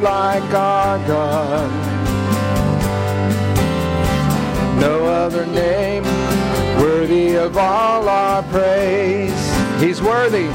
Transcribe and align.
like 0.00 0.42
our 0.54 0.98
God. 1.06 1.70
No 4.80 5.04
other 5.04 5.44
name 5.46 6.04
worthy 6.80 7.34
of 7.34 7.56
all 7.56 8.08
our 8.08 8.42
praise. 8.44 9.32
He's 9.80 10.00
worthy. 10.00 10.48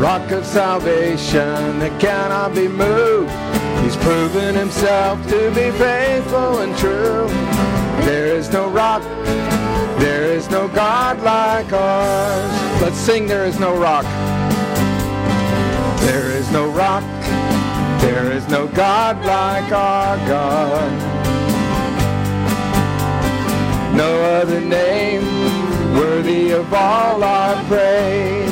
Rock 0.00 0.30
of 0.30 0.44
salvation 0.44 1.78
that 1.78 2.00
cannot 2.00 2.54
be 2.54 2.66
moved. 2.66 3.30
He's 3.84 3.96
proven 3.96 4.54
himself 4.54 5.22
to 5.28 5.50
be 5.50 5.70
faithful 5.78 6.60
and 6.60 6.76
true. 6.78 7.28
There 8.06 8.26
is 8.26 8.50
no 8.50 8.68
rock, 8.68 9.02
there 10.00 10.24
is 10.24 10.48
no 10.50 10.68
God 10.68 11.20
like 11.20 11.72
ours. 11.72 12.82
Let's 12.82 12.96
sing, 12.96 13.26
There 13.26 13.44
is 13.44 13.60
no 13.60 13.76
rock. 13.76 14.04
There 16.00 16.30
is 16.30 16.50
no 16.50 16.70
rock, 16.70 17.04
there 18.12 18.32
is 18.32 18.48
no 18.48 18.66
God 18.66 19.24
like 19.24 19.70
our 19.72 20.16
God. 20.26 20.90
No 23.96 24.10
other 24.40 24.60
name 24.60 25.22
worthy 25.94 26.50
of 26.50 26.72
all 26.74 27.22
our 27.22 27.64
praise. 27.64 28.50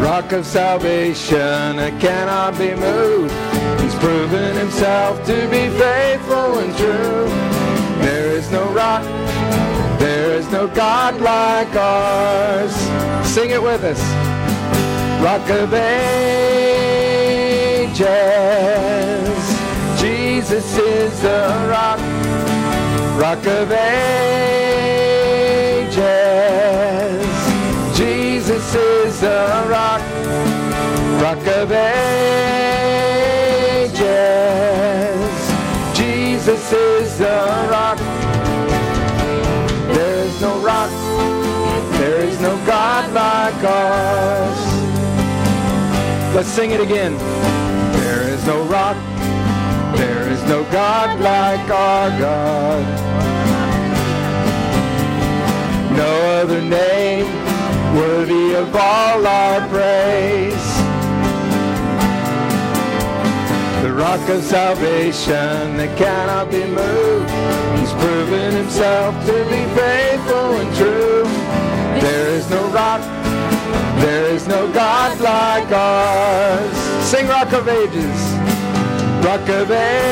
rock 0.00 0.32
of 0.32 0.44
salvation 0.46 1.76
that 1.76 2.00
cannot 2.00 2.58
be 2.58 2.74
moved. 2.74 3.32
He's 3.80 3.94
proven 3.96 4.56
himself 4.56 5.24
to 5.26 5.36
be 5.48 5.68
faithful 5.78 6.58
and 6.58 6.76
true. 6.76 7.28
There 8.04 8.30
is 8.32 8.50
no 8.50 8.64
rock, 8.72 9.04
there 9.98 10.32
is 10.32 10.50
no 10.50 10.68
God 10.68 11.20
like 11.20 11.74
ours. 11.76 12.74
Sing 13.26 13.50
it 13.50 13.62
with 13.62 13.84
us. 13.84 14.19
Rock 15.22 15.50
of 15.50 15.74
ages, 15.74 16.00
Jesus 20.00 20.78
is 20.78 21.20
the 21.20 21.68
rock. 21.68 22.00
Rock 23.20 23.46
of 23.46 23.70
ages. 23.70 24.40
Jesus 27.94 28.74
is 28.74 29.20
the 29.20 29.66
rock, 29.68 30.00
rock 31.20 31.46
of 31.48 31.70
ages. 31.70 32.00
Jesus 35.94 36.72
is 36.72 37.18
the 37.18 37.68
rock. 37.70 37.98
There 39.94 40.24
is 40.24 40.40
no 40.40 40.58
rock, 40.60 40.90
there 41.98 42.20
is 42.20 42.40
no 42.40 42.56
God 42.64 43.12
like 43.12 43.62
ours. 43.64 44.69
Let's 46.32 46.48
sing 46.48 46.70
it 46.70 46.80
again. 46.80 47.18
There 47.98 48.28
is 48.28 48.46
no 48.46 48.62
rock, 48.64 48.96
there 49.96 50.30
is 50.30 50.40
no 50.44 50.62
God 50.70 51.20
like 51.20 51.68
our 51.68 52.08
God. 52.18 52.84
No 55.96 56.40
other 56.40 56.62
name 56.62 57.26
worthy 57.96 58.54
of 58.54 58.74
all 58.74 59.26
our 59.26 59.68
praise. 59.68 60.70
The 63.82 63.92
rock 63.92 64.26
of 64.28 64.44
salvation 64.44 65.76
that 65.78 65.98
cannot 65.98 66.50
be 66.50 66.64
moved. 66.64 67.30
He's 67.80 67.92
proven 67.94 68.54
himself 68.54 69.14
to 69.26 69.32
be 69.50 69.62
faithful 69.74 70.48
and 70.62 70.76
true. 70.76 71.24
There 72.00 72.28
is 72.28 72.48
no 72.48 72.62
rock, 72.68 73.02
there 74.00 74.26
is 74.26 74.46
no 74.46 74.70
God 74.72 75.18
like 75.20 75.70
ours. 75.72 76.76
Sing 77.04 77.26
Rock 77.28 77.52
of 77.52 77.68
Ages. 77.68 78.20
Rock 79.24 79.48
of 79.48 79.70
Ages. 79.70 80.10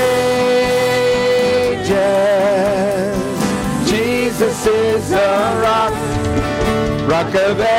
Jesus 3.89 4.67
is 4.67 5.11
the 5.11 5.61
rock 5.63 5.95
rock 7.09 7.35
of 7.35 7.59
ages. 7.59 7.79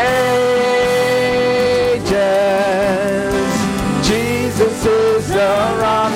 Jesus 4.07 4.85
is 4.85 5.27
the 5.29 5.77
rock, 5.79 6.11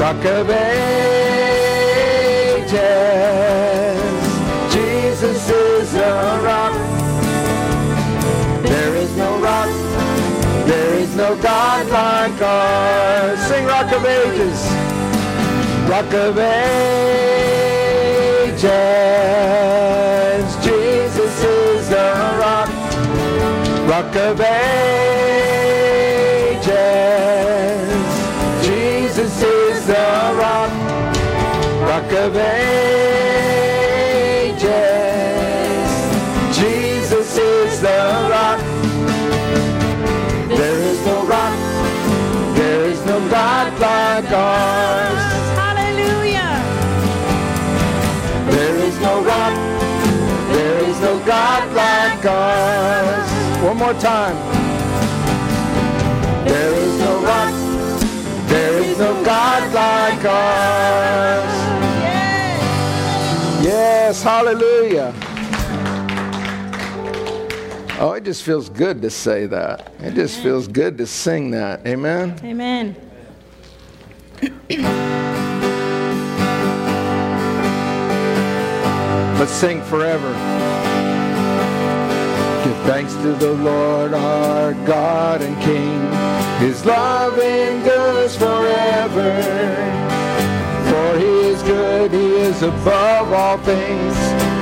rock 0.00 0.24
of 0.24 0.48
ages. 0.48 0.70
Jesus 4.72 5.50
is 5.50 5.92
the 5.92 6.40
rock. 6.42 6.89
No 11.20 11.36
God 11.36 11.86
like 11.90 12.40
ours. 12.40 13.38
Sing 13.48 13.66
rock 13.66 13.92
of 13.92 14.04
ages, 14.06 14.58
rock 15.86 16.12
of 16.14 16.38
ages. 16.38 16.70
Jesus 20.64 21.44
is 21.44 21.88
the 21.90 22.08
rock, 22.42 22.70
rock 23.92 24.16
of 24.16 24.40
ages. 24.40 24.70
Jesus 28.66 29.42
is 29.42 29.86
the 29.86 30.08
rock, 30.42 30.72
rock 31.90 32.12
of 32.12 32.34
ages. 32.36 33.69
God. 44.22 45.14
Hallelujah. 45.56 46.52
There 48.50 48.76
is 48.76 48.98
no 49.00 49.22
rock, 49.22 49.54
there 50.52 50.84
is 50.84 51.00
no 51.00 51.18
God 51.24 51.72
like 51.74 52.24
ours. 52.24 53.30
One 53.62 53.76
more 53.76 53.94
time. 53.94 54.36
There 56.46 56.74
is 56.74 56.98
no 57.00 57.22
rock, 57.22 57.52
there 58.48 58.82
is 58.82 58.98
no 58.98 59.24
God 59.24 59.72
like 59.72 60.24
ours. 60.24 61.54
Yes, 63.64 64.22
hallelujah. 64.22 65.14
Oh, 68.00 68.12
it 68.12 68.24
just 68.24 68.42
feels 68.44 68.70
good 68.70 69.02
to 69.02 69.10
say 69.10 69.44
that. 69.46 69.92
It 70.00 70.14
just 70.14 70.40
feels 70.40 70.66
good 70.66 70.96
to 70.96 71.06
sing 71.06 71.50
that. 71.50 71.86
Amen. 71.86 72.34
Amen. 72.42 72.96
Let's 79.38 79.52
sing 79.52 79.82
forever. 79.82 80.32
Give 82.64 82.76
thanks 82.84 83.14
to 83.14 83.32
the 83.34 83.52
Lord 83.54 84.14
our 84.14 84.72
God 84.86 85.42
and 85.42 85.56
King. 85.62 86.00
His 86.60 86.84
love 86.84 87.38
endures 87.38 88.36
forever. 88.36 89.42
For 90.90 91.18
he 91.18 91.48
is 91.48 91.62
good, 91.62 92.10
he 92.10 92.36
is 92.36 92.62
above 92.62 93.32
all 93.32 93.58
things. 93.58 94.16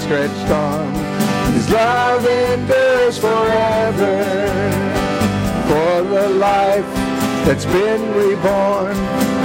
outstretched 0.07 0.51
arm, 0.51 0.93
His 1.53 1.69
love 1.69 2.25
endures 2.25 3.17
forever. 3.17 4.23
For 5.67 6.01
the 6.03 6.29
life 6.29 6.85
that's 7.45 7.65
been 7.65 8.13
reborn, 8.13 8.95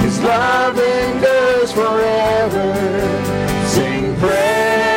His 0.01 0.21
love 0.21 0.77
endures 0.79 1.71
forever. 1.73 2.73
Sing 3.67 4.15
praise, 4.17 4.92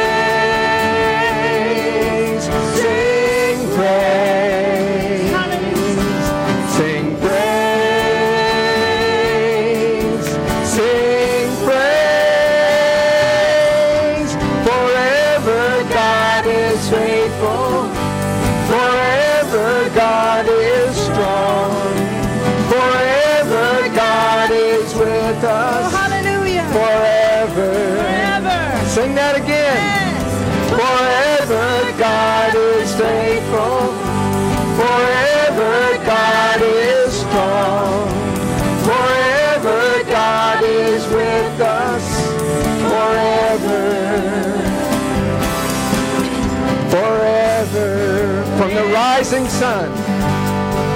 rising 49.26 49.49
sun. 49.49 49.90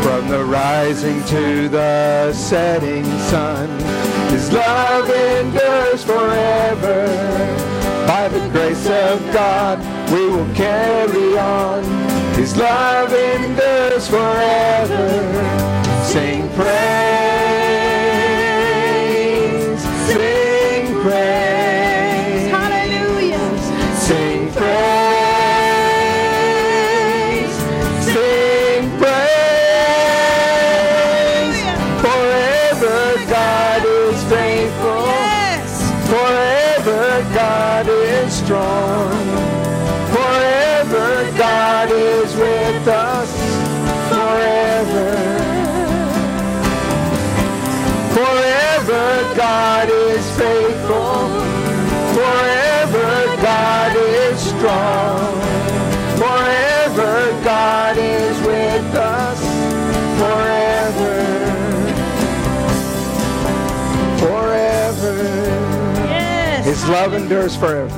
From 0.05 0.29
the 0.29 0.45
rising 0.45 1.21
to 1.25 1.69
the 1.69 2.33
setting 2.33 3.05
sun. 3.29 3.69
His 4.31 4.53
love 4.53 5.11
endures 5.11 6.05
forever. 6.05 7.09
By 8.07 8.29
the 8.29 8.49
grace 8.51 8.87
of 8.87 9.19
God, 9.33 9.81
we 10.13 10.29
will 10.29 10.55
carry 10.55 11.37
on. 11.39 11.83
His 12.35 12.57
love 12.57 13.13
endures 13.13 14.07
forever. 14.07 15.09
Sing 16.05 16.49
praise, 16.51 17.70
love 66.91 67.15
endures 67.15 67.57
forever. 67.57 67.95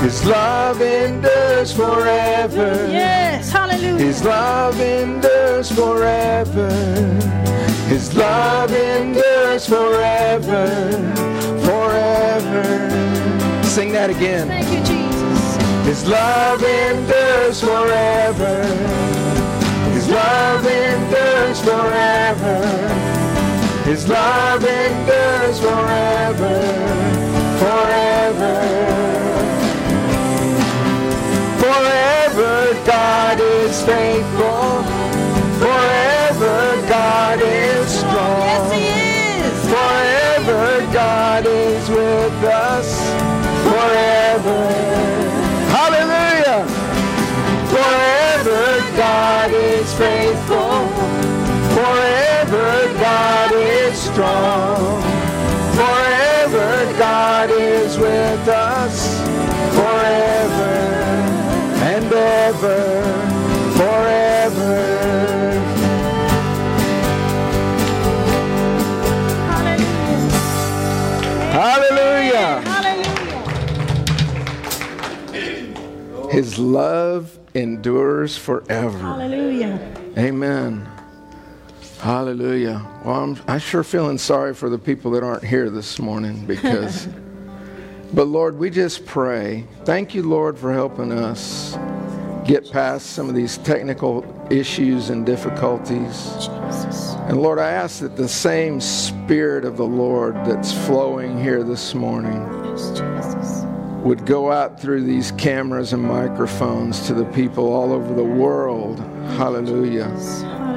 His 0.00 0.24
love 0.24 0.80
endures 0.80 1.72
forever. 1.72 2.88
Yes. 2.90 3.50
Hallelujah. 3.50 4.04
His 4.04 4.22
love 4.22 4.80
endures 4.80 5.72
forever. 5.72 6.70
His 7.88 8.14
love 8.14 8.72
endures 8.72 9.66
forever. 9.66 10.68
Forever. 11.64 12.64
Sing 13.64 13.90
that 13.92 14.10
again. 14.10 14.46
Thank 14.46 14.70
you, 14.70 14.84
Jesus. 14.84 15.56
His 15.84 16.06
love 16.08 16.62
endures 16.62 17.60
forever. 17.60 18.64
His 19.92 20.08
love 20.08 20.64
endures 20.64 21.60
forever. 21.60 22.60
His 23.84 24.08
love 24.08 24.64
endures 24.64 25.60
forever. 25.60 27.25
Forever. 27.58 28.54
Forever 31.62 32.74
God 32.84 33.40
is 33.40 33.82
faithful. 33.82 34.82
Forever 35.62 36.88
God 36.88 37.40
is 37.40 37.88
strong. 37.88 38.40
Yes, 38.40 38.72
He 38.72 38.86
is. 39.40 39.58
Forever 39.74 40.92
God 40.92 41.46
is 41.46 41.88
with 41.88 42.44
us. 42.44 42.88
Forever. 43.64 44.60
Hallelujah. 45.76 46.66
Forever 47.74 48.96
God 48.96 49.50
is 49.52 49.94
faithful. 49.94 50.88
Forever 51.76 52.92
God 53.00 53.52
is 53.52 53.98
strong. 53.98 55.05
With 58.46 58.54
us. 58.54 59.18
Forever 59.74 60.74
and 61.82 62.12
ever. 62.12 63.02
Forever. 63.76 64.82
Hallelujah. 69.50 70.20
Hallelujah. 71.50 72.60
Hallelujah. 75.32 76.30
His 76.30 76.58
love 76.58 77.38
endures 77.54 78.36
forever. 78.36 78.98
Hallelujah. 78.98 79.80
Amen. 80.16 80.86
Hallelujah. 82.00 82.86
Well, 83.04 83.16
I'm 83.24 83.36
I'm 83.48 83.58
sure 83.58 83.82
feeling 83.82 84.18
sorry 84.18 84.54
for 84.54 84.68
the 84.68 84.78
people 84.78 85.10
that 85.12 85.24
aren't 85.24 85.42
here 85.42 85.70
this 85.70 85.98
morning 85.98 86.46
because, 86.46 87.08
but 88.14 88.26
Lord, 88.26 88.58
we 88.58 88.70
just 88.70 89.04
pray. 89.06 89.64
Thank 89.84 90.14
you, 90.14 90.22
Lord, 90.22 90.58
for 90.58 90.72
helping 90.72 91.12
us 91.12 91.76
get 92.46 92.70
past 92.70 93.06
some 93.10 93.28
of 93.28 93.34
these 93.34 93.58
technical 93.58 94.24
issues 94.50 95.10
and 95.10 95.26
difficulties. 95.26 96.32
Jesus. 96.34 97.14
And 97.28 97.42
Lord, 97.42 97.58
I 97.58 97.72
ask 97.72 98.00
that 98.00 98.16
the 98.16 98.28
same 98.28 98.80
Spirit 98.80 99.64
of 99.64 99.76
the 99.76 99.86
Lord 99.86 100.36
that's 100.44 100.72
flowing 100.86 101.42
here 101.42 101.64
this 101.64 101.94
morning 101.94 102.40
Yes, 102.64 103.64
would 104.04 104.24
go 104.24 104.52
out 104.52 104.80
through 104.80 105.02
these 105.02 105.32
cameras 105.32 105.92
and 105.92 106.02
microphones 106.02 107.04
to 107.08 107.14
the 107.14 107.24
people 107.26 107.72
all 107.72 107.92
over 107.92 108.14
the 108.14 108.22
world. 108.22 109.00
Hallelujah. 109.36 110.04
Hallelujah. 110.04 110.76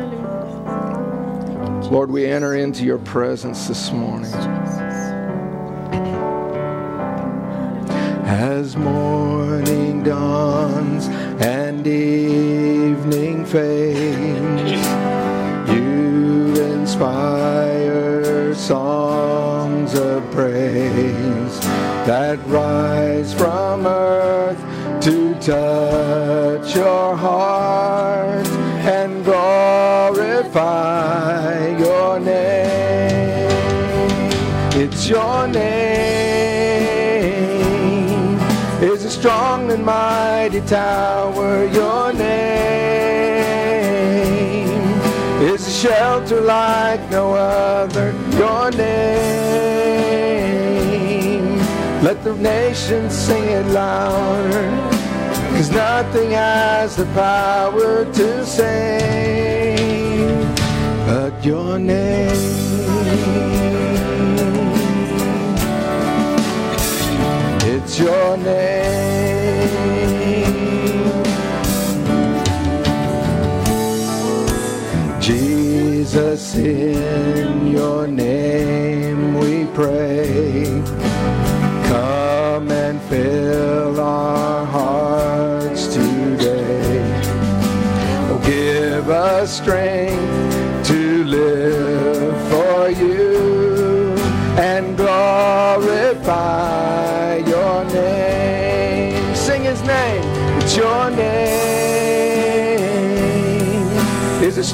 Lord, 1.92 2.10
we 2.10 2.26
enter 2.26 2.56
into 2.56 2.84
your 2.84 2.98
presence 3.00 3.68
this 3.68 3.92
morning. 3.92 4.32
As 8.30 8.78
morning 8.78 10.04
dawns 10.04 11.08
and 11.42 11.88
evening 11.88 13.44
fades, 13.44 14.72
you 15.74 16.54
inspire 16.74 18.54
songs 18.54 19.96
of 19.96 20.30
praise 20.30 21.60
that 22.06 22.38
rise 22.46 23.34
from 23.34 23.88
earth 23.88 24.62
to 25.02 25.34
touch 25.42 26.76
your 26.76 27.16
heart 27.16 28.48
and 28.86 29.26
glorify 29.26 30.68
your 31.80 32.20
name. 32.20 33.50
It's 34.80 35.10
your 35.10 35.48
name 35.48 35.69
strong 39.20 39.70
and 39.70 39.84
mighty 39.86 40.62
tower. 40.62 41.66
Your 41.66 42.14
name 42.14 43.50
is 45.42 45.68
a 45.68 45.72
shelter 45.72 46.40
like 46.40 47.02
no 47.12 47.34
other. 47.34 48.14
Your 48.38 48.72
name, 48.72 49.60
let 52.02 52.24
the 52.24 52.34
nations 52.36 53.14
sing 53.14 53.44
it 53.44 53.66
louder. 53.68 54.70
Cause 55.52 55.70
nothing 55.72 56.32
has 56.32 56.96
the 56.96 57.06
power 57.08 58.06
to 58.06 58.46
save 58.46 59.50
but 61.06 61.44
your 61.44 61.78
name. 61.78 62.70
Your 68.00 68.38
name. 68.38 68.80
Jesus, 75.20 76.56
in 76.56 77.68
your 77.68 78.08
name 78.08 79.38
we 79.38 79.66
pray. 79.74 80.82
Come 81.88 82.72
and 82.72 83.02
fill 83.04 84.00
our 84.00 84.66
hearts 84.66 85.88
today. 85.88 87.02
Oh, 88.32 88.42
give 88.46 89.10
us 89.10 89.58
strength 89.58 90.29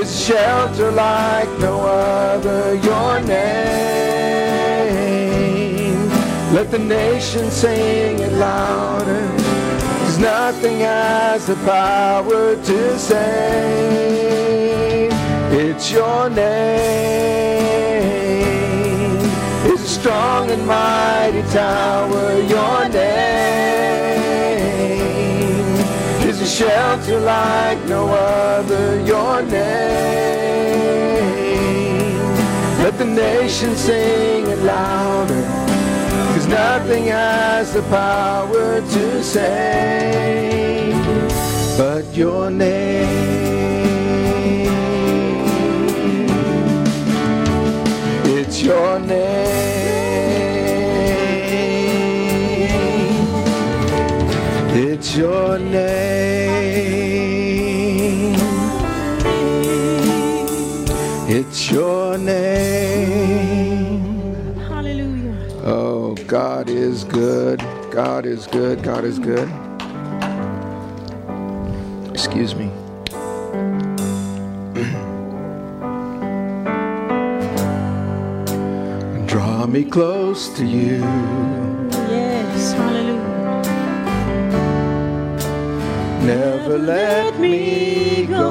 is 0.00 0.08
shelter 0.26 0.90
like 0.90 1.50
no 1.58 1.80
other. 1.80 2.74
Your 2.76 3.20
name, 3.20 3.68
let 6.54 6.70
the 6.70 6.78
nation 6.78 7.50
sing 7.50 8.18
it 8.18 8.32
louder. 8.32 9.28
Cause 10.06 10.18
nothing 10.18 10.78
has 10.80 11.46
the 11.46 11.56
power 11.56 12.56
to 12.56 12.98
save. 12.98 13.52
It's 15.52 15.90
your 15.92 16.30
name. 16.30 17.16
Strong 20.06 20.46
and 20.52 20.64
mighty 20.64 21.42
tower. 21.50 22.40
Your 22.42 22.88
name 22.90 23.42
is 26.28 26.40
a 26.40 26.46
shelter 26.46 27.18
like 27.18 27.84
no 27.86 28.06
other. 28.06 29.00
Your 29.00 29.42
name. 29.42 29.56
Let 32.84 32.96
the 32.98 33.04
nation 33.04 33.74
sing 33.74 34.46
it 34.46 34.60
louder. 34.60 35.42
Cause 36.34 36.46
nothing 36.46 37.06
has 37.06 37.72
the 37.72 37.82
power 37.90 38.80
to 38.80 39.24
save 39.24 40.94
but 41.76 42.04
your 42.14 42.48
name. 42.48 43.08
It's 48.24 48.62
your 48.62 49.00
name. 49.00 49.85
It's 54.98 55.14
your 55.14 55.58
name. 55.58 55.84
It's 61.28 61.70
your 61.70 62.16
name. 62.16 64.04
Hallelujah. 64.56 65.36
Oh, 65.64 66.14
God 66.26 66.70
is 66.70 67.04
good. 67.04 67.60
God 67.90 68.24
is 68.24 68.46
good. 68.46 68.82
God 68.82 69.04
is 69.04 69.18
good. 69.18 69.50
Excuse 72.08 72.54
me. 72.54 72.70
Draw 79.26 79.66
me 79.66 79.84
close 79.84 80.48
to 80.56 80.64
you. 80.64 81.55
Never 86.26 86.76
let 86.76 87.38
me 87.38 88.26
go. 88.26 88.42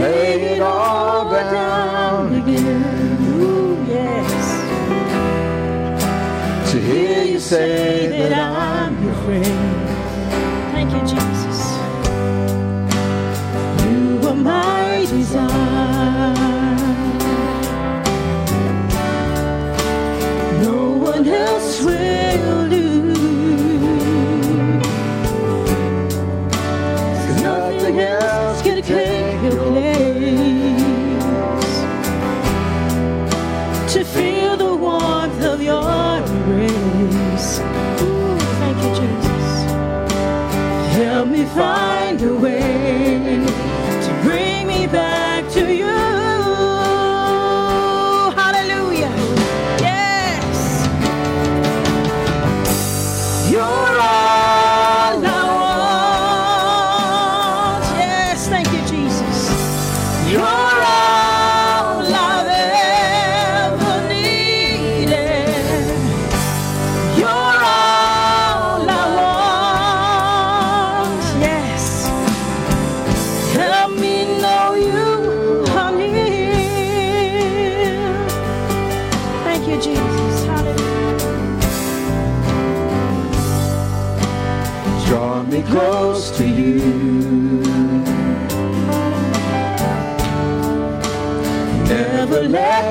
Lay 0.00 0.54
it 0.54 0.60
all 0.62 1.30
down 1.30 2.34
again. 2.34 3.18
Ooh, 3.42 3.84
yes. 3.86 4.80
to 6.72 6.80
hear 6.80 7.24
you 7.24 7.38
say 7.38 8.08
that 8.08 8.32
I'm 8.32 9.04
your 9.04 9.14
friend. 9.24 9.88
Thank 10.72 10.90
you, 10.94 11.00
Jesus. 11.00 11.60
You 13.84 14.26
are 14.26 14.34
my 14.34 15.06
desire. 15.10 15.71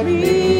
Me 0.04 0.51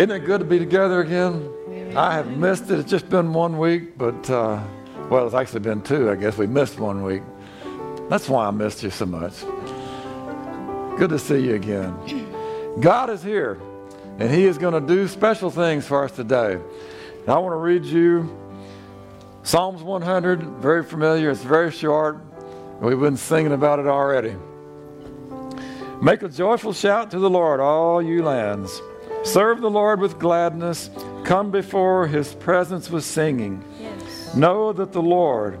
Isn't 0.00 0.12
it 0.12 0.20
good 0.20 0.38
to 0.38 0.46
be 0.46 0.58
together 0.58 1.00
again? 1.00 1.94
I 1.94 2.14
have 2.14 2.34
missed 2.34 2.70
it. 2.70 2.78
It's 2.78 2.90
just 2.90 3.10
been 3.10 3.34
one 3.34 3.58
week, 3.58 3.98
but, 3.98 4.30
uh, 4.30 4.58
well, 5.10 5.26
it's 5.26 5.34
actually 5.34 5.60
been 5.60 5.82
two, 5.82 6.10
I 6.10 6.14
guess. 6.14 6.38
We 6.38 6.46
missed 6.46 6.80
one 6.80 7.02
week. 7.02 7.20
That's 8.08 8.26
why 8.26 8.46
I 8.46 8.50
missed 8.50 8.82
you 8.82 8.88
so 8.88 9.04
much. 9.04 9.44
Good 10.98 11.10
to 11.10 11.18
see 11.18 11.40
you 11.40 11.54
again. 11.54 11.94
God 12.80 13.10
is 13.10 13.22
here, 13.22 13.60
and 14.18 14.30
He 14.30 14.46
is 14.46 14.56
going 14.56 14.72
to 14.72 14.80
do 14.80 15.06
special 15.06 15.50
things 15.50 15.86
for 15.86 16.02
us 16.02 16.12
today. 16.12 16.54
And 16.54 17.28
I 17.28 17.36
want 17.36 17.52
to 17.52 17.58
read 17.58 17.84
you 17.84 18.34
Psalms 19.42 19.82
100, 19.82 20.42
very 20.62 20.82
familiar. 20.82 21.30
It's 21.30 21.42
very 21.42 21.70
short. 21.70 22.16
We've 22.80 22.98
been 22.98 23.18
singing 23.18 23.52
about 23.52 23.78
it 23.78 23.86
already. 23.86 24.34
Make 26.00 26.22
a 26.22 26.28
joyful 26.30 26.72
shout 26.72 27.10
to 27.10 27.18
the 27.18 27.28
Lord, 27.28 27.60
all 27.60 28.00
you 28.00 28.22
lands. 28.22 28.80
Serve 29.22 29.60
the 29.60 29.70
Lord 29.70 30.00
with 30.00 30.18
gladness. 30.18 30.90
Come 31.24 31.50
before 31.50 32.06
his 32.06 32.34
presence 32.34 32.90
with 32.90 33.04
singing. 33.04 33.64
Yes. 33.80 34.34
Know 34.34 34.72
that 34.72 34.92
the 34.92 35.02
Lord, 35.02 35.60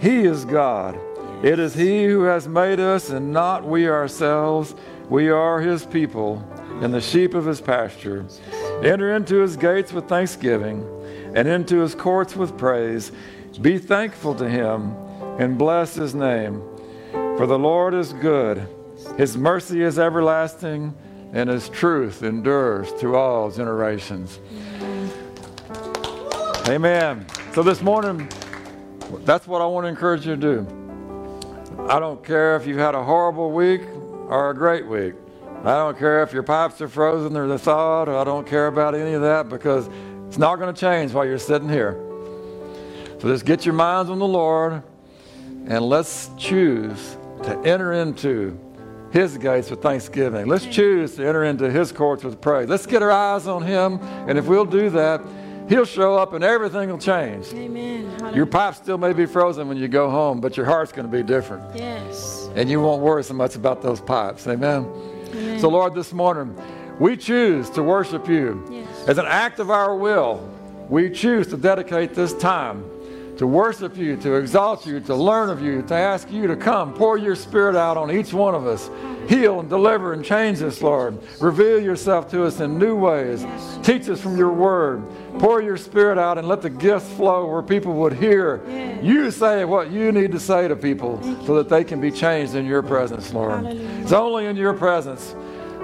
he 0.00 0.24
is 0.24 0.44
God. 0.44 0.98
It 1.44 1.58
is 1.58 1.74
he 1.74 2.06
who 2.06 2.22
has 2.22 2.48
made 2.48 2.80
us 2.80 3.10
and 3.10 3.32
not 3.32 3.64
we 3.64 3.88
ourselves. 3.88 4.74
We 5.08 5.28
are 5.28 5.60
his 5.60 5.84
people 5.84 6.42
and 6.82 6.92
the 6.92 7.00
sheep 7.00 7.34
of 7.34 7.44
his 7.44 7.60
pasture. 7.60 8.26
Enter 8.82 9.14
into 9.14 9.36
his 9.36 9.56
gates 9.56 9.92
with 9.92 10.08
thanksgiving 10.08 10.86
and 11.34 11.46
into 11.46 11.80
his 11.80 11.94
courts 11.94 12.34
with 12.34 12.56
praise. 12.56 13.12
Be 13.60 13.78
thankful 13.78 14.34
to 14.36 14.48
him 14.48 14.94
and 15.38 15.58
bless 15.58 15.94
his 15.94 16.14
name. 16.14 16.62
For 17.12 17.46
the 17.46 17.58
Lord 17.58 17.94
is 17.94 18.12
good. 18.14 18.66
His 19.18 19.36
mercy 19.36 19.82
is 19.82 19.98
everlasting, 19.98 20.94
and 21.32 21.48
his 21.48 21.68
truth 21.68 22.22
endures 22.22 22.92
to 23.00 23.16
all 23.16 23.50
generations. 23.50 24.40
Amen. 26.68 27.26
So 27.52 27.62
this 27.62 27.80
morning, 27.80 28.28
that's 29.24 29.46
what 29.46 29.62
I 29.62 29.66
want 29.66 29.84
to 29.84 29.88
encourage 29.88 30.26
you 30.26 30.36
to 30.36 30.40
do. 30.40 30.66
I 31.88 32.00
don't 32.00 32.24
care 32.24 32.56
if 32.56 32.66
you've 32.66 32.78
had 32.78 32.94
a 32.94 33.02
horrible 33.02 33.52
week 33.52 33.82
or 34.28 34.50
a 34.50 34.54
great 34.54 34.86
week. 34.86 35.14
I 35.62 35.76
don't 35.76 35.98
care 35.98 36.22
if 36.22 36.32
your 36.32 36.42
pipes 36.42 36.80
are 36.80 36.88
frozen 36.88 37.36
or 37.36 37.46
they're 37.46 37.58
thawed. 37.58 38.08
I 38.08 38.24
don't 38.24 38.46
care 38.46 38.66
about 38.66 38.94
any 38.94 39.14
of 39.14 39.22
that 39.22 39.48
because 39.48 39.88
it's 40.26 40.38
not 40.38 40.56
going 40.56 40.74
to 40.74 40.80
change 40.80 41.12
while 41.12 41.24
you're 41.24 41.38
sitting 41.38 41.68
here. 41.68 41.92
So 43.20 43.28
just 43.28 43.44
get 43.44 43.64
your 43.64 43.74
minds 43.74 44.10
on 44.10 44.18
the 44.18 44.26
Lord 44.26 44.82
and 45.68 45.84
let's 45.84 46.30
choose 46.36 47.16
to 47.44 47.58
enter 47.64 47.92
into 47.92 48.58
his 49.16 49.38
gates 49.38 49.70
with 49.70 49.80
thanksgiving. 49.80 50.46
Let's 50.46 50.66
choose 50.66 51.16
to 51.16 51.26
enter 51.26 51.44
into 51.44 51.70
his 51.70 51.90
courts 51.90 52.22
with 52.22 52.38
praise. 52.38 52.68
Let's 52.68 52.84
get 52.84 53.02
our 53.02 53.10
eyes 53.10 53.46
on 53.46 53.62
him, 53.62 53.98
and 54.28 54.36
if 54.36 54.44
we'll 54.44 54.66
do 54.66 54.90
that, 54.90 55.22
he'll 55.70 55.86
show 55.86 56.16
up 56.16 56.34
and 56.34 56.44
everything 56.44 56.90
will 56.90 56.98
change. 56.98 57.46
Amen. 57.54 58.34
Your 58.34 58.44
pipe 58.44 58.74
still 58.74 58.98
may 58.98 59.14
be 59.14 59.24
frozen 59.24 59.68
when 59.68 59.78
you 59.78 59.88
go 59.88 60.10
home, 60.10 60.42
but 60.42 60.58
your 60.58 60.66
heart's 60.66 60.92
going 60.92 61.10
to 61.10 61.16
be 61.16 61.22
different. 61.22 61.64
Yes. 61.74 62.50
And 62.56 62.68
you 62.68 62.78
won't 62.82 63.00
worry 63.00 63.24
so 63.24 63.32
much 63.32 63.56
about 63.56 63.80
those 63.80 64.02
pipes. 64.02 64.46
Amen. 64.46 64.84
Amen. 65.30 65.60
So, 65.60 65.70
Lord, 65.70 65.94
this 65.94 66.12
morning, 66.12 66.54
we 67.00 67.16
choose 67.16 67.70
to 67.70 67.82
worship 67.82 68.28
you. 68.28 68.62
Yes. 68.70 69.08
As 69.08 69.16
an 69.16 69.26
act 69.26 69.60
of 69.60 69.70
our 69.70 69.96
will, 69.96 70.46
we 70.90 71.08
choose 71.08 71.46
to 71.48 71.56
dedicate 71.56 72.14
this 72.14 72.34
time 72.34 72.84
to 73.38 73.46
worship 73.46 73.96
you, 73.96 74.16
to 74.16 74.34
exalt 74.34 74.86
you, 74.86 75.00
to 75.00 75.14
learn 75.14 75.50
of 75.50 75.62
you, 75.62 75.82
to 75.82 75.94
ask 75.94 76.30
you 76.30 76.46
to 76.46 76.56
come, 76.56 76.94
pour 76.94 77.18
your 77.18 77.36
spirit 77.36 77.76
out 77.76 77.96
on 77.96 78.10
each 78.10 78.32
one 78.32 78.54
of 78.54 78.66
us. 78.66 78.90
Heal 79.28 79.60
and 79.60 79.68
deliver 79.68 80.12
and 80.12 80.24
change 80.24 80.62
us, 80.62 80.80
Lord. 80.80 81.18
Reveal 81.40 81.80
yourself 81.80 82.30
to 82.30 82.44
us 82.44 82.60
in 82.60 82.78
new 82.78 82.94
ways. 82.94 83.44
Teach 83.82 84.08
us 84.08 84.20
from 84.20 84.36
your 84.36 84.52
word. 84.52 85.02
Pour 85.38 85.60
your 85.60 85.76
spirit 85.76 86.16
out 86.16 86.38
and 86.38 86.48
let 86.48 86.62
the 86.62 86.70
gifts 86.70 87.12
flow 87.12 87.46
where 87.50 87.62
people 87.62 87.92
would 87.94 88.14
hear 88.14 88.62
you 89.02 89.30
say 89.30 89.64
what 89.64 89.90
you 89.90 90.12
need 90.12 90.32
to 90.32 90.40
say 90.40 90.66
to 90.68 90.76
people 90.76 91.22
so 91.44 91.56
that 91.56 91.68
they 91.68 91.84
can 91.84 92.00
be 92.00 92.10
changed 92.10 92.54
in 92.54 92.64
your 92.64 92.82
presence, 92.82 93.32
Lord. 93.32 93.66
It's 93.66 94.12
only 94.12 94.46
in 94.46 94.56
your 94.56 94.72
presence 94.72 95.34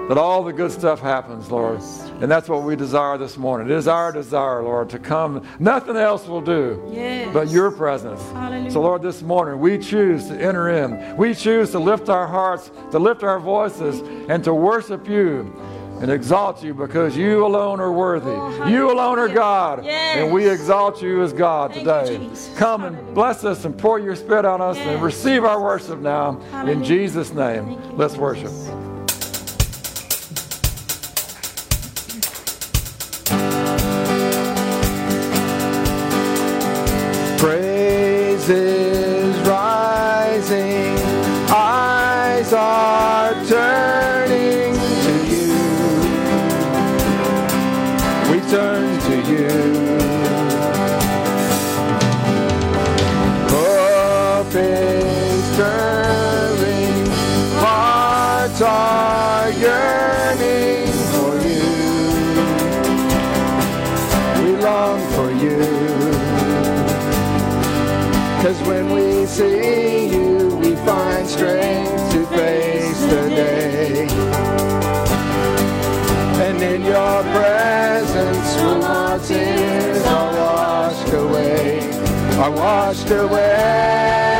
that 0.09 0.17
all 0.17 0.43
the 0.43 0.53
good 0.53 0.71
stuff 0.71 0.99
happens, 0.99 1.49
Lord. 1.49 1.79
Yes. 1.79 2.11
And 2.21 2.31
that's 2.31 2.49
what 2.49 2.63
we 2.63 2.75
desire 2.75 3.17
this 3.17 3.37
morning. 3.37 3.69
It 3.69 3.75
is 3.75 3.87
our 3.87 4.11
desire, 4.11 4.61
Lord, 4.63 4.89
to 4.91 4.99
come. 4.99 5.45
Nothing 5.59 5.95
else 5.95 6.27
will 6.27 6.41
do 6.41 6.81
Yes. 6.91 7.33
but 7.33 7.49
your 7.49 7.71
presence. 7.71 8.21
Hallelujah. 8.31 8.71
So, 8.71 8.81
Lord, 8.81 9.01
this 9.01 9.21
morning 9.21 9.59
we 9.59 9.77
choose 9.77 10.27
to 10.27 10.33
enter 10.35 10.69
in. 10.69 11.15
We 11.17 11.33
choose 11.33 11.71
to 11.71 11.79
lift 11.79 12.09
our 12.09 12.27
hearts, 12.27 12.71
to 12.91 12.99
lift 12.99 13.23
our 13.23 13.39
voices, 13.39 14.01
and 14.29 14.43
to 14.43 14.53
worship 14.53 15.07
you 15.07 15.53
and 16.01 16.11
exalt 16.11 16.61
you 16.63 16.73
because 16.73 17.15
you 17.15 17.45
alone 17.45 17.79
are 17.79 17.91
worthy. 17.91 18.31
Oh, 18.31 18.67
you 18.67 18.91
alone 18.91 19.19
are. 19.19 19.29
God. 19.29 19.85
Yes. 19.85 20.17
And 20.17 20.33
we 20.33 20.49
exalt 20.49 21.01
you 21.01 21.23
as 21.23 21.31
God 21.31 21.71
Thank 21.73 21.85
today. 21.85 22.17
Jesus. 22.17 22.53
Come 22.57 22.83
and 22.83 23.15
bless 23.15 23.45
us 23.45 23.63
and 23.63 23.77
pour 23.77 23.99
your 23.99 24.15
spirit 24.15 24.43
on 24.43 24.59
us 24.61 24.77
and 24.77 25.01
receive 25.01 25.45
our 25.45 25.61
worship 25.61 25.99
now. 25.99 26.41
In 26.67 26.83
Jesus' 26.83 27.31
name, 27.31 27.71
you, 27.71 27.77
let's 27.95 28.17
worship. 28.17 28.49
Jesus. 28.49 28.92
Eyes 42.53 42.59
are 42.59 42.82
are 82.43 82.51
washed 82.51 83.09
away. 83.09 84.32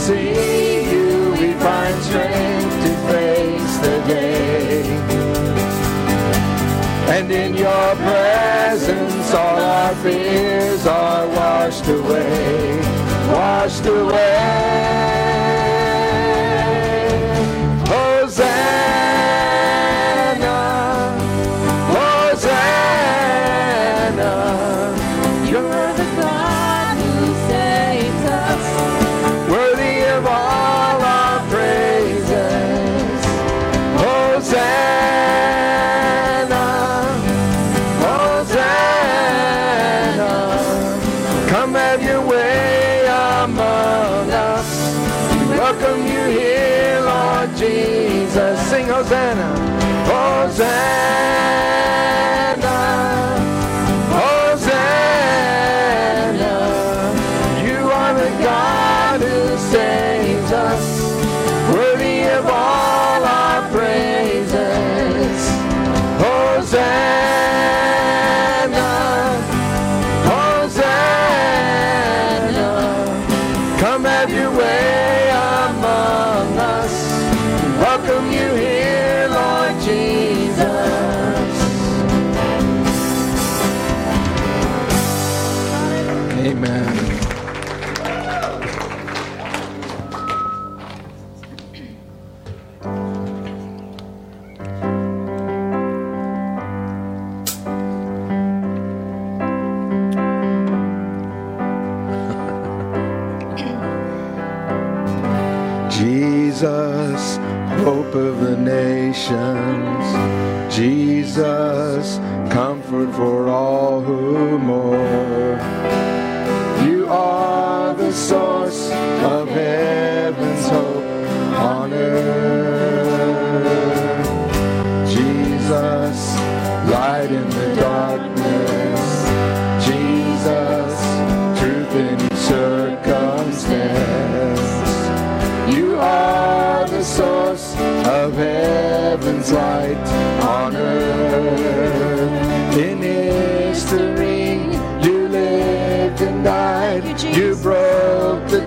see 0.00 0.90
you, 0.90 1.32
we 1.32 1.52
find 1.60 2.02
strength 2.02 2.74
to 2.84 2.92
face 3.12 3.76
the 3.84 3.96
day. 4.08 4.82
And 7.16 7.30
in 7.30 7.54
your 7.54 7.88
presence, 8.06 9.34
all 9.34 9.58
our 9.58 9.94
fears 9.96 10.86
are 10.86 11.26
washed 11.28 11.86
away, 11.86 12.80
washed 13.28 13.86
away. 13.86 14.36
Hosanna! 17.90 19.49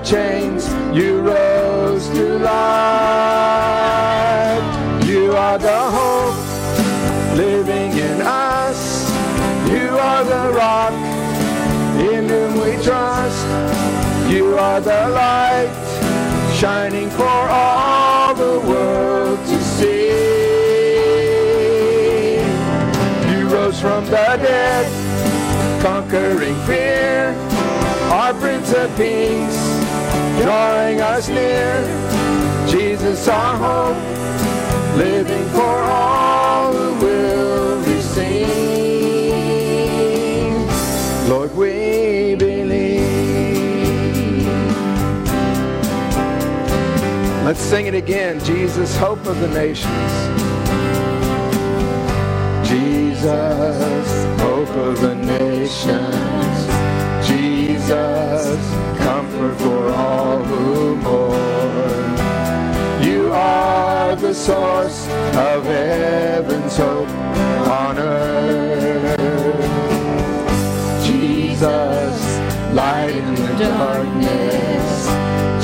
Chains. 0.03 0.67
You 0.93 1.21
rose 1.21 2.09
to 2.09 2.37
life. 2.39 2.63
You 5.07 5.31
are 5.31 5.57
the 5.57 5.81
hope 5.97 6.35
living 7.37 7.91
in 7.97 8.21
us. 8.21 9.09
You 9.69 9.97
are 9.97 10.23
the 10.23 10.51
rock 10.53 10.93
in 11.99 12.27
whom 12.27 12.55
we 12.61 12.77
trust. 12.83 13.45
You 14.29 14.57
are 14.57 14.81
the 14.81 15.09
light 15.09 15.71
shining 16.53 17.09
for 17.09 17.23
all 17.49 18.33
the 18.35 18.59
world 18.67 19.39
to 19.39 19.63
see. 19.63 20.11
You 23.31 23.47
rose 23.49 23.79
from 23.79 24.05
the 24.05 24.37
dead, 24.47 24.85
conquering 25.81 26.55
fear. 26.65 27.35
Our 28.13 28.33
Prince 28.35 28.71
of 28.73 28.95
Peace, 28.95 29.62
drawing 30.43 30.99
us 30.99 31.29
near. 31.29 31.73
Jesus, 32.67 33.27
our 33.29 33.55
hope, 33.55 33.97
living 34.97 35.47
for 35.49 35.61
all 35.61 36.73
who 36.73 37.05
will 37.05 37.77
receive. 37.83 38.47
Lord, 41.29 41.55
we 41.55 42.35
believe. 42.35 43.03
Let's 47.45 47.61
sing 47.61 47.85
it 47.87 47.95
again. 47.95 48.43
Jesus, 48.43 48.97
hope 48.97 49.25
of 49.25 49.39
the 49.39 49.47
nations. 49.47 50.13
Jesus, 52.67 54.07
hope 54.41 54.75
of 54.75 54.99
the 54.99 55.15
nations. 55.15 56.53
Jesus, 57.25 58.59
comfort 58.97 59.55
for 59.59 59.82
mourn. 61.03 62.13
You 63.03 63.33
are 63.33 64.15
the 64.15 64.33
source 64.33 65.05
of 65.35 65.65
heaven's 65.65 66.77
hope 66.77 67.09
on 67.67 67.97
earth. 67.97 69.19
Jesus, 71.05 72.39
light 72.73 73.15
in 73.15 73.35
the 73.35 73.57
darkness. 73.59 75.07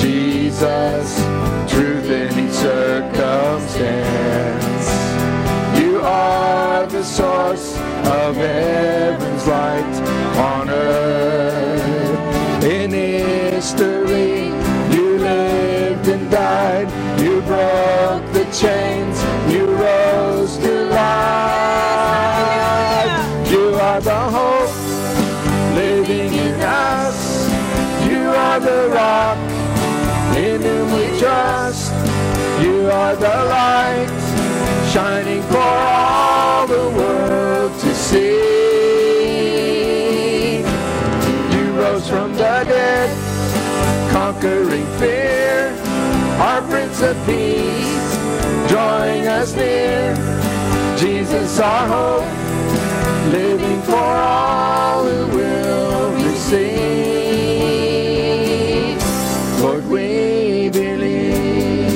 Jesus, 0.01 1.17
truth 1.71 2.09
in 2.09 2.37
each 2.45 2.53
circumstance. 2.53 4.89
You 5.79 6.01
are 6.01 6.85
the 6.87 7.03
source 7.03 7.77
of 8.05 8.35
heaven's 8.35 9.47
light 9.47 9.88
chains. 18.59 19.17
You 19.53 19.65
rose 19.67 20.57
to 20.57 20.73
life. 20.91 21.09
You 23.51 23.75
are 23.75 24.01
the 24.01 24.19
hope 24.35 24.75
living 25.75 26.33
in 26.33 26.59
us. 26.61 27.49
You 28.09 28.21
are 28.45 28.59
the 28.59 28.89
rock 28.93 29.37
in 30.35 30.61
whom 30.61 30.91
we 30.97 31.05
trust. 31.19 31.93
You 32.61 32.89
are 32.91 33.15
the 33.15 33.37
light 33.55 34.09
shining 34.91 35.41
for 35.43 35.57
all 35.59 36.67
the 36.67 36.89
world 36.99 37.71
to 37.79 37.95
see. 37.95 38.39
You 41.55 41.65
rose 41.81 42.07
from 42.09 42.33
the 42.33 42.65
dead, 42.73 43.09
conquering 44.11 44.87
fear. 44.99 45.75
Our 46.39 46.61
Prince 46.63 47.01
of 47.01 47.17
Peace, 47.25 47.98
drawing 48.79 49.27
us 49.27 49.53
near. 49.55 50.15
Jesus, 50.97 51.59
our 51.59 51.85
hope, 51.95 52.29
living 53.33 53.81
for 53.81 53.95
all 53.95 55.03
who 55.03 55.27
will 55.37 56.11
receive. 56.13 56.69
Lord, 59.61 59.85
we 59.85 60.69
believe 60.69 61.91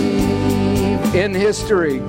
in 1.15 1.33
history. 1.33 2.01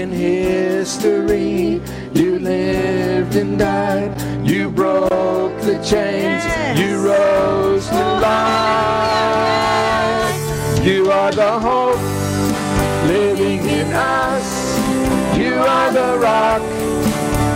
In 0.00 0.10
history, 0.10 1.80
you 2.12 2.38
lived 2.38 3.36
and 3.36 3.58
died. 3.58 4.10
You 4.46 4.70
broke 4.70 5.58
the 5.62 5.78
chains. 5.90 6.44
Yes. 6.44 6.78
You 6.78 6.92
rose 7.10 7.86
to 7.88 8.04
Oh, 8.04 8.20
life. 8.28 8.40
You 10.86 11.10
are 11.10 11.32
the 11.32 11.52
hope 11.58 12.09
us. 13.92 14.78
You 15.36 15.54
are 15.54 15.92
the 15.92 16.18
rock 16.18 16.62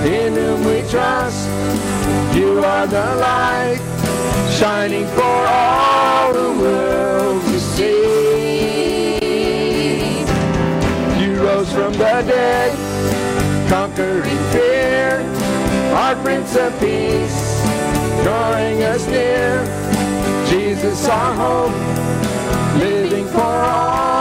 in 0.04 0.34
whom 0.34 0.64
we 0.64 0.82
trust. 0.90 1.48
You 2.36 2.64
are 2.64 2.86
the 2.86 3.16
light, 3.16 3.80
shining 4.50 5.06
for 5.08 5.36
all 5.46 6.32
the 6.32 6.50
world 6.60 7.42
to 7.42 7.60
see. 7.60 9.14
You 11.20 11.42
rose 11.42 11.72
from 11.72 11.92
the 11.92 12.22
dead, 12.26 12.72
conquering 13.68 14.42
fear, 14.52 15.20
our 15.94 16.16
Prince 16.22 16.56
of 16.56 16.72
Peace, 16.80 17.62
drawing 18.22 18.82
us 18.82 19.06
near. 19.06 19.64
Jesus, 20.48 21.08
our 21.08 21.34
hope, 21.34 22.78
living 22.78 23.26
for 23.28 23.40
all 23.40 24.13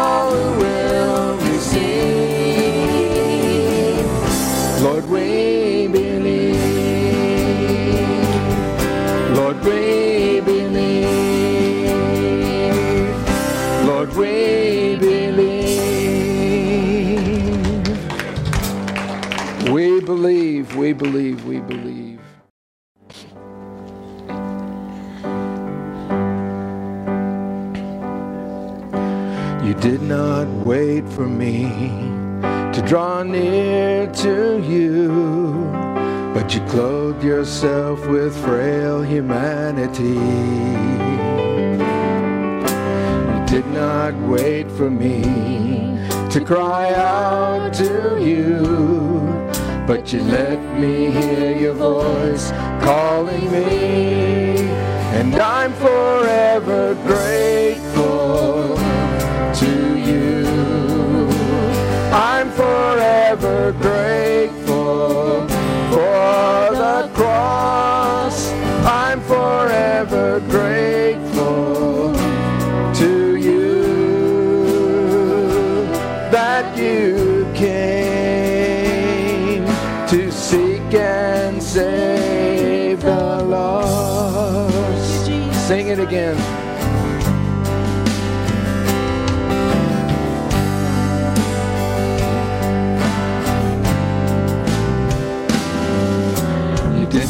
believe, 20.16 20.76
we 20.76 20.94
believe, 20.94 21.44
we 21.46 21.60
believe. 21.60 22.22
You 29.66 29.74
did 29.82 30.04
not 30.04 30.48
wait 30.68 31.10
for 31.10 31.28
me 31.28 31.64
to 32.76 32.84
draw 32.86 33.24
near 33.24 34.06
to 34.26 34.62
you, 34.62 35.72
but 36.36 36.54
you 36.54 36.62
clothed 36.68 37.24
yourself 37.24 38.06
with 38.06 38.36
frail 38.46 39.02
humanity. 39.02 40.20
You 43.32 43.40
did 43.48 43.66
not 43.74 44.14
wait 44.30 44.70
for 44.70 44.92
me 44.92 45.24
to 46.30 46.40
cry 46.46 46.94
out 46.94 47.74
to 47.74 48.20
you, 48.22 49.33
but 49.86 50.14
you 50.14 50.22
let 50.24 50.60
me 50.80 51.12
hear 51.12 51.58
your 51.58 51.74
voice 51.74 52.52
calling 52.82 53.52
me, 53.52 54.70
and 55.20 55.36
I'm 55.36 55.74
forever 55.74 56.96
grateful 57.06 57.83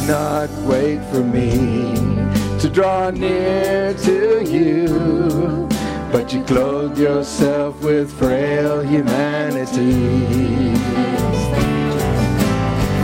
not 0.07 0.49
wait 0.67 0.99
for 1.11 1.23
me 1.23 1.95
to 2.59 2.69
draw 2.69 3.09
near 3.09 3.93
to 3.93 4.43
you, 4.43 5.67
but 6.11 6.33
you 6.33 6.43
clothed 6.43 6.97
yourself 6.97 7.81
with 7.81 8.11
frail 8.11 8.81
humanity. 8.81 9.95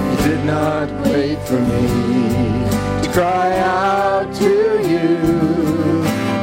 You 0.09 0.17
did 0.27 0.45
not 0.45 0.89
wait 1.07 1.39
for 1.47 1.59
me 1.59 2.67
to 3.03 3.09
cry 3.13 3.57
out 3.59 4.33
to 4.35 4.53
you, 4.91 5.17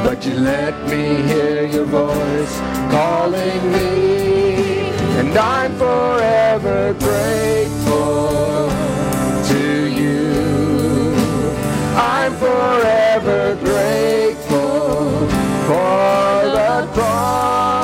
but 0.03 0.25
you 0.25 0.33
let 0.39 0.73
me 0.89 1.21
hear 1.27 1.67
your 1.67 1.85
voice 1.85 2.59
calling 2.89 3.71
me, 3.71 4.89
and 5.19 5.37
I'm 5.37 5.75
forever 5.77 6.93
grateful 6.93 7.56
forever 12.57 13.55
grateful 13.63 15.27
for 15.67 16.49
the 16.57 16.89
cross. 16.93 17.76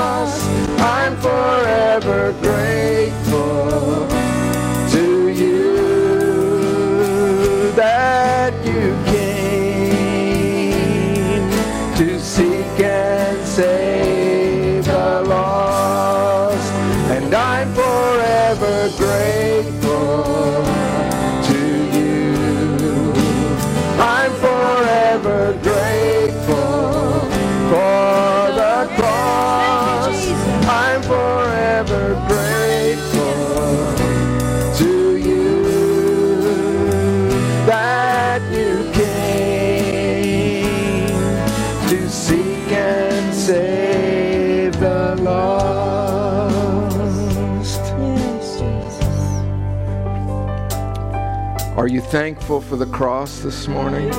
You 51.94 52.02
thankful 52.02 52.60
for 52.60 52.76
the 52.76 52.88
cross 52.88 53.42
this 53.42 53.68
morning? 53.68 54.12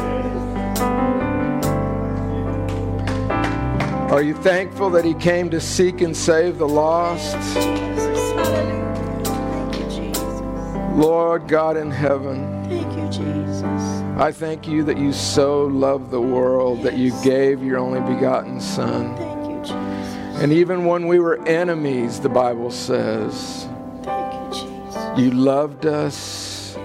Are 4.12 4.22
you 4.22 4.32
thankful 4.32 4.90
that 4.90 5.04
He 5.04 5.12
came 5.14 5.50
to 5.50 5.60
seek 5.60 6.00
and 6.00 6.16
save 6.16 6.58
the 6.58 6.68
lost? 6.68 7.36
Lord 10.96 11.48
God 11.48 11.76
in 11.76 11.90
heaven, 11.90 12.64
Thank 12.68 12.96
you, 12.96 13.08
Jesus. 13.08 13.64
I 14.18 14.30
thank 14.30 14.68
you 14.68 14.84
that 14.84 14.96
you 14.96 15.12
so 15.12 15.64
loved 15.64 16.12
the 16.12 16.20
world 16.20 16.84
that 16.84 16.96
you 16.96 17.10
gave 17.24 17.60
your 17.60 17.78
only 17.78 18.00
begotten 18.14 18.60
Son. 18.60 19.16
Thank 19.16 19.50
you, 19.50 19.60
Jesus. 19.62 20.40
And 20.40 20.52
even 20.52 20.84
when 20.84 21.08
we 21.08 21.18
were 21.18 21.44
enemies, 21.48 22.20
the 22.20 22.28
Bible 22.28 22.70
says, 22.70 23.66
Thank 24.04 24.54
you, 24.54 24.68
Jesus. 24.68 25.18
you 25.18 25.32
loved 25.32 25.86
us 25.86 26.33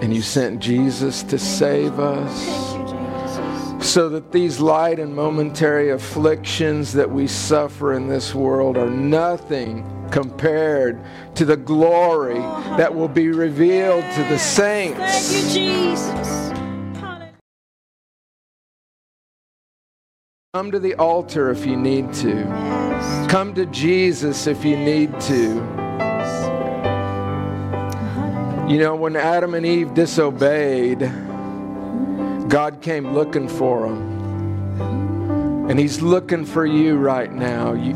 and 0.01 0.13
you 0.13 0.21
sent 0.21 0.59
Jesus 0.59 1.23
to 1.23 1.37
save 1.37 1.99
us. 1.99 2.45
Thank 2.45 2.89
you, 2.89 2.97
Jesus. 2.97 3.91
so 3.91 4.09
that 4.09 4.31
these 4.31 4.59
light 4.59 4.99
and 4.99 5.15
momentary 5.15 5.89
afflictions 5.91 6.93
that 6.93 7.09
we 7.09 7.27
suffer 7.27 7.93
in 7.93 8.07
this 8.07 8.33
world 8.35 8.77
are 8.77 8.89
nothing 8.89 9.85
compared 10.11 10.99
to 11.35 11.45
the 11.45 11.57
glory 11.57 12.39
that 12.77 12.93
will 12.93 13.07
be 13.07 13.29
revealed 13.29 14.03
to 14.15 14.23
the 14.23 14.37
Thank 14.37 14.97
you, 14.97 14.99
saints. 14.99 15.53
Jesus. 15.53 16.51
Come 20.53 20.71
to 20.71 20.79
the 20.79 20.95
altar 20.95 21.51
if 21.51 21.65
you 21.65 21.77
need 21.77 22.11
to. 22.15 22.43
Come 23.29 23.53
to 23.53 23.65
Jesus 23.67 24.47
if 24.47 24.65
you 24.65 24.75
need 24.75 25.19
to. 25.21 25.78
You 28.69 28.77
know, 28.77 28.95
when 28.95 29.15
Adam 29.15 29.55
and 29.55 29.65
Eve 29.65 29.95
disobeyed, 29.95 30.99
God 32.47 32.81
came 32.81 33.15
looking 33.15 33.47
for 33.47 33.87
them. 33.89 35.67
And 35.71 35.79
He's 35.79 36.03
looking 36.03 36.45
for 36.45 36.67
you 36.67 36.97
right 36.97 37.33
now. 37.33 37.73
You, 37.73 37.95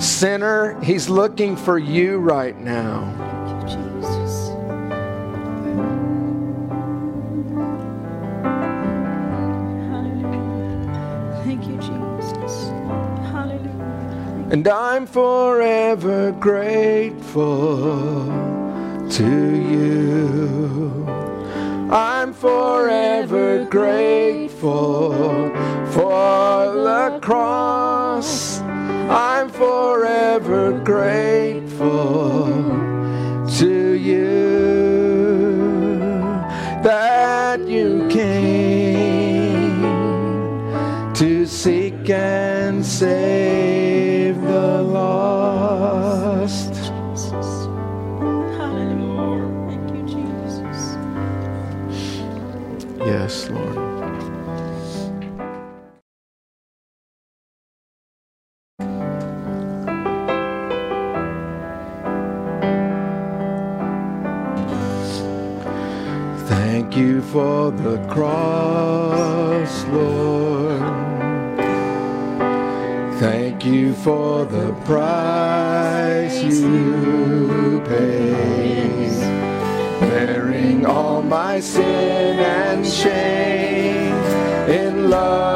sinner, 0.00 0.80
He's 0.82 1.08
looking 1.08 1.54
for 1.54 1.78
you 1.78 2.18
right 2.18 2.58
now. 2.58 3.04
Thank 11.44 11.66
you, 11.66 11.76
Jesus. 11.76 12.68
Hallelujah 13.30 14.50
to 19.20 19.36
you. 19.74 21.06
I'm 21.90 22.32
forever 22.32 23.66
grateful 23.66 25.12
for 25.92 26.72
the 26.88 27.18
cross. 27.20 28.60
I'm 29.10 29.50
forever 29.50 30.72
grateful 30.80 32.46
to 33.58 33.92
you 34.10 35.10
that 36.82 37.60
you 37.68 38.08
came 38.08 39.82
to 41.12 41.44
seek 41.44 42.08
and 42.08 42.86
save. 42.86 43.69
Yes, 53.30 53.48
Lord. 53.48 53.76
Thank 66.48 66.96
you 66.96 67.22
for 67.22 67.70
the 67.70 68.04
cross, 68.08 69.84
Lord. 69.84 70.80
Thank 73.20 73.64
you 73.64 73.94
for 73.94 74.44
the 74.44 74.72
price 74.84 76.42
you 76.42 77.09
my 81.52 81.58
sin 81.58 82.38
and 82.38 82.86
shame 82.86 84.14
in 84.70 85.10
love. 85.10 85.49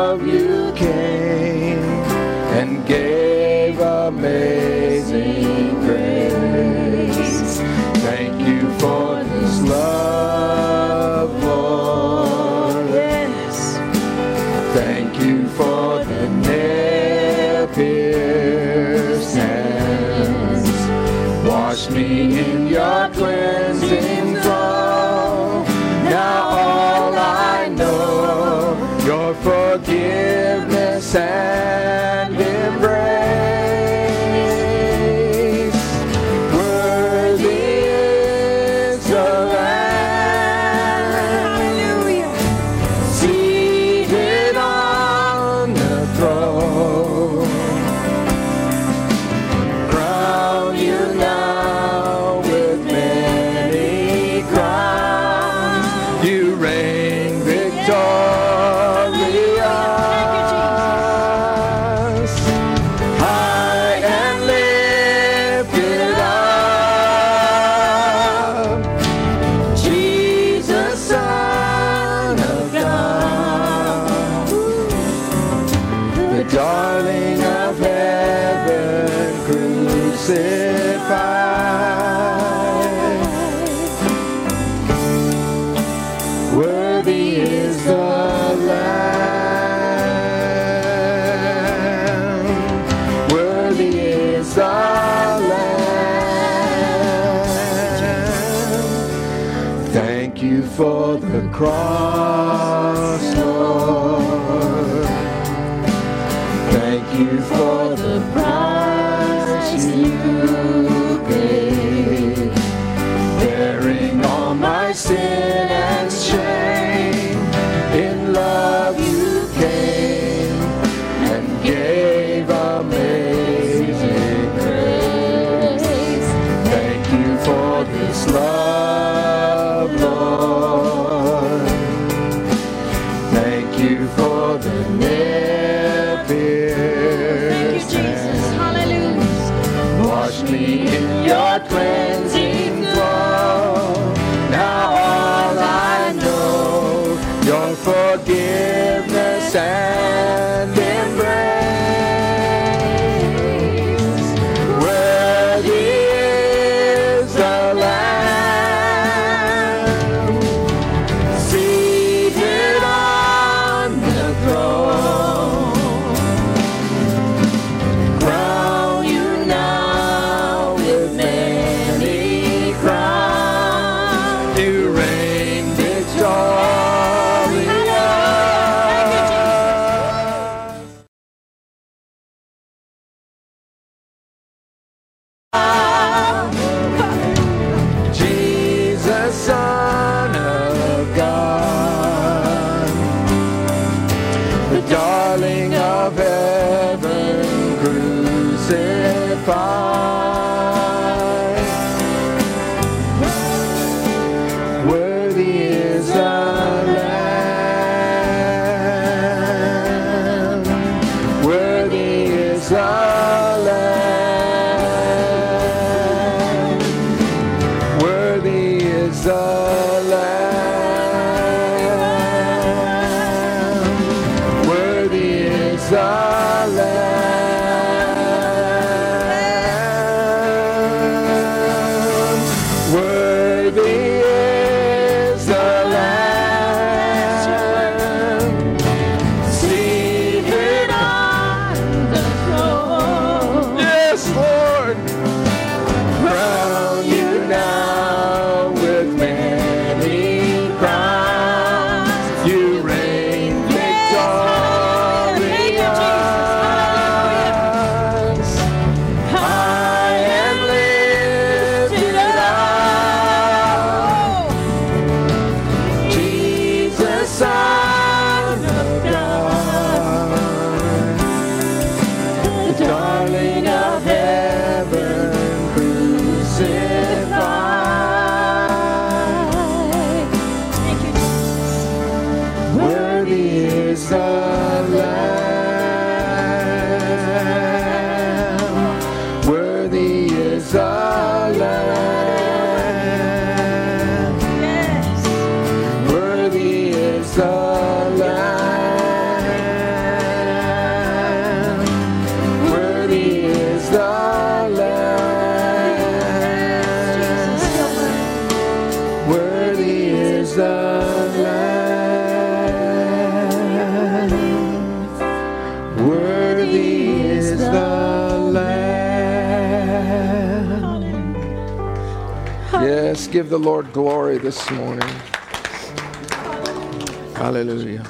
Hallelujah. 327.35 328.05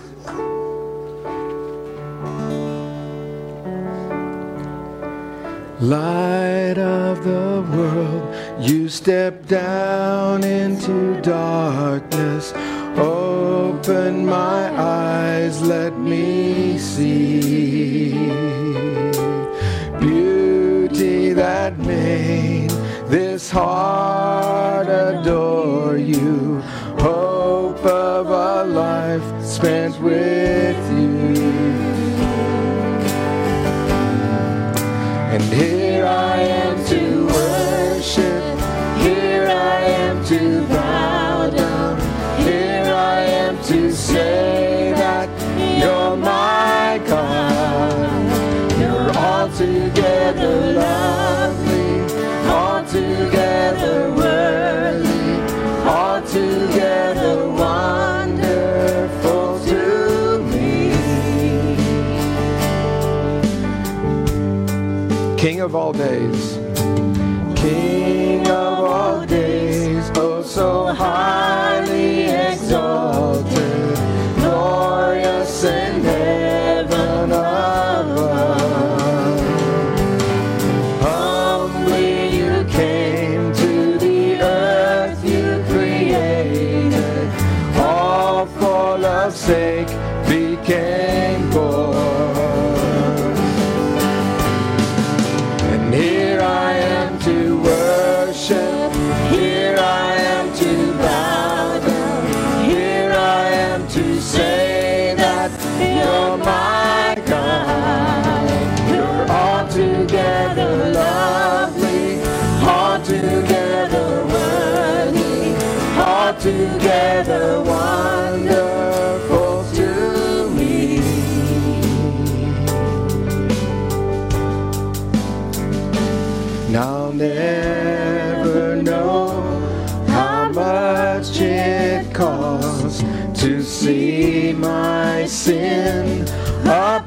Light 5.80 6.78
of 6.78 7.24
the 7.24 7.64
world, 7.72 8.34
you 8.60 8.88
step 8.88 9.46
down 9.46 10.44
into 10.44 11.20
darkness. 11.22 12.52
Open 12.96 14.24
my 14.24 14.70
eyes, 14.78 15.60
let 15.62 15.98
me 15.98 16.78
see 16.78 18.12
beauty 20.00 21.32
that 21.32 21.76
made 21.78 22.70
this 23.08 23.50
heart 23.50 24.86
adore 24.88 25.96
you. 25.96 26.62
Life 28.74 29.44
spent 29.44 30.00
with 30.00 30.83
of 65.64 65.74
all 65.74 65.94
days, 65.94 66.33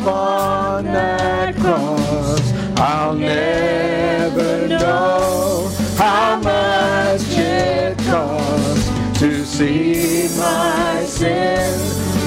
upon 0.07 0.85
that 0.85 1.53
cross. 1.57 2.53
I'll 2.79 3.13
never 3.13 4.67
know 4.69 5.69
how 5.97 6.39
much 6.39 7.23
it 7.31 7.97
cost 7.99 9.19
to 9.19 9.43
see 9.43 10.29
my 10.39 11.03
sin 11.05 11.73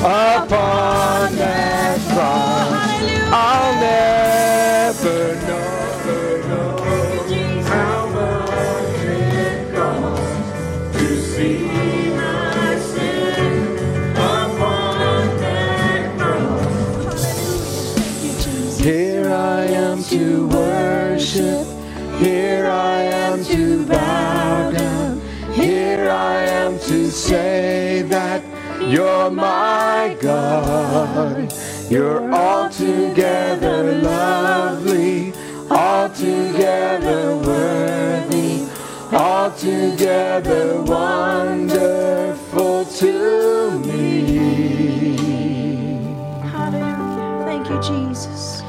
upon 0.00 1.36
that 1.36 1.98
cross. 2.12 2.90
I'll 3.32 3.74
never 3.80 5.34
know, 5.46 5.49
say 27.30 28.02
that 28.08 28.42
you're 28.82 29.30
my 29.30 30.16
God. 30.20 31.54
You're 31.88 32.34
altogether 32.34 34.02
lovely, 34.02 35.32
altogether 35.70 37.36
worthy, 37.36 38.66
altogether 39.12 40.82
wonderful 40.82 42.84
to 43.00 43.78
me. 43.78 44.00
Hallelujah. 46.42 47.44
Thank 47.44 47.70
you, 47.70 47.80
Jesus. 47.80 48.62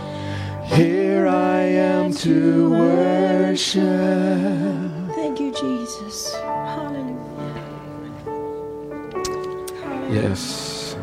Here 0.66 1.28
I 1.28 1.62
am 1.94 2.14
to 2.26 2.70
worship. 2.70 3.82
Thank 5.16 5.40
you, 5.40 5.52
Jesus. 5.52 6.36
Hallelujah. 6.36 7.31
Yes. 10.12 10.94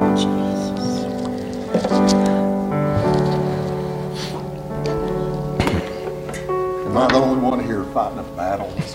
You, 0.00 0.14
Jesus. 0.16 1.04
Am 6.86 6.96
I 6.96 7.06
the 7.08 7.16
only 7.16 7.42
one 7.42 7.62
here 7.62 7.84
fighting 7.92 8.18
a 8.18 8.22
battle? 8.34 8.72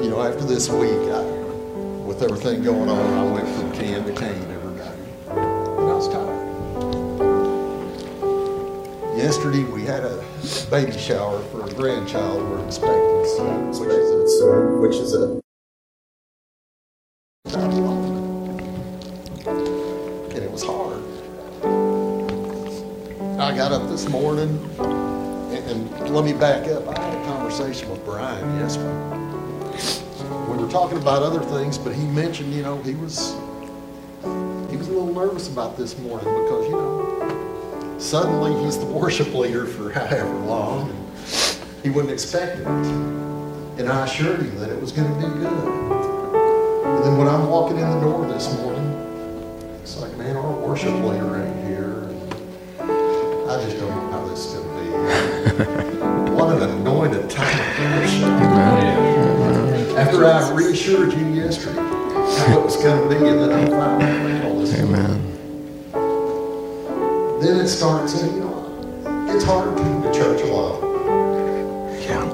you 0.00 0.10
know, 0.10 0.22
after 0.22 0.44
this 0.44 0.68
week, 0.68 0.92
I, 1.10 1.24
with 2.06 2.22
everything 2.22 2.62
going 2.62 2.88
on, 2.88 3.14
I 3.18 3.25
baby 10.84 10.98
shower 10.98 11.40
for 11.44 11.64
a 11.64 11.72
grandchild 11.72 12.42
we're 12.50 12.62
expecting, 12.66 13.24
so, 13.24 13.44
which 13.80 13.88
is 13.88 14.12
a, 14.42 14.60
which 14.78 14.96
is 14.96 15.14
a 15.14 15.40
and 20.34 20.44
it 20.44 20.52
was 20.52 20.62
hard. 20.62 21.02
I 23.40 23.56
got 23.56 23.72
up 23.72 23.88
this 23.88 24.06
morning, 24.10 24.60
and, 24.78 25.64
and 25.70 26.10
let 26.10 26.26
me 26.26 26.34
back 26.34 26.68
up. 26.68 26.86
I 26.88 27.00
had 27.00 27.22
a 27.22 27.24
conversation 27.24 27.88
with 27.88 28.04
Brian 28.04 28.58
yesterday. 28.58 29.16
We 30.50 30.58
were 30.62 30.70
talking 30.70 30.98
about 30.98 31.22
other 31.22 31.40
things, 31.40 31.78
but 31.78 31.94
he 31.94 32.04
mentioned, 32.04 32.52
you 32.52 32.62
know, 32.62 32.82
he 32.82 32.94
was 32.96 33.34
he 34.70 34.76
was 34.76 34.88
a 34.88 34.92
little 34.92 35.14
nervous 35.14 35.48
about 35.48 35.78
this 35.78 35.96
morning 36.00 36.26
because, 36.26 36.66
you 36.66 36.72
know, 36.72 37.35
suddenly 37.98 38.64
he's 38.64 38.78
the 38.78 38.86
worship 38.86 39.32
leader 39.34 39.66
for 39.66 39.90
however 39.98 40.34
long. 40.40 40.90
And 40.90 40.98
he 41.82 41.90
wasn't 41.90 42.12
expecting 42.12 42.62
it. 42.62 43.80
And 43.80 43.88
I 43.88 44.04
assured 44.04 44.40
him 44.40 44.58
that 44.58 44.70
it 44.70 44.80
was 44.80 44.92
going 44.92 45.08
to 45.08 45.14
be 45.16 45.26
good. 45.34 45.46
And 45.46 47.04
then 47.04 47.18
when 47.18 47.28
I'm 47.28 47.48
walking 47.48 47.78
in 47.78 47.88
the 47.88 48.00
door 48.00 48.26
this 48.26 48.52
morning, 48.58 48.84
it's 49.82 49.96
like, 50.00 50.16
man, 50.16 50.36
our 50.36 50.52
worship 50.52 50.94
leader 50.94 51.36
ain't 51.36 51.66
here. 51.66 52.08
I 52.80 53.62
just 53.62 53.78
don't 53.78 53.90
know 53.90 54.10
how 54.10 54.26
this 54.28 54.46
is 54.46 54.54
going 54.54 54.66
to 54.66 54.74
be. 54.82 54.86
what 56.32 56.56
an 56.56 56.68
anointed 56.70 57.30
time 57.30 57.60
of 57.60 58.00
worship. 58.00 58.22
After 59.96 60.26
I 60.26 60.52
reassured 60.52 61.12
you 61.12 61.26
yesterday 61.28 61.80
how 61.80 62.58
it 62.58 62.64
was 62.64 62.76
going 62.76 63.08
to 63.08 63.08
be, 63.08 63.26
and 63.26 63.38
then 63.40 63.52
I'm 63.52 63.72
out 63.72 64.44
all 64.44 64.60
this. 64.60 64.78
Amen. 64.78 65.35
Then 67.46 67.60
it 67.60 67.68
starts, 67.68 68.20
and 68.20 68.34
you 68.34 68.40
know, 68.40 69.28
it's 69.32 69.44
hard 69.44 69.76
to 69.76 69.82
keep 69.84 70.02
the 70.02 70.10
church 70.12 70.42
alive. 70.42 70.82
Yeah. 72.02 72.24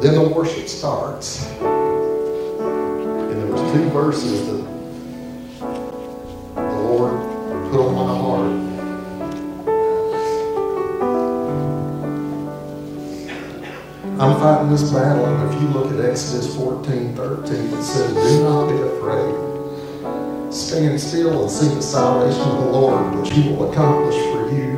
Then 0.00 0.14
the 0.14 0.32
worship 0.34 0.66
starts. 0.66 1.44
And 1.60 3.32
there 3.38 3.52
was 3.52 3.60
two 3.70 3.90
verses 3.90 4.46
that 4.46 4.64
the 6.54 6.78
Lord 6.84 7.20
put 7.70 7.80
on 7.80 7.92
my 7.96 8.16
heart. 8.16 8.52
I'm 14.18 14.40
fighting 14.40 14.70
this 14.70 14.90
battle, 14.90 15.26
and 15.26 15.52
if 15.52 15.60
you 15.60 15.68
look 15.68 15.92
at 15.92 16.00
Exodus 16.02 16.56
14, 16.56 17.14
13, 17.14 17.54
it 17.54 17.82
says, 17.82 18.14
Do 18.14 18.42
not 18.42 18.70
be 18.70 18.80
afraid. 18.80 19.51
Stand 20.52 21.00
still 21.00 21.42
and 21.42 21.50
see 21.50 21.74
the 21.74 21.80
salvation 21.80 22.42
of 22.42 22.64
the 22.64 22.70
Lord, 22.70 23.14
which 23.16 23.32
he 23.32 23.48
will 23.48 23.72
accomplish 23.72 24.16
for 24.26 24.50
you 24.50 24.71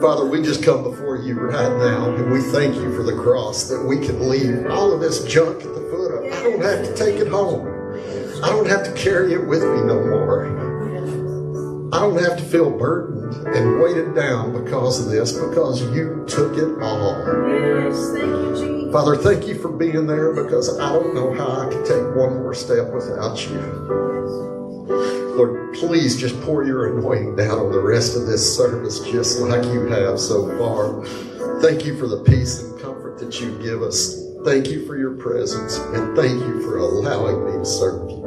Father, 0.00 0.24
we 0.24 0.40
just 0.42 0.62
come 0.62 0.82
before 0.82 1.16
you 1.18 1.38
right 1.38 1.76
now 1.76 2.14
and 2.14 2.32
we 2.32 2.40
thank 2.40 2.74
you 2.74 2.96
for 2.96 3.02
the 3.02 3.14
cross 3.14 3.68
that 3.68 3.84
we 3.84 3.96
can 3.96 4.30
leave 4.30 4.66
all 4.70 4.92
of 4.92 5.00
this 5.00 5.22
junk 5.24 5.62
at 5.62 5.74
the 5.74 5.80
foot 5.90 6.12
of. 6.12 6.24
I 6.32 6.42
don't 6.42 6.62
have 6.62 6.86
to 6.86 6.94
take 6.96 7.20
it 7.20 7.28
home. 7.28 7.66
I 8.42 8.48
don't 8.48 8.66
have 8.66 8.82
to 8.84 8.92
carry 8.94 9.34
it 9.34 9.46
with 9.46 9.62
me 9.62 9.82
no 9.82 10.02
more. 10.02 10.46
I 11.92 12.00
don't 12.00 12.18
have 12.22 12.38
to 12.38 12.44
feel 12.44 12.70
burdened 12.70 13.34
and 13.48 13.82
weighted 13.82 14.14
down 14.14 14.52
because 14.64 15.04
of 15.04 15.12
this 15.12 15.32
because 15.32 15.82
you 15.94 16.24
took 16.26 16.56
it 16.56 16.80
all. 16.80 17.18
Yes, 17.48 18.12
thank 18.12 18.24
you, 18.24 18.50
Jesus. 18.52 18.92
Father, 18.92 19.16
thank 19.16 19.46
you 19.46 19.58
for 19.58 19.68
being 19.68 20.06
there 20.06 20.32
because 20.32 20.78
I 20.78 20.92
don't 20.94 21.14
know 21.14 21.34
how 21.34 21.60
I 21.60 21.68
can 21.70 21.84
take 21.84 22.16
one 22.16 22.38
more 22.38 22.54
step 22.54 22.90
without 22.92 23.44
you. 23.50 24.09
Lord, 25.40 25.72
please 25.72 26.20
just 26.20 26.38
pour 26.42 26.64
your 26.64 26.98
anointing 26.98 27.34
down 27.34 27.58
on 27.58 27.72
the 27.72 27.80
rest 27.80 28.14
of 28.14 28.26
this 28.26 28.54
service 28.54 29.00
just 29.10 29.40
like 29.40 29.64
you 29.72 29.86
have 29.86 30.20
so 30.20 30.46
far. 30.58 31.02
Thank 31.62 31.86
you 31.86 31.96
for 31.96 32.06
the 32.06 32.22
peace 32.24 32.62
and 32.62 32.78
comfort 32.78 33.18
that 33.20 33.40
you 33.40 33.56
give 33.62 33.80
us. 33.80 34.22
Thank 34.44 34.68
you 34.68 34.84
for 34.84 34.98
your 34.98 35.14
presence 35.14 35.78
and 35.78 36.14
thank 36.14 36.38
you 36.40 36.60
for 36.62 36.76
allowing 36.76 37.46
me 37.46 37.52
to 37.52 37.64
serve 37.64 38.10
you. 38.10 38.19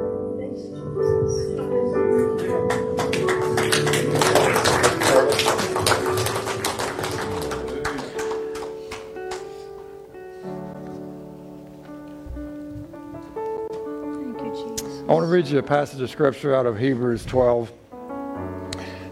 Read 15.33 15.47
you 15.47 15.57
a 15.57 15.63
passage 15.63 15.99
of 15.99 16.11
scripture 16.11 16.53
out 16.53 16.67
of 16.67 16.77
Hebrews 16.77 17.25
12. 17.25 17.71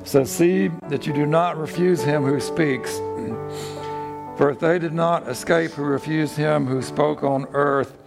It 0.02 0.08
says, 0.08 0.30
See 0.30 0.68
that 0.88 1.08
you 1.08 1.14
do 1.14 1.26
not 1.26 1.58
refuse 1.58 2.04
him 2.04 2.24
who 2.24 2.40
speaks. 2.40 2.96
For 4.38 4.52
if 4.52 4.60
they 4.60 4.78
did 4.78 4.94
not 4.94 5.28
escape 5.28 5.72
who 5.72 5.82
refused 5.82 6.38
him 6.38 6.68
who 6.68 6.84
spoke 6.84 7.24
on 7.24 7.48
earth, 7.54 7.98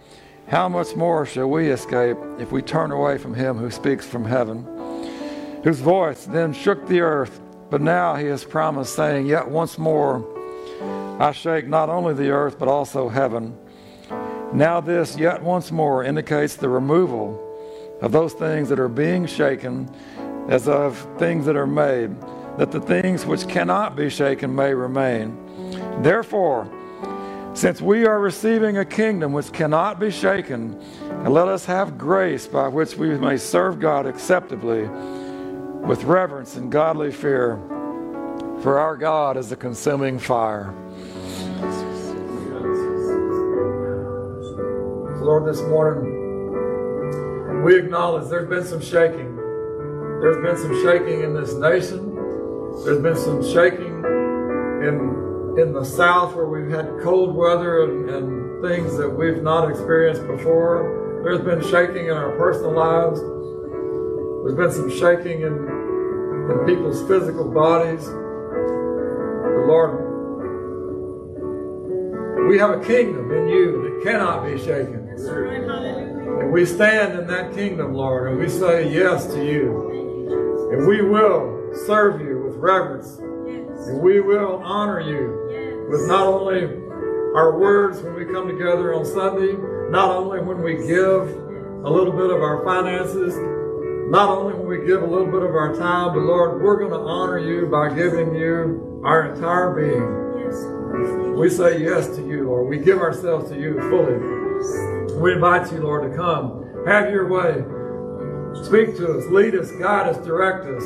how 0.47 0.69
much 0.69 0.95
more 0.95 1.25
shall 1.25 1.49
we 1.49 1.67
escape 1.67 2.15
if 2.39 2.53
we 2.53 2.61
turn 2.61 2.91
away 2.91 3.17
from 3.17 3.33
him 3.33 3.57
who 3.57 3.69
speaks 3.69 4.05
from 4.05 4.23
heaven? 4.23 4.63
Whose 5.65 5.81
voice 5.81 6.23
then 6.23 6.53
shook 6.53 6.87
the 6.87 7.01
earth, 7.01 7.41
but 7.69 7.81
now 7.81 8.15
he 8.15 8.27
has 8.27 8.45
promised, 8.45 8.95
saying, 8.95 9.25
Yet 9.25 9.45
once 9.45 9.77
more 9.77 10.25
I 11.19 11.33
shake 11.33 11.67
not 11.67 11.89
only 11.89 12.13
the 12.13 12.29
earth, 12.29 12.59
but 12.59 12.69
also 12.69 13.09
heaven. 13.09 13.57
Now, 14.53 14.79
this 14.79 15.17
yet 15.17 15.43
once 15.43 15.69
more 15.69 16.05
indicates 16.05 16.55
the 16.55 16.69
removal 16.69 17.41
of 18.01 18.11
those 18.11 18.33
things 18.33 18.69
that 18.69 18.79
are 18.79 18.89
being 18.89 19.25
shaken 19.25 19.89
as 20.49 20.67
of 20.67 21.07
things 21.17 21.45
that 21.45 21.55
are 21.55 21.67
made, 21.67 22.15
that 22.57 22.71
the 22.71 22.79
things 22.79 23.25
which 23.25 23.47
cannot 23.47 23.95
be 23.95 24.09
shaken 24.09 24.53
may 24.53 24.73
remain. 24.73 25.37
Therefore, 26.01 26.69
since 27.53 27.81
we 27.81 28.05
are 28.05 28.19
receiving 28.19 28.77
a 28.77 28.85
kingdom 28.85 29.31
which 29.31 29.51
cannot 29.53 29.99
be 29.99 30.11
shaken, 30.11 30.79
let 31.25 31.47
us 31.47 31.65
have 31.65 31.97
grace 31.97 32.47
by 32.47 32.67
which 32.67 32.95
we 32.95 33.17
may 33.17 33.37
serve 33.37 33.79
God 33.79 34.05
acceptably 34.05 34.87
with 35.87 36.03
reverence 36.03 36.57
and 36.57 36.71
godly 36.71 37.11
fear. 37.11 37.57
For 38.61 38.77
our 38.77 38.97
God 38.97 39.37
is 39.37 39.51
a 39.51 39.55
consuming 39.55 40.19
fire. 40.19 40.73
Lord, 45.21 45.45
this 45.51 45.61
morning 45.63 46.14
we 47.63 47.77
acknowledge 47.77 48.29
there's 48.29 48.49
been 48.49 48.65
some 48.65 48.81
shaking. 48.81 49.35
There's 50.21 50.37
been 50.43 50.57
some 50.57 50.83
shaking 50.83 51.21
in 51.21 51.33
this 51.33 51.53
nation. 51.53 52.15
There's 52.83 53.01
been 53.01 53.15
some 53.15 53.43
shaking 53.43 54.03
in 54.83 55.25
in 55.57 55.71
the 55.71 55.85
South 55.85 56.35
where 56.35 56.47
we've 56.47 56.69
had 56.69 56.99
cold 57.01 57.33
weather 57.33 57.83
and, 57.83 58.09
and 58.09 58.61
things 58.61 58.97
that 58.97 59.09
we've 59.09 59.41
not 59.41 59.69
experienced 59.69 60.27
before. 60.27 61.21
There's 61.23 61.41
been 61.41 61.61
shaking 61.61 62.07
in 62.07 62.11
our 62.11 62.35
personal 62.37 62.73
lives. 62.73 63.21
There's 64.43 64.55
been 64.55 64.71
some 64.71 64.89
shaking 64.91 65.41
in, 65.41 65.53
in 66.51 66.65
people's 66.65 67.07
physical 67.07 67.49
bodies. 67.49 68.05
But 68.05 69.65
Lord, 69.65 70.05
we 72.49 72.57
have 72.59 72.71
a 72.71 72.83
kingdom 72.85 73.31
in 73.31 73.47
you 73.47 73.81
that 73.81 74.03
cannot 74.03 74.45
be 74.45 74.57
shaken. 74.57 75.07
And 76.39 76.51
we 76.51 76.65
stand 76.65 77.17
in 77.19 77.27
that 77.27 77.53
kingdom, 77.53 77.93
Lord, 77.93 78.31
and 78.31 78.39
we 78.39 78.49
say 78.49 78.91
yes 78.91 79.25
to 79.27 79.45
you. 79.45 80.69
And 80.71 80.87
we 80.87 81.01
will 81.01 81.73
serve 81.85 82.21
you 82.21 82.43
with 82.43 82.55
reverence. 82.55 83.17
And 83.17 84.01
we 84.01 84.19
will 84.19 84.61
honor 84.63 84.99
you 84.99 85.87
with 85.89 86.07
not 86.07 86.27
only 86.27 86.63
our 87.35 87.57
words 87.57 88.01
when 88.01 88.15
we 88.15 88.25
come 88.25 88.47
together 88.47 88.93
on 88.93 89.05
Sunday, 89.05 89.53
not 89.91 90.09
only 90.09 90.39
when 90.41 90.61
we 90.61 90.77
give 90.87 91.21
a 91.85 91.89
little 91.89 92.13
bit 92.13 92.31
of 92.31 92.41
our 92.41 92.63
finances, 92.63 93.35
not 94.09 94.29
only 94.29 94.53
when 94.53 94.67
we 94.67 94.85
give 94.85 95.03
a 95.03 95.05
little 95.05 95.25
bit 95.25 95.43
of 95.43 95.55
our 95.55 95.75
time, 95.75 96.13
but 96.13 96.21
Lord, 96.21 96.61
we're 96.61 96.77
going 96.77 96.91
to 96.91 96.97
honor 96.97 97.39
you 97.39 97.67
by 97.67 97.93
giving 97.93 98.35
you 98.35 99.01
our 99.03 99.33
entire 99.33 99.73
being. 99.73 101.35
We 101.35 101.49
say 101.49 101.81
yes 101.81 102.15
to 102.15 102.25
you, 102.25 102.47
Lord. 102.47 102.69
We 102.69 102.77
give 102.77 102.99
ourselves 102.99 103.49
to 103.49 103.59
you 103.59 103.79
fully. 103.89 104.94
We 105.15 105.33
invite 105.33 105.71
you, 105.71 105.79
Lord, 105.79 106.11
to 106.11 106.17
come. 106.17 106.85
Have 106.85 107.09
your 107.09 107.27
way. 107.27 107.63
Speak 108.63 108.95
to 108.97 109.17
us, 109.17 109.25
lead 109.27 109.55
us, 109.55 109.71
guide 109.71 110.07
us, 110.07 110.17
direct 110.25 110.65
us. 110.65 110.83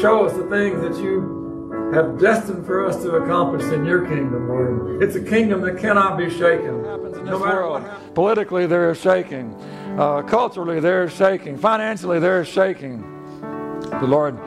Show 0.00 0.26
us 0.26 0.32
the 0.36 0.46
things 0.48 0.80
that 0.82 1.02
you 1.02 1.90
have 1.94 2.18
destined 2.18 2.66
for 2.66 2.86
us 2.86 3.02
to 3.02 3.16
accomplish 3.16 3.64
in 3.72 3.84
your 3.84 4.06
kingdom, 4.06 4.48
Lord. 4.48 5.02
It's 5.02 5.16
a 5.16 5.22
kingdom 5.22 5.60
that 5.62 5.78
cannot 5.78 6.18
be 6.18 6.30
shaken. 6.30 6.82
No 7.24 7.38
matter 7.38 7.66
what. 7.68 8.14
Politically, 8.14 8.66
there 8.66 8.90
is 8.90 9.00
shaking. 9.00 9.54
Uh, 9.98 10.22
culturally, 10.22 10.80
there 10.80 11.04
is 11.04 11.12
shaking. 11.12 11.56
Financially, 11.56 12.18
there 12.18 12.40
is 12.40 12.48
shaking. 12.48 13.02
But 13.80 14.08
Lord, 14.08 14.38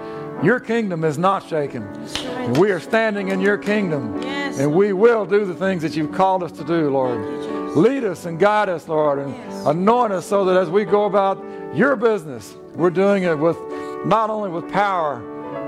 your 0.44 0.60
kingdom 0.60 1.04
is 1.04 1.18
not 1.18 1.48
shaken. 1.48 1.84
And 2.28 2.58
we 2.58 2.72
are 2.72 2.80
standing 2.80 3.30
in 3.30 3.42
your 3.42 3.58
kingdom. 3.58 4.22
Yes. 4.22 4.60
And 4.60 4.74
we 4.74 4.94
will 4.94 5.26
do 5.26 5.46
the 5.46 5.56
things 5.56 5.82
that 5.82 5.96
you've 5.96 6.12
called 6.12 6.44
us 6.44 6.52
to 6.54 6.64
do, 6.64 6.90
Lord. 6.90 7.49
Lead 7.76 8.04
us 8.04 8.26
and 8.26 8.40
guide 8.40 8.70
us, 8.70 8.88
Lord, 8.88 9.20
and 9.20 9.34
anoint 9.68 10.12
us 10.12 10.26
so 10.26 10.46
that 10.46 10.58
as 10.58 10.70
we 10.70 10.86
go 10.86 11.06
about 11.06 11.44
your 11.76 11.96
business, 11.96 12.56
we're 12.76 12.90
doing 12.90 13.24
it 13.24 13.38
with 13.38 13.58
not 14.06 14.30
only 14.30 14.50
with 14.50 14.72
power, 14.72 15.20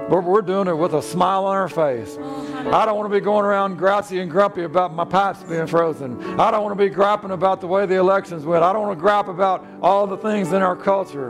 but 0.09 0.23
we're 0.23 0.41
doing 0.41 0.67
it 0.67 0.77
with 0.77 0.93
a 0.93 1.01
smile 1.01 1.45
on 1.45 1.55
our 1.55 1.69
face. 1.69 2.17
Oh, 2.19 2.71
I 2.71 2.85
don't 2.85 2.97
want 2.97 3.11
to 3.11 3.17
be 3.17 3.23
going 3.23 3.45
around 3.45 3.77
grouchy 3.77 4.19
and 4.19 4.29
grumpy 4.29 4.63
about 4.63 4.93
my 4.93 5.05
pipes 5.05 5.43
being 5.43 5.67
frozen. 5.67 6.39
I 6.39 6.51
don't 6.51 6.63
want 6.63 6.77
to 6.77 6.83
be 6.83 6.89
griping 6.89 7.31
about 7.31 7.61
the 7.61 7.67
way 7.67 7.85
the 7.85 7.95
elections 7.95 8.45
went. 8.45 8.63
I 8.63 8.73
don't 8.73 8.81
want 8.81 8.97
to 8.97 9.01
gripe 9.01 9.27
about 9.27 9.65
all 9.81 10.07
the 10.07 10.17
things 10.17 10.51
in 10.53 10.61
our 10.61 10.75
culture. 10.75 11.29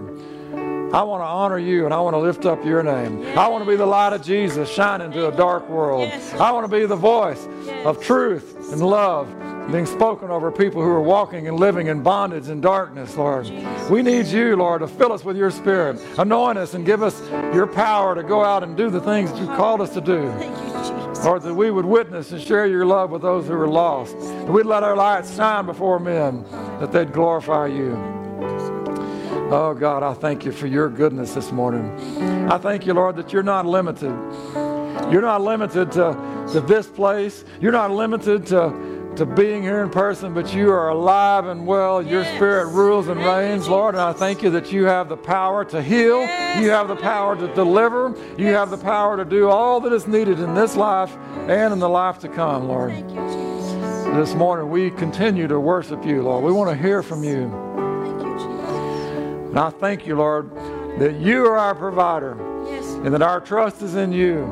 I 0.94 1.04
want 1.04 1.22
to 1.22 1.28
honor 1.28 1.58
you 1.58 1.86
and 1.86 1.94
I 1.94 2.02
want 2.02 2.16
to 2.16 2.20
lift 2.20 2.46
up 2.46 2.66
your 2.66 2.82
name. 2.84 3.26
I 3.38 3.48
want 3.48 3.64
to 3.64 3.70
be 3.70 3.78
the 3.78 3.86
light 3.86 4.14
of 4.14 4.24
Jesus 4.24 4.70
shining 4.70 5.12
to 5.12 5.28
a 5.28 5.32
dark 5.32 5.70
world. 5.70 6.02
Yes. 6.02 6.34
I 6.34 6.52
want 6.52 6.70
to 6.70 6.76
be 6.76 6.86
the 6.86 6.96
voice 6.96 7.48
of 7.86 8.04
truth 8.04 8.74
and 8.74 8.82
love 8.82 9.30
being 9.70 9.86
spoken 9.86 10.30
over 10.30 10.52
people 10.52 10.82
who 10.82 10.90
are 10.90 11.02
walking 11.02 11.48
and 11.48 11.60
living 11.60 11.88
in 11.88 12.02
bondage 12.02 12.48
and 12.48 12.62
darkness, 12.62 13.16
Lord. 13.16 13.50
We 13.90 14.02
need 14.02 14.28
you, 14.28 14.56
Lord, 14.56 14.82
to 14.82 14.88
fill 14.88 15.12
us 15.12 15.24
with 15.24 15.38
your 15.38 15.52
spirit. 15.52 16.02
Anoint 16.18 16.58
us 16.58 16.74
and 16.74 16.86
give 16.86 17.04
us 17.04 17.22
your 17.54 17.68
power 17.68 18.16
to 18.16 18.24
go 18.24 18.44
out 18.44 18.64
and 18.64 18.76
do 18.76 18.90
the 18.90 19.02
things 19.02 19.32
that 19.32 19.40
you 19.40 19.48
called 19.48 19.82
us 19.82 19.94
to 19.94 20.02
do. 20.02 20.30
Thank 20.38 20.58
you, 20.58 20.80
Jesus. 20.80 21.26
Lord, 21.26 21.44
that 21.44 21.54
we 21.54 21.70
would 21.70 21.86
witness 21.86 22.32
and 22.32 22.42
share 22.42 22.66
your 22.66 22.86
love 22.86 23.12
with 23.12 23.22
those 23.22 23.48
who 23.48 23.54
are 23.54 23.68
lost. 23.68 24.18
That 24.20 24.52
we'd 24.52 24.66
let 24.66 24.84
our 24.84 24.96
lights 24.96 25.36
shine 25.36 25.66
before 25.66 26.00
men, 26.00 26.44
that 26.80 26.92
they'd 26.92 27.14
glorify 27.14 27.68
you. 27.68 27.96
Oh, 29.54 29.76
God, 29.78 30.02
I 30.02 30.14
thank 30.14 30.46
you 30.46 30.52
for 30.52 30.68
your 30.68 30.90
goodness 30.90 31.34
this 31.34 31.52
morning. 31.52 31.92
I 32.50 32.58
thank 32.58 32.86
you, 32.86 32.94
Lord, 32.94 33.18
that 33.18 33.34
you're 33.34 33.44
not 33.44 33.66
limited. 33.66 34.12
You're 35.12 35.22
not 35.22 35.42
limited 35.42 35.92
to, 35.94 36.48
to 36.54 36.62
this 36.62 36.88
place. 36.88 37.44
You're 37.60 37.74
not 37.74 37.92
limited 37.92 38.46
to, 38.48 38.70
to 39.16 39.26
being 39.26 39.62
here 39.62 39.84
in 39.84 39.90
person, 39.90 40.34
but 40.34 40.54
you 40.54 40.72
are 40.72 40.90
alive 40.90 41.46
and 41.46 41.68
well. 41.68 42.02
Your 42.02 42.24
spirit 42.24 42.68
rules 42.68 43.08
and 43.08 43.20
reigns, 43.20 43.68
Lord. 43.68 43.96
And 43.96 44.02
I 44.02 44.14
thank 44.14 44.42
you 44.42 44.50
that 44.52 44.72
you 44.72 44.86
have 44.86 45.10
the 45.10 45.18
power 45.18 45.66
to 45.66 45.82
heal. 45.82 46.20
Yes. 46.22 46.64
You 46.64 46.70
have 46.70 46.88
the 46.88 46.96
power 46.96 47.36
to 47.36 47.54
deliver. 47.54 48.16
You 48.38 48.48
have 48.48 48.70
the 48.70 48.78
power 48.78 49.18
to 49.18 49.26
do 49.26 49.50
all 49.50 49.82
that 49.82 49.92
is 49.92 50.08
needed 50.08 50.40
in 50.40 50.54
this 50.56 50.76
life 50.76 51.16
and 51.48 51.74
in 51.74 51.80
the 51.80 51.90
life 51.90 52.20
to 52.20 52.30
come, 52.30 52.68
Lord. 52.68 52.92
Thank 52.92 53.10
you, 53.10 53.16
Jesus. 53.28 54.06
This 54.16 54.34
morning 54.34 54.70
we 54.70 54.92
continue 54.92 55.48
to 55.48 55.60
worship 55.60 56.06
you, 56.06 56.22
Lord. 56.22 56.44
We 56.44 56.52
want 56.52 56.70
to 56.70 56.76
hear 56.76 57.04
from 57.04 57.24
you. 57.24 57.50
Thank 58.06 58.22
you, 58.22 58.34
Jesus. 58.34 59.50
And 59.50 59.60
I 59.60 59.70
thank 59.72 60.08
you, 60.08 60.16
Lord, 60.16 60.56
that 61.00 61.16
you 61.16 61.46
are 61.46 61.58
our 61.58 61.76
provider 61.76 62.38
Yes. 62.66 62.86
and 62.94 63.14
that 63.14 63.22
our 63.22 63.42
trust 63.42 63.82
is 63.82 63.96
in 63.96 64.12
you. 64.14 64.44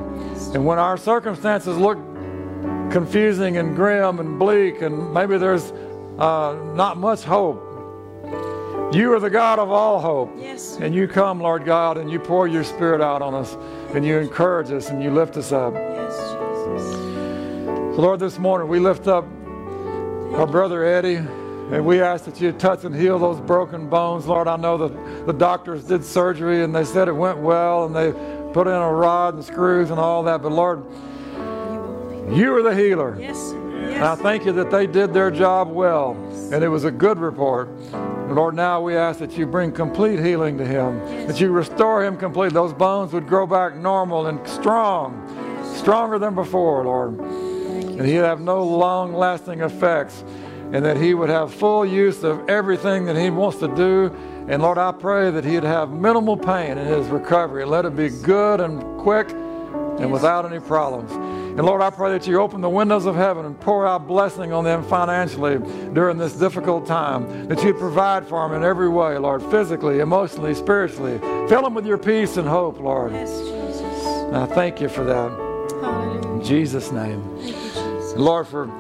And 0.54 0.66
when 0.66 0.80
our 0.80 0.98
circumstances 0.98 1.78
look 1.78 1.98
confusing 2.92 3.58
and 3.58 3.76
grim 3.76 4.20
and 4.20 4.40
bleak, 4.40 4.82
and 4.82 5.14
maybe 5.14 5.38
there's 5.38 5.72
uh, 6.18 6.58
not 6.76 6.98
much 6.98 7.24
hope, 7.24 7.66
you 8.94 9.14
are 9.14 9.20
the 9.20 9.30
God 9.30 9.60
of 9.60 9.70
all 9.70 10.00
hope. 10.00 10.32
Yes. 10.38 10.78
And 10.78 10.96
you 10.96 11.08
come, 11.08 11.40
Lord 11.40 11.64
God, 11.64 11.98
and 11.98 12.10
you 12.10 12.20
pour 12.20 12.48
your 12.48 12.64
spirit 12.64 13.02
out 13.02 13.22
on 13.22 13.36
us, 13.36 13.56
and 13.94 14.04
you 14.04 14.18
encourage 14.18 14.72
us, 14.72 14.90
and 14.90 15.04
you 15.04 15.12
lift 15.12 15.38
us 15.38 15.52
up. 15.52 15.74
Yes, 15.76 16.14
Jesus. 16.14 16.92
So, 17.96 18.02
Lord, 18.02 18.20
this 18.20 18.40
morning 18.40 18.68
we 18.68 18.80
lift 18.80 19.08
up 19.08 19.26
our 20.34 20.48
brother 20.48 20.84
Eddie, 20.84 21.16
and 21.16 21.86
we 21.86 22.02
ask 22.02 22.26
that 22.26 22.42
you 22.42 22.52
touch 22.52 22.84
and 22.84 22.96
heal 22.96 23.20
those 23.20 23.40
broken 23.40 23.88
bones. 23.90 24.26
Lord, 24.26 24.48
I 24.48 24.56
know 24.56 24.78
that 24.88 25.26
the 25.28 25.34
doctors 25.34 25.84
did 25.84 26.04
surgery 26.04 26.64
and 26.64 26.74
they 26.76 26.84
said 26.84 27.08
it 27.08 27.16
went 27.16 27.38
well, 27.38 27.86
and 27.86 27.96
they 27.96 28.12
put 28.54 28.66
in 28.66 28.74
a 28.74 28.92
rod 28.92 29.36
and 29.36 29.44
screws 29.44 29.92
and 29.92 30.00
all 30.00 30.24
that. 30.24 30.42
But 30.42 30.52
Lord, 30.52 30.84
you 32.32 32.56
are 32.56 32.62
the 32.62 32.76
healer. 32.76 33.18
Yes. 33.20 33.52
And 33.52 34.04
I 34.04 34.16
thank 34.16 34.46
you 34.46 34.52
that 34.54 34.72
they 34.72 34.88
did 34.88 35.14
their 35.14 35.32
job 35.32 35.70
well, 35.70 36.12
and 36.54 36.64
it 36.64 36.70
was 36.70 36.86
a 36.86 36.92
good 36.92 37.20
report. 37.20 37.70
Lord, 38.30 38.56
now 38.56 38.80
we 38.80 38.96
ask 38.96 39.20
that 39.20 39.38
you 39.38 39.48
bring 39.48 39.72
complete 39.72 40.20
healing 40.20 40.58
to 40.60 40.66
him, 40.66 41.00
that 41.28 41.42
you 41.42 41.52
restore 41.52 42.06
him 42.06 42.16
completely. 42.16 42.54
Those 42.54 42.74
bones 42.74 43.12
would 43.12 43.28
grow 43.28 43.48
back 43.48 43.76
normal 43.76 44.28
and 44.28 44.48
strong, 44.48 45.26
stronger 45.76 46.20
than 46.20 46.36
before, 46.36 46.86
Lord. 46.86 47.20
And 47.20 48.02
he'd 48.06 48.16
have 48.16 48.40
no 48.40 48.64
long 48.64 49.14
lasting 49.14 49.62
effects, 49.62 50.24
and 50.72 50.86
that 50.86 50.96
he 50.96 51.16
would 51.16 51.30
have 51.30 51.52
full 51.52 51.86
use 51.86 52.24
of 52.24 52.48
everything 52.48 53.06
that 53.06 53.18
he 53.18 53.32
wants 53.32 53.58
to 53.60 53.68
do. 53.76 54.16
And 54.48 54.62
Lord, 54.62 54.78
I 54.78 54.92
pray 54.92 55.32
that 55.32 55.44
he'd 55.44 55.64
have 55.64 55.90
minimal 55.90 56.38
pain 56.38 56.78
in 56.78 56.86
his 56.86 57.08
recovery. 57.08 57.66
Let 57.66 57.86
it 57.86 57.96
be 57.96 58.10
good 58.10 58.62
and 58.62 59.00
quick 59.00 59.32
and 59.32 60.12
without 60.12 60.46
any 60.46 60.60
problems. 60.60 61.12
And 61.60 61.66
Lord, 61.66 61.82
I 61.82 61.90
pray 61.90 62.18
that 62.18 62.26
you 62.26 62.40
open 62.40 62.62
the 62.62 62.70
windows 62.70 63.06
of 63.06 63.16
heaven 63.16 63.46
and 63.46 63.60
pour 63.60 63.86
out 63.86 64.08
blessing 64.08 64.54
on 64.54 64.64
them 64.64 64.82
financially 64.82 65.58
during 65.92 66.18
this 66.18 66.32
difficult 66.32 66.88
time. 66.88 67.50
That 67.50 67.62
you 67.66 67.74
provide 67.74 68.26
for 68.26 68.48
them 68.48 68.56
in 68.56 68.64
every 68.64 68.88
way, 68.88 69.18
Lord, 69.18 69.44
physically, 69.52 70.00
emotionally, 70.00 70.56
spiritually. 70.56 71.20
Fill 71.50 71.64
them 71.64 71.74
with 71.74 71.86
your 71.86 71.98
peace 71.98 72.38
and 72.38 72.48
hope, 72.48 72.80
Lord. 72.80 73.12
Yes, 73.12 73.38
Jesus. 73.40 73.84
And 73.84 74.38
I 74.38 74.46
thank 74.46 74.80
you 74.80 74.88
for 74.88 75.04
that. 75.04 75.32
Hallelujah. 75.82 76.32
In 76.32 76.46
Jesus' 76.46 76.94
name. 76.94 77.22
Thank 77.40 77.48
you, 77.48 77.62
Jesus. 77.64 78.14
Lord, 78.16 78.48
for 78.48 78.72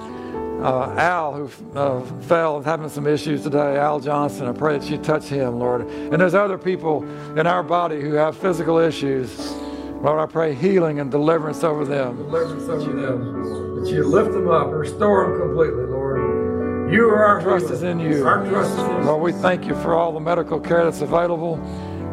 uh, 0.64 0.96
Al, 0.98 1.34
who 1.34 1.78
uh, 1.78 2.02
fell 2.22 2.56
and 2.56 2.66
having 2.66 2.88
some 2.88 3.08
issues 3.08 3.44
today, 3.44 3.76
Al 3.76 4.00
Johnson, 4.00 4.48
I 4.48 4.54
pray 4.54 4.78
that 4.78 4.90
you 4.90 4.98
touch 5.00 5.26
him, 5.26 5.60
Lord. 5.60 5.82
And 5.82 6.14
there's 6.14 6.34
other 6.34 6.58
people 6.58 7.04
in 7.38 7.46
our 7.46 7.62
body 7.62 8.00
who 8.00 8.14
have 8.14 8.38
physical 8.38 8.78
issues. 8.78 9.54
Lord, 10.02 10.20
I 10.20 10.32
pray 10.32 10.54
healing 10.56 11.02
and 11.02 11.12
deliverance 11.12 11.64
over 11.64 11.84
them. 11.84 12.16
Deliverance 12.16 12.70
over 12.70 12.94
them. 12.94 13.84
That 13.84 13.92
you 13.92 14.04
lift 14.04 14.32
them 14.32 14.50
up, 14.50 14.72
restore 14.72 15.28
them 15.28 15.40
completely, 15.40 15.86
Lord. 15.86 16.94
You 16.94 17.10
are 17.10 17.26
our 17.26 17.42
trust 17.42 17.70
is 17.70 17.84
in 17.84 18.00
you. 18.00 18.26
Our 18.26 18.48
trust 18.48 18.72
is 18.72 18.80
in 18.80 18.98
you. 18.98 19.04
Lord, 19.04 19.22
we 19.22 19.32
thank 19.34 19.66
you 19.66 19.76
for 19.76 19.94
all 19.94 20.14
the 20.14 20.20
medical 20.20 20.60
care 20.60 20.86
that's 20.86 21.02
available. 21.02 21.58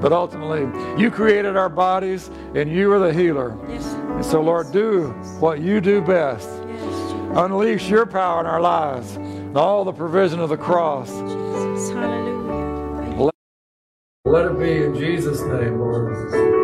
But 0.00 0.12
ultimately, 0.12 0.68
you 1.00 1.10
created 1.10 1.56
our 1.56 1.68
bodies 1.68 2.28
and 2.54 2.70
you 2.70 2.92
are 2.92 2.98
the 2.98 3.14
healer. 3.14 3.56
Yes. 3.68 3.86
And 3.94 4.24
so, 4.24 4.42
Lord, 4.42 4.72
do 4.72 5.08
what 5.40 5.60
you 5.60 5.80
do 5.80 6.02
best. 6.02 6.48
Yes, 6.48 7.12
Unleash 7.36 7.88
your 7.88 8.04
power 8.04 8.40
in 8.40 8.46
our 8.46 8.60
lives 8.60 9.16
and 9.16 9.56
all 9.56 9.84
the 9.84 9.92
provision 9.92 10.40
of 10.40 10.48
the 10.48 10.56
cross. 10.56 11.08
Jesus. 11.08 11.90
Hallelujah. 11.90 13.30
Let 14.26 14.46
it 14.46 14.58
be 14.58 14.84
in 14.84 14.94
Jesus' 14.94 15.40
name, 15.42 15.78
Lord. 15.78 16.55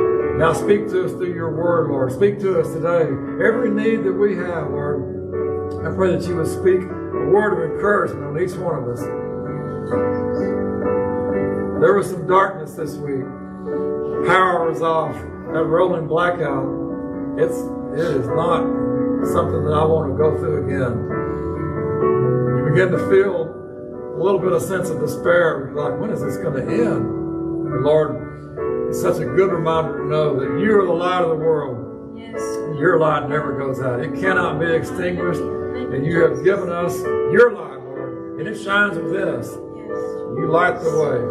Now 0.43 0.53
speak 0.53 0.89
to 0.89 1.05
us 1.05 1.13
through 1.13 1.33
your 1.33 1.55
word, 1.55 1.89
Lord. 1.89 2.11
Speak 2.11 2.41
to 2.41 2.59
us 2.59 2.67
today. 2.75 3.07
Every 3.47 3.71
need 3.71 4.03
that 4.03 4.13
we 4.13 4.35
have, 4.35 4.73
Lord, 4.73 5.87
I 5.87 5.95
pray 5.95 6.17
that 6.17 6.27
you 6.27 6.35
would 6.35 6.49
speak 6.49 6.83
a 6.83 7.31
word 7.31 7.63
of 7.63 7.71
encouragement 7.71 8.25
on 8.25 8.43
each 8.43 8.57
one 8.59 8.83
of 8.83 8.89
us. 8.89 8.99
There 11.79 11.95
was 11.95 12.11
some 12.11 12.27
darkness 12.27 12.75
this 12.75 12.97
week. 12.97 13.23
Power 14.27 14.69
was 14.69 14.83
off. 14.83 15.15
That 15.15 15.63
rolling 15.63 16.09
blackout. 16.09 16.67
It's 17.39 17.55
it 17.95 18.19
is 18.19 18.27
not 18.27 18.67
something 19.31 19.63
that 19.63 19.75
I 19.79 19.85
want 19.85 20.11
to 20.11 20.19
go 20.19 20.37
through 20.41 20.67
again. 20.67 21.07
You 22.59 22.65
begin 22.69 22.91
to 22.91 22.99
feel 23.09 23.47
a 23.47 24.21
little 24.21 24.41
bit 24.41 24.51
of 24.51 24.61
sense 24.61 24.91
of 24.91 24.99
despair. 24.99 25.71
Like, 25.73 26.01
when 26.01 26.11
is 26.11 26.21
this 26.21 26.37
going 26.39 26.55
to 26.55 26.63
end? 26.69 27.07
And 27.07 27.85
Lord, 27.85 28.22
it's 28.93 29.01
such 29.01 29.23
a 29.23 29.25
good 29.25 29.51
reminder 29.51 30.03
to 30.03 30.05
know 30.05 30.39
that 30.39 30.61
you 30.61 30.79
are 30.79 30.85
the 30.85 30.93
light 30.93 31.23
of 31.23 31.31
the 31.31 31.35
world. 31.35 32.13
Yes. 32.15 32.39
Your 32.79 32.99
light 32.99 33.27
never 33.27 33.57
goes 33.57 33.81
out. 33.81 34.01
It 34.01 34.21
cannot 34.21 34.61
be 34.61 34.67
extinguished. 34.67 35.41
And 35.41 36.05
you 36.05 36.21
have 36.21 36.45
given 36.45 36.69
us 36.69 37.01
your 37.01 37.55
light, 37.55 37.81
Lord. 37.81 38.39
And 38.39 38.47
it 38.47 38.63
shines 38.63 38.99
within 38.99 39.29
us. 39.29 39.49
Yes. 39.49 39.97
You 40.37 40.47
light 40.53 40.79
the 40.83 40.93
way. 40.93 41.25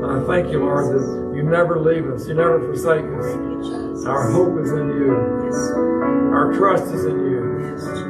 And 0.00 0.16
I 0.16 0.26
thank 0.26 0.50
you, 0.50 0.60
Lord, 0.60 0.96
that 0.96 1.36
you 1.36 1.42
never 1.42 1.78
leave 1.78 2.06
us. 2.06 2.26
You 2.26 2.32
never 2.32 2.58
forsake 2.58 3.04
us. 3.04 3.26
Thank 3.26 3.42
you, 3.44 3.60
Jesus. 3.60 4.06
Our 4.06 4.30
hope 4.30 4.58
is 4.64 4.72
in 4.72 4.88
you. 4.96 5.44
Yes. 5.44 5.72
Our 5.76 6.54
trust 6.54 6.84
is 6.84 7.04
in 7.04 7.20
you. 7.20 8.01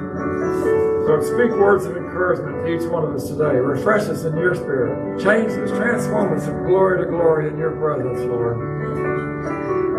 Lord, 1.06 1.24
speak 1.24 1.50
words 1.58 1.84
of 1.84 1.96
encouragement 1.96 2.64
to 2.64 2.74
each 2.74 2.88
one 2.88 3.02
of 3.04 3.14
us 3.14 3.28
today. 3.28 3.56
Refresh 3.58 4.02
us 4.02 4.24
in 4.24 4.36
your 4.36 4.54
spirit. 4.54 5.20
Change 5.20 5.50
us, 5.52 5.70
transform 5.70 6.36
us 6.36 6.46
from 6.46 6.66
glory 6.66 7.04
to 7.04 7.10
glory 7.10 7.48
in 7.48 7.58
your 7.58 7.72
presence, 7.72 8.20
Lord. 8.20 8.56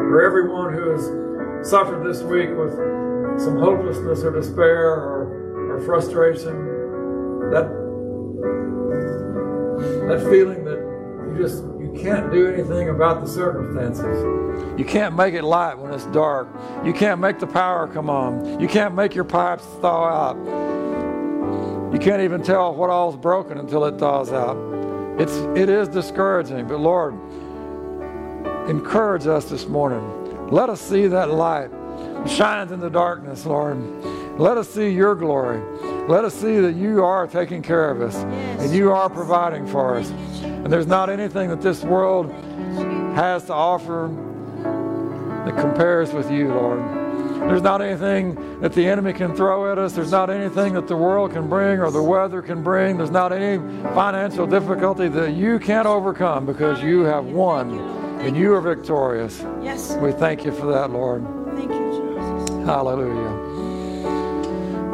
For 0.10 0.22
everyone 0.24 0.74
who 0.74 0.91
has 0.91 1.70
suffered 1.70 2.08
this 2.08 2.22
week 2.24 2.49
with 2.56 2.74
some 3.41 3.58
hopelessness 3.58 4.24
or 4.24 4.32
despair 4.32 4.91
or, 4.91 5.76
or 5.76 5.82
frustration, 5.82 6.70
that 7.51 7.84
that 10.08 10.22
feeling 10.30 10.64
that 10.66 10.80
you 11.32 11.41
just 11.41 11.64
you 11.80 11.93
can't 12.01 12.32
do 12.32 12.47
anything 12.47 12.89
about 12.89 13.22
the 13.24 13.28
circumstances. 13.28 14.80
You 14.80 14.86
can't 14.86 15.16
make 15.16 15.34
it 15.34 15.43
light 15.43 15.78
when 15.78 15.93
it's 15.93 16.06
dark. 16.08 16.47
You 16.86 16.93
can't 16.93 17.20
make 17.20 17.39
the 17.39 17.47
power 17.47 17.88
come 17.88 18.10
on. 18.10 18.60
You 18.60 18.68
can't 18.68 18.95
make 18.95 19.16
your 19.16 19.26
pipes 19.26 19.66
thaw 19.82 20.06
out. 20.06 20.64
You 21.94 22.00
can't 22.00 22.24
even 22.24 22.41
tell 22.41 22.74
what 22.74 22.89
all's 22.89 23.16
broken 23.16 23.60
until 23.60 23.86
it 23.86 24.00
thaws 24.00 24.32
out. 24.32 24.58
It's 25.20 25.34
it 25.56 25.70
is 25.70 25.88
discouraging, 25.88 26.68
but 26.68 26.80
Lord, 26.80 27.14
encourage 28.68 29.28
us 29.28 29.46
this 29.46 29.68
morning. 29.68 30.50
Let 30.50 30.72
us 30.72 30.82
see 30.82 31.06
that 31.06 31.30
light 31.30 31.70
shines 32.28 32.72
in 32.72 32.80
the 32.80 32.89
darkness, 32.89 33.46
Lord. 33.46 33.78
Let 34.39 34.58
us 34.58 34.68
see 34.74 34.89
your 34.89 35.14
glory. 35.14 35.62
Let 36.08 36.26
us 36.26 36.34
see 36.34 36.60
that 36.62 36.74
you 36.74 37.04
are 37.04 37.28
taking 37.28 37.62
care 37.62 37.91
of 37.91 38.02
us 38.02 38.16
and 38.16 38.74
you 38.74 38.91
are 38.91 39.08
providing 39.08 39.68
for 39.68 39.96
us. 39.96 40.10
And 40.41 40.74
there's 40.74 40.88
not 40.88 41.12
anything 41.12 41.50
that 41.50 41.62
this 41.62 41.84
world 41.84 42.32
has 43.14 43.46
to 43.46 43.54
offer 43.54 44.10
that 45.46 45.56
compares 45.60 46.12
with 46.12 46.32
you, 46.32 46.48
Lord. 46.48 47.03
There's 47.48 47.62
not 47.62 47.82
anything 47.82 48.62
that 48.62 48.74
the 48.74 48.88
enemy 48.88 49.12
can 49.12 49.36
throw 49.36 49.72
at 49.72 49.78
us. 49.78 49.94
There's 49.94 50.12
not 50.12 50.30
anything 50.30 50.74
that 50.74 50.88
the 50.88 50.96
world 50.96 51.34
can 51.34 51.50
bring 51.50 51.80
or 51.80 51.91
the 51.91 52.02
weather 52.02 52.41
can 52.41 52.64
bring. 52.64 52.98
There's 52.98 53.12
not 53.12 53.34
any 53.34 53.58
financial 53.94 54.48
difficulty 54.48 55.10
that 55.10 55.34
you 55.34 55.60
can't 55.60 55.86
overcome 55.86 56.46
because 56.46 56.82
you 56.82 57.02
have 57.02 57.26
won 57.26 57.78
and 58.22 58.38
you 58.38 58.54
are 58.54 58.62
victorious. 58.62 59.46
Yes. 59.62 59.96
We 59.98 60.14
thank 60.14 60.46
you 60.46 60.54
for 60.54 60.68
that, 60.68 60.91
Lord. 60.91 61.26
Thank 61.56 61.70
you, 61.70 61.91
Jesus. 61.91 62.66
Hallelujah. 62.66 63.52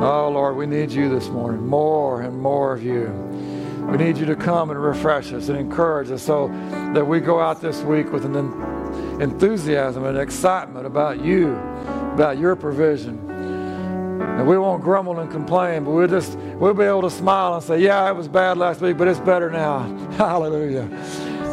Oh, 0.01 0.29
Lord, 0.29 0.55
we 0.55 0.65
need 0.65 0.91
you 0.91 1.07
this 1.07 1.29
morning. 1.29 1.67
More 1.67 2.21
and 2.21 2.35
more 2.39 2.73
of 2.73 2.81
you. 2.83 3.09
We 3.91 3.97
need 3.97 4.17
you 4.17 4.25
to 4.25 4.35
come 4.35 4.71
and 4.71 4.81
refresh 4.81 5.31
us 5.33 5.49
and 5.49 5.57
encourage 5.57 6.09
us 6.09 6.23
so 6.23 6.47
that 6.93 7.05
we 7.05 7.19
go 7.19 7.39
out 7.39 7.61
this 7.61 7.81
week 7.81 8.11
with 8.11 8.25
an 8.25 8.35
enthusiasm 9.21 10.05
and 10.05 10.17
excitement 10.17 10.87
about 10.87 11.23
you 11.23 11.55
about 12.19 12.37
your 12.37 12.53
provision. 12.53 13.17
And 13.29 14.45
we 14.45 14.57
won't 14.57 14.83
grumble 14.83 15.19
and 15.19 15.31
complain, 15.31 15.85
but 15.85 15.91
we'll 15.91 16.09
just 16.09 16.37
we'll 16.59 16.73
be 16.73 16.83
able 16.83 17.03
to 17.03 17.09
smile 17.09 17.53
and 17.55 17.63
say, 17.63 17.79
Yeah, 17.79 18.09
it 18.09 18.13
was 18.13 18.27
bad 18.27 18.57
last 18.57 18.81
week, 18.81 18.97
but 18.97 19.07
it's 19.07 19.21
better 19.21 19.49
now. 19.49 19.87
Hallelujah. 20.17 20.89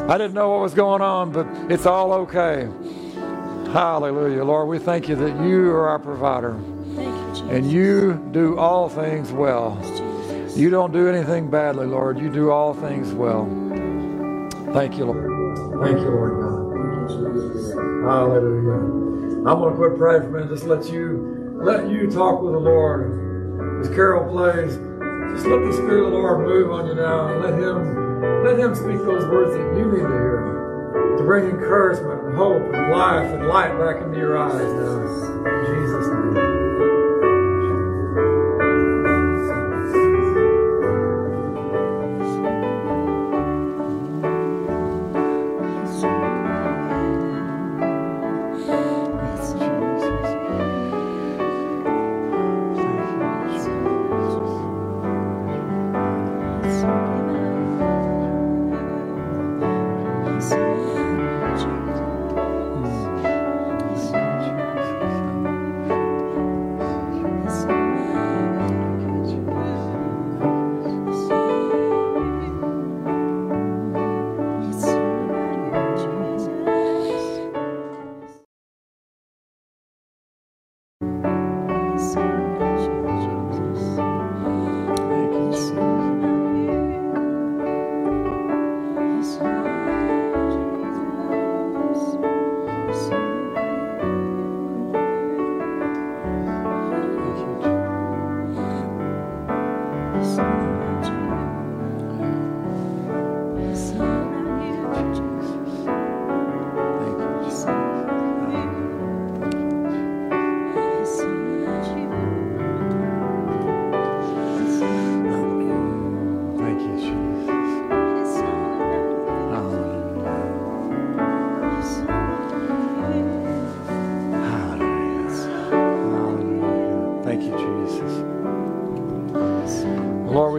I 0.09 0.19
didn't 0.19 0.35
know 0.35 0.51
what 0.51 0.61
was 0.63 0.75
going 0.75 1.03
on, 1.03 1.31
but 1.31 1.47
it's 1.71 1.87
all 1.87 2.13
okay. 2.13 2.69
Hallelujah. 3.73 4.43
Lord, 4.43 4.67
we 4.69 4.81
thank 4.81 5.09
you 5.09 5.15
that 5.15 5.41
you 5.47 5.71
are 5.71 5.89
our 5.89 6.01
provider. 6.01 6.59
You, 6.97 7.49
and 7.49 7.71
you 7.71 8.15
do 8.33 8.59
all 8.59 8.89
things 8.89 9.31
well. 9.31 9.79
You 10.57 10.69
don't 10.69 10.93
do 10.93 11.09
anything 11.09 11.49
badly, 11.49 11.87
Lord. 11.87 12.19
You 12.19 12.29
do 12.29 12.51
all 12.51 12.75
things 12.75 13.13
well. 13.13 13.45
Thank 14.73 14.97
you, 14.99 15.05
Lord. 15.05 15.31
Thank 15.85 15.99
you, 16.01 16.11
Lord 16.11 16.41
God. 16.41 16.57
Hallelujah. 18.05 19.06
I'm 19.47 19.61
going 19.61 19.75
to 19.75 19.79
quit 19.79 19.97
praying 19.97 20.23
for 20.23 20.39
a. 20.39 20.49
Just 20.49 20.65
let 20.65 20.91
you 20.91 21.55
let 21.63 21.89
you 21.89 22.11
talk 22.11 22.43
with 22.43 22.53
the 22.53 22.59
Lord. 22.59 23.81
As 23.81 23.89
Carol 23.95 24.29
plays, 24.29 24.75
just 25.35 25.47
let 25.47 25.63
the 25.63 25.73
Spirit 25.73 26.07
of 26.07 26.11
the 26.11 26.19
Lord 26.19 26.41
move 26.41 26.73
on 26.73 26.89
you 26.89 26.95
now 26.97 27.29
and 27.29 27.41
let 27.43 27.55
Him 27.55 28.43
let 28.43 28.59
Him 28.59 28.75
speak 28.75 28.99
those 29.07 29.25
words 29.27 29.53
that 29.53 29.63
you 29.79 29.85
need 29.87 30.03
to 30.03 30.09
hear 30.09 31.15
to 31.17 31.23
bring 31.23 31.45
encouragement 31.49 32.25
and 32.25 32.37
hope 32.37 32.61
and 32.75 32.91
life 32.91 33.31
and 33.31 33.47
light 33.47 33.79
back 33.79 34.03
into 34.03 34.19
your 34.19 34.37
eyes 34.37 34.53
now. 34.53 35.01
In 35.47 35.67
Jesus' 35.67 36.09
name. 36.09 36.56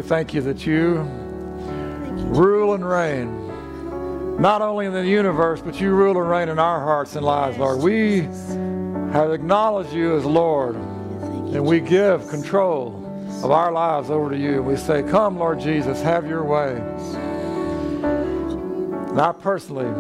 Thank 0.07 0.33
you 0.33 0.39
that 0.41 0.65
you 0.65 0.99
rule 2.29 2.75
and 2.75 2.87
reign, 2.87 4.39
not 4.39 4.61
only 4.61 4.85
in 4.85 4.93
the 4.93 5.05
universe, 5.05 5.59
but 5.61 5.81
you 5.81 5.91
rule 5.91 6.17
and 6.17 6.29
reign 6.29 6.47
in 6.47 6.57
our 6.59 6.79
hearts 6.79 7.17
and 7.17 7.25
lives, 7.25 7.57
Lord. 7.57 7.81
We 7.81 8.21
have 9.11 9.31
acknowledged 9.33 9.91
you 9.91 10.15
as 10.15 10.23
Lord, 10.23 10.75
and 10.77 11.65
we 11.65 11.81
give 11.81 12.25
control 12.29 13.03
of 13.43 13.51
our 13.51 13.73
lives 13.73 14.09
over 14.09 14.29
to 14.29 14.37
you. 14.37 14.63
We 14.63 14.77
say, 14.77 15.03
Come, 15.03 15.37
Lord 15.37 15.59
Jesus, 15.59 16.01
have 16.01 16.25
your 16.25 16.45
way. 16.45 16.81
And 19.09 19.19
I 19.19 19.33
personally 19.33 19.91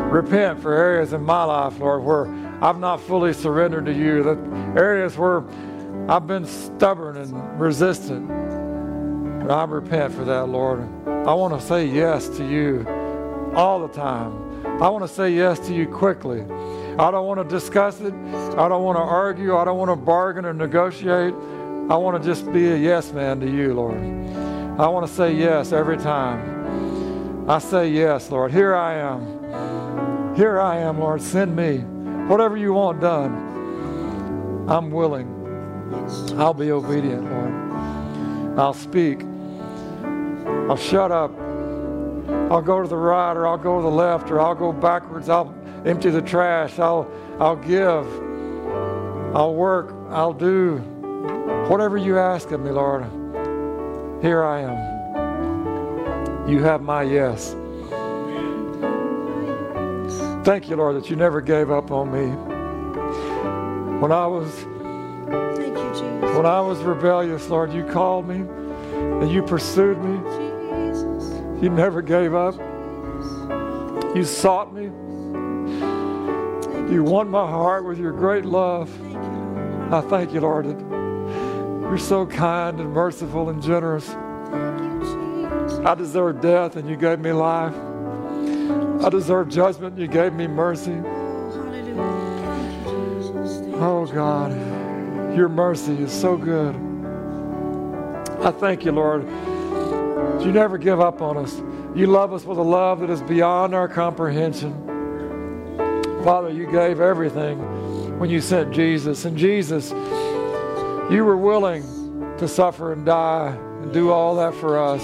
repent 0.00 0.62
for 0.62 0.74
areas 0.74 1.12
in 1.12 1.24
my 1.24 1.42
life, 1.42 1.76
Lord, 1.80 2.04
where 2.04 2.28
I've 2.62 2.78
not 2.78 3.00
fully 3.00 3.32
surrendered 3.32 3.86
to 3.86 3.92
you, 3.92 4.22
the 4.22 4.36
areas 4.80 5.18
where 5.18 5.42
I've 6.08 6.28
been 6.28 6.46
stubborn 6.46 7.16
and 7.16 7.60
resistant. 7.60 8.30
And 9.44 9.52
I 9.52 9.64
repent 9.64 10.14
for 10.14 10.24
that, 10.24 10.48
Lord. 10.48 10.80
I 11.06 11.34
want 11.34 11.52
to 11.52 11.60
say 11.60 11.84
yes 11.84 12.30
to 12.38 12.48
you 12.48 12.86
all 13.54 13.86
the 13.86 13.92
time. 13.92 14.64
I 14.82 14.88
want 14.88 15.04
to 15.04 15.14
say 15.14 15.34
yes 15.34 15.58
to 15.66 15.74
you 15.74 15.86
quickly. 15.86 16.40
I 16.40 17.10
don't 17.10 17.26
want 17.26 17.46
to 17.46 17.54
discuss 17.54 18.00
it. 18.00 18.14
I 18.14 18.68
don't 18.70 18.82
want 18.82 18.96
to 18.96 19.02
argue. 19.02 19.54
I 19.54 19.66
don't 19.66 19.76
want 19.76 19.90
to 19.90 19.96
bargain 19.96 20.46
or 20.46 20.54
negotiate. 20.54 21.34
I 21.34 21.94
want 21.94 22.22
to 22.22 22.26
just 22.26 22.50
be 22.54 22.72
a 22.72 22.76
yes 22.78 23.12
man 23.12 23.38
to 23.40 23.46
you, 23.46 23.74
Lord. 23.74 23.98
I 24.80 24.88
want 24.88 25.06
to 25.06 25.12
say 25.12 25.34
yes 25.34 25.72
every 25.72 25.98
time. 25.98 27.46
I 27.46 27.58
say 27.58 27.90
yes, 27.90 28.30
Lord. 28.30 28.50
Here 28.50 28.74
I 28.74 28.94
am. 28.94 30.34
Here 30.36 30.58
I 30.58 30.78
am, 30.78 30.98
Lord. 31.00 31.20
Send 31.20 31.54
me. 31.54 31.80
Whatever 32.30 32.56
you 32.56 32.72
want 32.72 32.98
done, 33.02 34.70
I'm 34.70 34.90
willing. 34.90 35.28
I'll 36.38 36.54
be 36.54 36.72
obedient, 36.72 37.30
Lord. 37.30 38.58
I'll 38.58 38.72
speak. 38.72 39.20
I'll 40.68 40.76
shut 40.76 41.12
up. 41.12 41.30
I'll 42.50 42.62
go 42.62 42.82
to 42.82 42.88
the 42.88 42.96
right 42.96 43.32
or 43.36 43.46
I'll 43.46 43.58
go 43.58 43.76
to 43.78 43.82
the 43.82 43.90
left 43.90 44.30
or 44.30 44.40
I'll 44.40 44.54
go 44.54 44.72
backwards. 44.72 45.28
I'll 45.28 45.54
empty 45.84 46.10
the 46.10 46.22
trash. 46.22 46.78
I'll, 46.78 47.10
I'll 47.38 47.56
give. 47.56 48.06
I'll 49.34 49.54
work. 49.54 49.94
I'll 50.10 50.32
do 50.32 50.82
Whatever 51.68 51.96
you 51.96 52.18
ask 52.18 52.50
of 52.50 52.60
me, 52.60 52.70
Lord, 52.70 53.04
here 54.20 54.44
I 54.44 54.60
am. 54.60 56.46
You 56.46 56.62
have 56.62 56.82
my 56.82 57.02
yes. 57.02 57.56
Thank 60.44 60.68
you, 60.68 60.76
Lord, 60.76 60.96
that 60.96 61.08
you 61.08 61.16
never 61.16 61.40
gave 61.40 61.70
up 61.70 61.90
on 61.90 62.12
me. 62.12 62.26
When 63.98 64.12
I 64.12 64.26
was 64.26 64.50
Thank 65.56 65.74
you, 65.74 65.88
Jesus. 65.88 66.36
when 66.36 66.44
I 66.44 66.60
was 66.60 66.80
rebellious, 66.80 67.48
Lord, 67.48 67.72
you 67.72 67.82
called 67.84 68.28
me 68.28 68.44
and 68.94 69.30
you 69.30 69.42
pursued 69.42 69.96
me. 70.04 70.43
You 71.62 71.70
never 71.70 72.02
gave 72.02 72.34
up. 72.34 72.54
You 74.14 74.24
sought 74.24 74.74
me. 74.74 74.84
You 76.92 77.02
won 77.02 77.28
my 77.28 77.46
heart 77.46 77.84
with 77.84 77.98
your 77.98 78.12
great 78.12 78.44
love. 78.44 78.90
I 79.92 80.00
thank 80.02 80.32
you, 80.32 80.40
Lord, 80.40 80.66
you're 80.66 81.98
so 81.98 82.26
kind 82.26 82.80
and 82.80 82.92
merciful 82.92 83.48
and 83.50 83.62
generous. 83.62 84.08
I 85.86 85.94
deserve 85.94 86.40
death 86.40 86.76
and 86.76 86.88
you 86.88 86.96
gave 86.96 87.20
me 87.20 87.32
life. 87.32 87.74
I 89.04 89.08
deserve 89.08 89.48
judgment 89.48 89.94
and 89.94 90.02
you 90.02 90.08
gave 90.08 90.32
me 90.32 90.46
mercy. 90.46 91.00
Oh 93.76 94.06
God, 94.12 94.52
your 95.36 95.48
mercy 95.48 95.94
is 96.02 96.12
so 96.12 96.36
good. 96.36 96.74
I 98.40 98.50
thank 98.50 98.84
you, 98.84 98.92
Lord. 98.92 99.26
You 100.44 100.52
never 100.52 100.76
give 100.76 101.00
up 101.00 101.22
on 101.22 101.38
us. 101.38 101.56
You 101.96 102.06
love 102.06 102.32
us 102.34 102.44
with 102.44 102.58
a 102.58 102.62
love 102.62 103.00
that 103.00 103.08
is 103.08 103.22
beyond 103.22 103.74
our 103.74 103.88
comprehension. 103.88 104.72
Father, 106.22 106.50
you 106.50 106.70
gave 106.70 107.00
everything 107.00 108.18
when 108.18 108.28
you 108.28 108.40
sent 108.40 108.72
Jesus. 108.74 109.24
And 109.24 109.38
Jesus, 109.38 109.90
you 111.10 111.24
were 111.24 111.36
willing 111.36 111.82
to 112.38 112.46
suffer 112.46 112.92
and 112.92 113.06
die 113.06 113.56
and 113.82 113.92
do 113.92 114.10
all 114.10 114.36
that 114.36 114.54
for 114.54 114.78
us. 114.78 115.02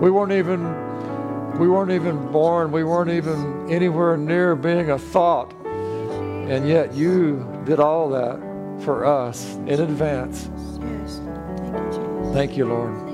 We 0.00 0.10
weren't 0.10 0.32
even 0.32 0.86
we 1.58 1.68
weren't 1.68 1.90
even 1.90 2.30
born. 2.32 2.70
We 2.70 2.84
weren't 2.84 3.10
even 3.10 3.70
anywhere 3.70 4.16
near 4.16 4.54
being 4.56 4.90
a 4.90 4.98
thought. 4.98 5.54
And 5.64 6.68
yet 6.68 6.94
you 6.94 7.62
did 7.64 7.80
all 7.80 8.10
that 8.10 8.38
for 8.82 9.06
us 9.06 9.54
in 9.66 9.80
advance. 9.80 10.50
Yes. 10.80 11.20
Thank 11.20 11.72
you, 11.72 11.86
Jesus. 11.86 12.34
Thank 12.34 12.56
you, 12.56 12.66
Lord. 12.66 13.05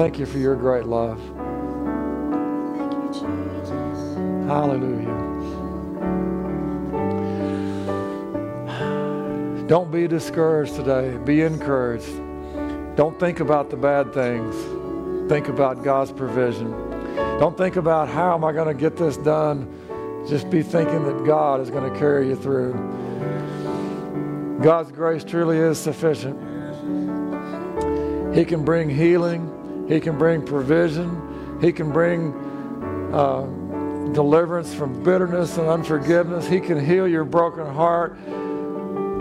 Thank 0.00 0.18
you, 0.18 0.24
for 0.24 0.38
your 0.38 0.56
great 0.56 0.86
love. 0.86 1.18
Thank 2.78 2.92
you, 2.94 3.08
Jesus. 3.12 3.68
Hallelujah. 4.48 5.26
Don't 9.66 9.92
be 9.92 10.08
discouraged 10.08 10.74
today. 10.74 11.18
Be 11.18 11.42
encouraged. 11.42 12.16
Don't 12.96 13.20
think 13.20 13.40
about 13.40 13.68
the 13.68 13.76
bad 13.76 14.14
things. 14.14 14.56
Think 15.30 15.48
about 15.48 15.84
God's 15.84 16.12
provision. 16.12 16.70
Don't 17.38 17.58
think 17.58 17.76
about 17.76 18.08
how 18.08 18.34
am 18.34 18.42
I 18.42 18.52
going 18.52 18.74
to 18.74 18.80
get 18.80 18.96
this 18.96 19.18
done. 19.18 19.68
Just 20.26 20.48
be 20.48 20.62
thinking 20.62 21.04
that 21.04 21.26
God 21.26 21.60
is 21.60 21.68
going 21.68 21.92
to 21.92 21.98
carry 21.98 22.26
you 22.28 22.36
through. 22.36 22.72
God's 24.62 24.92
grace 24.92 25.24
truly 25.24 25.58
is 25.58 25.78
sufficient. 25.78 26.38
He 28.34 28.46
can 28.46 28.64
bring 28.64 28.88
healing. 28.88 29.58
He 29.90 29.98
can 29.98 30.16
bring 30.16 30.42
provision. 30.46 31.58
He 31.60 31.72
can 31.72 31.90
bring 31.90 32.32
uh, 33.12 33.42
deliverance 34.12 34.72
from 34.72 35.02
bitterness 35.02 35.58
and 35.58 35.66
unforgiveness. 35.68 36.46
He 36.46 36.60
can 36.60 36.82
heal 36.82 37.08
your 37.08 37.24
broken 37.24 37.66
heart. 37.66 38.16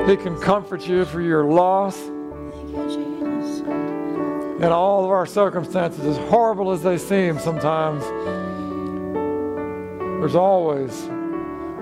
He 0.08 0.16
can 0.16 0.40
comfort 0.40 0.88
you 0.88 1.06
for 1.06 1.22
your 1.22 1.46
loss. 1.46 2.00
In 4.60 4.66
all 4.66 5.06
of 5.06 5.10
our 5.10 5.26
circumstances, 5.26 6.06
as 6.06 6.18
horrible 6.30 6.72
as 6.72 6.84
they 6.84 7.00
seem 7.00 7.40
sometimes, 7.40 8.04
there's 10.22 10.36
always 10.36 10.94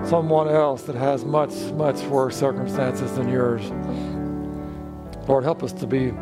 someone 0.08 0.48
else 0.48 0.84
that 0.84 0.96
has 0.96 1.26
much, 1.26 1.52
much 1.72 2.00
worse 2.04 2.38
circumstances 2.38 3.12
than 3.12 3.28
yours. 3.28 3.70
Lord, 5.28 5.44
help 5.44 5.62
us 5.62 5.72
to 5.74 5.86
be 5.86 6.14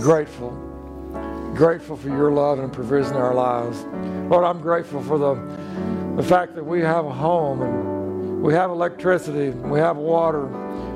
grateful. 0.00 0.67
Grateful 1.58 1.96
for 1.96 2.06
your 2.06 2.30
love 2.30 2.60
and 2.60 2.72
provision 2.72 3.16
in 3.16 3.20
our 3.20 3.34
lives. 3.34 3.84
Lord, 4.30 4.44
I'm 4.44 4.60
grateful 4.60 5.02
for 5.02 5.18
the, 5.18 5.34
the 6.14 6.22
fact 6.22 6.54
that 6.54 6.62
we 6.62 6.82
have 6.82 7.04
a 7.04 7.12
home 7.12 7.62
and 7.62 8.40
we 8.40 8.54
have 8.54 8.70
electricity, 8.70 9.46
and 9.46 9.68
we 9.68 9.80
have 9.80 9.96
water, 9.96 10.46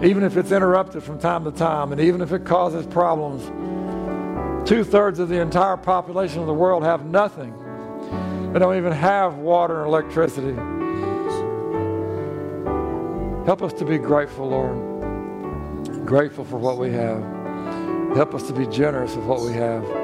even 0.04 0.22
if 0.22 0.36
it's 0.36 0.52
interrupted 0.52 1.02
from 1.02 1.18
time 1.18 1.42
to 1.42 1.50
time, 1.50 1.90
and 1.90 2.00
even 2.00 2.20
if 2.20 2.30
it 2.30 2.44
causes 2.44 2.86
problems. 2.86 3.42
Two 4.68 4.84
thirds 4.84 5.18
of 5.18 5.28
the 5.28 5.40
entire 5.40 5.76
population 5.76 6.38
of 6.38 6.46
the 6.46 6.54
world 6.54 6.84
have 6.84 7.06
nothing. 7.06 7.52
They 8.52 8.60
don't 8.60 8.76
even 8.76 8.92
have 8.92 9.38
water 9.38 9.80
and 9.80 9.88
electricity. 9.88 10.54
Help 13.46 13.62
us 13.62 13.72
to 13.72 13.84
be 13.84 13.98
grateful, 13.98 14.48
Lord. 14.48 16.06
Grateful 16.06 16.44
for 16.44 16.58
what 16.58 16.78
we 16.78 16.92
have. 16.92 17.20
Help 18.14 18.32
us 18.32 18.46
to 18.46 18.52
be 18.52 18.68
generous 18.68 19.16
with 19.16 19.24
what 19.24 19.40
we 19.40 19.54
have. 19.54 20.01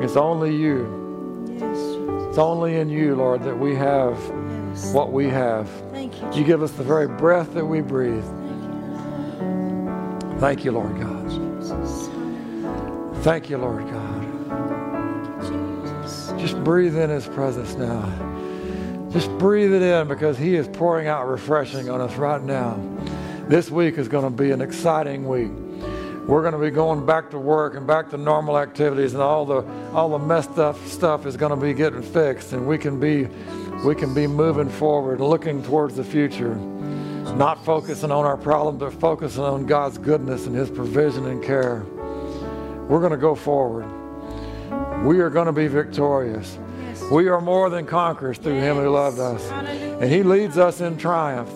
It's 0.00 0.16
only 0.16 0.54
you. 0.54 1.06
It's 2.28 2.38
only 2.38 2.76
in 2.76 2.88
you, 2.88 3.16
Lord, 3.16 3.42
that 3.42 3.58
we 3.58 3.74
have 3.74 4.16
what 4.92 5.12
we 5.12 5.28
have. 5.28 5.68
Thank 5.90 6.20
you, 6.20 6.30
You 6.32 6.44
give 6.44 6.62
us 6.62 6.70
the 6.72 6.84
very 6.84 7.08
breath 7.08 7.52
that 7.54 7.64
we 7.64 7.80
breathe. 7.80 8.24
Thank 10.38 10.64
you, 10.64 10.70
Lord 10.70 11.00
God. 11.00 11.28
Thank 13.24 13.50
you, 13.50 13.58
Lord 13.58 13.90
God. 13.90 14.24
Just 16.38 16.62
breathe 16.62 16.96
in 16.96 17.10
His 17.10 17.26
presence 17.26 17.74
now. 17.74 18.04
Just 19.10 19.30
breathe 19.38 19.72
it 19.72 19.82
in 19.82 20.06
because 20.06 20.38
He 20.38 20.54
is 20.54 20.68
pouring 20.68 21.08
out 21.08 21.26
refreshing 21.26 21.90
on 21.90 22.00
us 22.00 22.14
right 22.14 22.42
now. 22.42 22.78
This 23.48 23.68
week 23.68 23.98
is 23.98 24.06
going 24.06 24.24
to 24.24 24.30
be 24.30 24.52
an 24.52 24.60
exciting 24.60 25.26
week. 25.26 25.50
We're 26.28 26.42
going 26.42 26.52
to 26.52 26.58
be 26.58 26.70
going 26.70 27.06
back 27.06 27.30
to 27.30 27.38
work 27.38 27.74
and 27.74 27.86
back 27.86 28.10
to 28.10 28.18
normal 28.18 28.58
activities, 28.58 29.14
and 29.14 29.22
all 29.22 29.46
the 29.46 29.64
all 29.94 30.10
the 30.10 30.18
messed 30.18 30.58
up 30.58 30.76
stuff 30.86 31.24
is 31.24 31.38
going 31.38 31.50
to 31.50 31.56
be 31.56 31.72
getting 31.72 32.02
fixed, 32.02 32.52
and 32.52 32.66
we 32.66 32.76
can 32.76 33.00
be 33.00 33.26
we 33.82 33.94
can 33.94 34.12
be 34.12 34.26
moving 34.26 34.68
forward, 34.68 35.22
looking 35.22 35.62
towards 35.62 35.96
the 35.96 36.04
future, 36.04 36.54
not 36.54 37.64
focusing 37.64 38.10
on 38.10 38.26
our 38.26 38.36
problems, 38.36 38.78
but 38.78 38.92
focusing 39.00 39.42
on 39.42 39.64
God's 39.64 39.96
goodness 39.96 40.46
and 40.46 40.54
His 40.54 40.68
provision 40.68 41.24
and 41.28 41.42
care. 41.42 41.86
We're 42.88 43.00
going 43.00 43.12
to 43.12 43.16
go 43.16 43.34
forward. 43.34 43.86
We 45.06 45.20
are 45.20 45.30
going 45.30 45.46
to 45.46 45.52
be 45.52 45.66
victorious. 45.66 46.58
We 47.10 47.28
are 47.28 47.40
more 47.40 47.70
than 47.70 47.86
conquerors 47.86 48.36
through 48.36 48.60
Him 48.60 48.76
who 48.76 48.90
loved 48.90 49.18
us. 49.18 49.50
And 49.50 50.12
He 50.12 50.22
leads 50.22 50.58
us 50.58 50.82
in 50.82 50.98
triumph. 50.98 51.50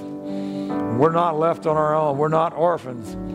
We're 0.99 1.13
not 1.13 1.39
left 1.39 1.67
on 1.67 1.77
our 1.77 1.95
own. 1.95 2.17
We're 2.17 2.29
not 2.29 2.55
orphans. 2.55 3.32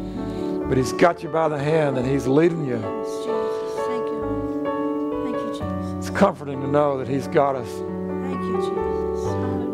But 0.67 0.77
He's 0.77 0.93
got 0.93 1.23
you 1.23 1.29
by 1.29 1.47
the 1.47 1.57
hand 1.57 1.97
and 1.97 2.05
He's 2.05 2.27
leading 2.27 2.65
you. 2.65 2.75
Yes, 2.75 3.07
Jesus. 3.25 3.87
Thank 3.87 4.05
you, 4.07 5.23
Thank 5.23 5.35
you, 5.35 5.51
Jesus. 5.51 6.07
It's 6.07 6.17
comforting 6.17 6.61
to 6.61 6.67
know 6.67 6.97
that 6.97 7.07
He's 7.07 7.27
got 7.27 7.55
us 7.55 7.69
Thank 8.27 8.41
you, 8.41 8.57
Jesus. 8.57 9.25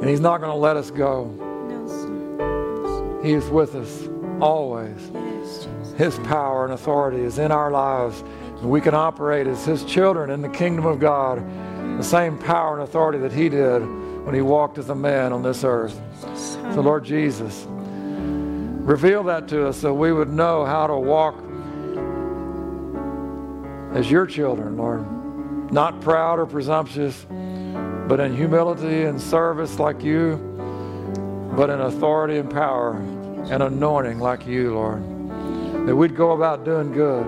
And 0.01 0.09
He's 0.09 0.19
not 0.19 0.39
going 0.39 0.51
to 0.51 0.57
let 0.57 0.77
us 0.77 0.91
go. 0.91 1.25
No, 1.25 1.87
sir. 1.87 2.07
No, 2.07 3.19
He 3.23 3.33
is 3.33 3.49
with 3.49 3.73
us 3.73 4.07
always. 4.39 4.95
Yes, 5.13 5.65
Jesus. 5.65 5.93
His 5.97 6.19
power 6.27 6.65
and 6.65 6.73
authority 6.73 7.21
is 7.21 7.39
in 7.39 7.51
our 7.51 7.71
lives. 7.71 8.23
And 8.61 8.69
we 8.69 8.79
can 8.79 8.93
operate 8.93 9.47
as 9.47 9.65
His 9.65 9.83
children 9.85 10.29
in 10.29 10.41
the 10.41 10.49
kingdom 10.49 10.85
of 10.85 10.99
God, 10.99 11.43
the 11.97 12.03
same 12.03 12.37
power 12.37 12.73
and 12.75 12.83
authority 12.83 13.17
that 13.19 13.31
He 13.31 13.49
did 13.49 13.79
when 14.23 14.35
He 14.35 14.41
walked 14.41 14.77
as 14.77 14.89
a 14.89 14.95
man 14.95 15.33
on 15.33 15.41
this 15.41 15.63
earth. 15.63 15.99
So, 16.35 16.81
Lord 16.81 17.03
Jesus, 17.03 17.65
reveal 18.84 19.23
that 19.23 19.47
to 19.47 19.67
us 19.67 19.79
so 19.79 19.93
we 19.93 20.11
would 20.11 20.29
know 20.29 20.65
how 20.65 20.88
to 20.88 20.97
walk 20.97 21.36
as 23.95 24.11
your 24.11 24.25
children, 24.25 24.75
Lord. 24.75 25.71
Not 25.71 26.01
proud 26.01 26.39
or 26.39 26.45
presumptuous, 26.45 27.25
but 28.07 28.19
in 28.19 28.36
humility 28.36 29.03
and 29.03 29.19
service 29.19 29.79
like 29.79 30.03
you, 30.03 30.36
but 31.55 31.69
in 31.69 31.79
authority 31.79 32.38
and 32.38 32.49
power 32.51 32.97
and 33.49 33.63
anointing 33.63 34.19
like 34.19 34.45
you, 34.45 34.73
Lord. 34.73 35.01
That 35.88 35.95
we'd 35.95 36.15
go 36.15 36.31
about 36.31 36.65
doing 36.65 36.91
good, 36.91 37.25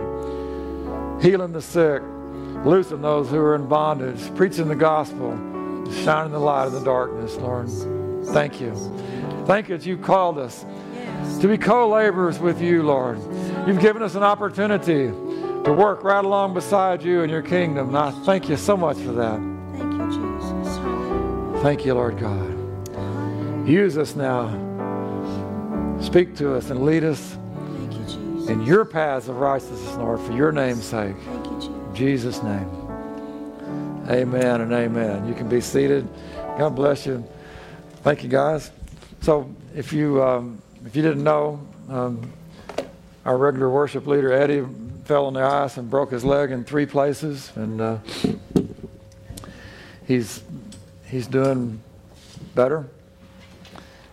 healing 1.21 1.53
the 1.53 1.61
sick, 1.61 2.01
loosing 2.65 3.01
those 3.01 3.29
who 3.29 3.37
are 3.37 3.55
in 3.55 3.67
bondage, 3.67 4.33
preaching 4.35 4.67
the 4.67 4.75
gospel, 4.75 5.31
shining 6.03 6.33
the 6.33 6.39
light 6.39 6.67
in 6.67 6.73
the 6.73 6.83
darkness, 6.83 7.35
Lord. 7.37 7.69
Thank 8.27 8.59
you. 8.59 8.73
Thank 9.45 9.69
you 9.69 9.77
that 9.77 9.85
you 9.85 9.97
called 9.97 10.37
us. 10.37 10.65
To 11.41 11.47
be 11.47 11.57
co-laborers 11.57 12.39
with 12.39 12.61
you, 12.61 12.83
Lord. 12.83 13.19
You've 13.67 13.79
given 13.79 14.01
us 14.01 14.15
an 14.15 14.23
opportunity 14.23 15.07
to 15.07 15.73
work 15.73 16.03
right 16.03 16.23
along 16.23 16.53
beside 16.53 17.03
you 17.03 17.21
in 17.21 17.29
your 17.29 17.41
kingdom. 17.41 17.89
And 17.89 17.97
I 17.97 18.11
thank 18.25 18.49
you 18.49 18.57
so 18.57 18.77
much 18.77 18.97
for 18.97 19.11
that. 19.13 19.39
Thank 19.77 19.93
you, 19.93 20.07
Jesus. 20.07 20.77
Hallelujah. 20.77 21.61
Thank 21.61 21.85
you, 21.85 21.93
Lord 21.93 22.19
God. 22.19 23.67
Use 23.67 23.97
us 23.97 24.15
now. 24.15 24.49
Speak 26.01 26.35
to 26.37 26.53
us 26.55 26.69
and 26.69 26.85
lead 26.85 27.03
us. 27.03 27.37
in 28.47 28.63
your 28.63 28.85
paths 28.85 29.27
of 29.27 29.37
righteousness, 29.37 29.95
Lord, 29.95 30.19
for 30.19 30.33
your 30.33 30.51
name's 30.51 30.83
sake. 30.83 31.15
Thank 31.25 31.45
you, 31.47 31.55
Jesus. 31.55 31.67
In 31.67 31.95
Jesus' 31.95 32.43
name. 32.43 32.69
Amen 34.07 34.61
and 34.61 34.71
amen. 34.71 35.27
You 35.27 35.33
can 35.33 35.49
be 35.49 35.61
seated. 35.61 36.07
God 36.59 36.75
bless 36.75 37.07
you. 37.07 37.23
Thank 38.03 38.23
you, 38.23 38.29
guys. 38.29 38.69
So, 39.21 39.49
if 39.75 39.91
you 39.91 40.21
um, 40.21 40.61
if 40.85 40.95
you 40.95 41.01
didn't 41.01 41.23
know, 41.23 41.59
um, 41.89 42.31
our 43.25 43.37
regular 43.37 43.69
worship 43.69 44.05
leader 44.05 44.31
Eddie 44.31 44.63
fell 45.05 45.25
on 45.25 45.33
the 45.33 45.41
ice 45.41 45.77
and 45.77 45.89
broke 45.89 46.11
his 46.11 46.23
leg 46.23 46.51
in 46.51 46.63
three 46.63 46.85
places, 46.85 47.51
and 47.55 47.81
uh, 47.81 47.97
he's 50.07 50.43
he's 51.07 51.25
doing 51.25 51.81
better. 52.53 52.85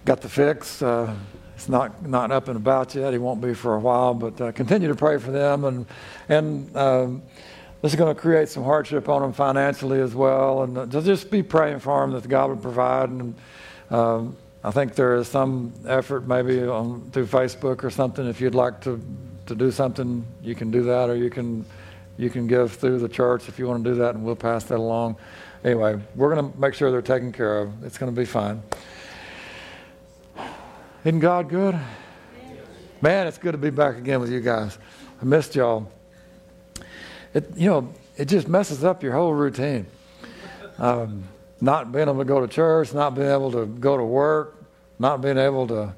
Got 0.04 0.22
the 0.22 0.28
fix. 0.28 0.80
Uh, 0.80 1.14
it's 1.54 1.68
not 1.68 2.06
not 2.06 2.30
up 2.30 2.48
and 2.48 2.56
about 2.56 2.94
yet. 2.94 3.12
He 3.12 3.18
won't 3.18 3.42
be 3.42 3.52
for 3.52 3.74
a 3.74 3.80
while, 3.80 4.14
but 4.14 4.40
uh, 4.40 4.52
continue 4.52 4.88
to 4.88 4.94
pray 4.94 5.18
for 5.18 5.30
them 5.30 5.64
and 5.64 5.86
and. 6.28 6.76
Um, 6.76 7.22
this 7.82 7.94
is 7.94 7.98
going 7.98 8.14
to 8.14 8.20
create 8.20 8.48
some 8.48 8.62
hardship 8.62 9.08
on 9.08 9.22
them 9.22 9.32
financially 9.32 10.00
as 10.00 10.14
well, 10.14 10.62
and 10.62 10.78
uh, 10.78 10.86
just 10.86 11.32
be 11.32 11.42
praying 11.42 11.80
for 11.80 12.00
them 12.00 12.12
that 12.12 12.28
God 12.28 12.50
would 12.50 12.62
provide. 12.62 13.08
And 13.10 13.34
um, 13.90 14.36
I 14.64 14.70
think 14.70 14.94
there 14.94 15.16
is 15.16 15.28
some 15.28 15.72
effort, 15.86 16.26
maybe 16.26 16.62
on, 16.62 17.10
through 17.10 17.26
Facebook 17.26 17.82
or 17.82 17.90
something. 17.90 18.26
If 18.26 18.40
you'd 18.40 18.54
like 18.54 18.80
to 18.82 19.00
to 19.46 19.56
do 19.56 19.72
something, 19.72 20.24
you 20.40 20.54
can 20.54 20.70
do 20.70 20.84
that, 20.84 21.10
or 21.10 21.16
you 21.16 21.30
can 21.30 21.64
you 22.16 22.30
can 22.30 22.46
give 22.46 22.72
through 22.72 23.00
the 23.00 23.08
church 23.08 23.48
if 23.48 23.58
you 23.58 23.66
want 23.66 23.82
to 23.84 23.90
do 23.90 23.96
that, 23.96 24.14
and 24.14 24.24
we'll 24.24 24.36
pass 24.36 24.64
that 24.64 24.78
along. 24.78 25.16
Anyway, 25.64 26.00
we're 26.14 26.34
going 26.34 26.52
to 26.52 26.58
make 26.58 26.74
sure 26.74 26.90
they're 26.90 27.02
taken 27.02 27.32
care 27.32 27.60
of. 27.60 27.84
It's 27.84 27.98
going 27.98 28.12
to 28.12 28.20
be 28.20 28.24
fine. 28.24 28.62
Isn't 31.04 31.20
God 31.20 31.48
good? 31.48 31.78
Man, 33.00 33.26
it's 33.26 33.38
good 33.38 33.52
to 33.52 33.58
be 33.58 33.70
back 33.70 33.96
again 33.96 34.20
with 34.20 34.30
you 34.30 34.40
guys. 34.40 34.78
I 35.20 35.24
missed 35.24 35.56
y'all 35.56 35.90
it, 37.34 37.56
you 37.56 37.68
know, 37.68 37.92
it 38.16 38.26
just 38.26 38.48
messes 38.48 38.84
up 38.84 39.02
your 39.02 39.12
whole 39.12 39.32
routine. 39.32 39.86
Um, 40.78 41.24
not 41.62 41.92
being 41.92 42.08
able 42.08 42.18
to 42.18 42.24
go 42.24 42.44
to 42.44 42.52
church, 42.52 42.92
not 42.92 43.14
being 43.14 43.30
able 43.30 43.52
to 43.52 43.66
go 43.66 43.96
to 43.96 44.02
work, 44.02 44.66
not 44.98 45.22
being 45.22 45.38
able 45.38 45.68
to 45.68 45.94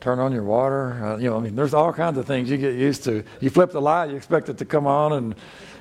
turn 0.00 0.20
on 0.20 0.32
your 0.32 0.44
water. 0.44 0.92
Uh, 1.04 1.16
you 1.18 1.28
know, 1.28 1.36
I 1.36 1.40
mean, 1.40 1.56
there's 1.56 1.74
all 1.74 1.92
kinds 1.92 2.16
of 2.18 2.24
things 2.24 2.48
you 2.48 2.56
get 2.56 2.76
used 2.76 3.02
to. 3.04 3.24
You 3.40 3.50
flip 3.50 3.72
the 3.72 3.80
light, 3.80 4.10
you 4.10 4.16
expect 4.16 4.48
it 4.48 4.58
to 4.58 4.64
come 4.64 4.86
on, 4.86 5.12
and 5.12 5.34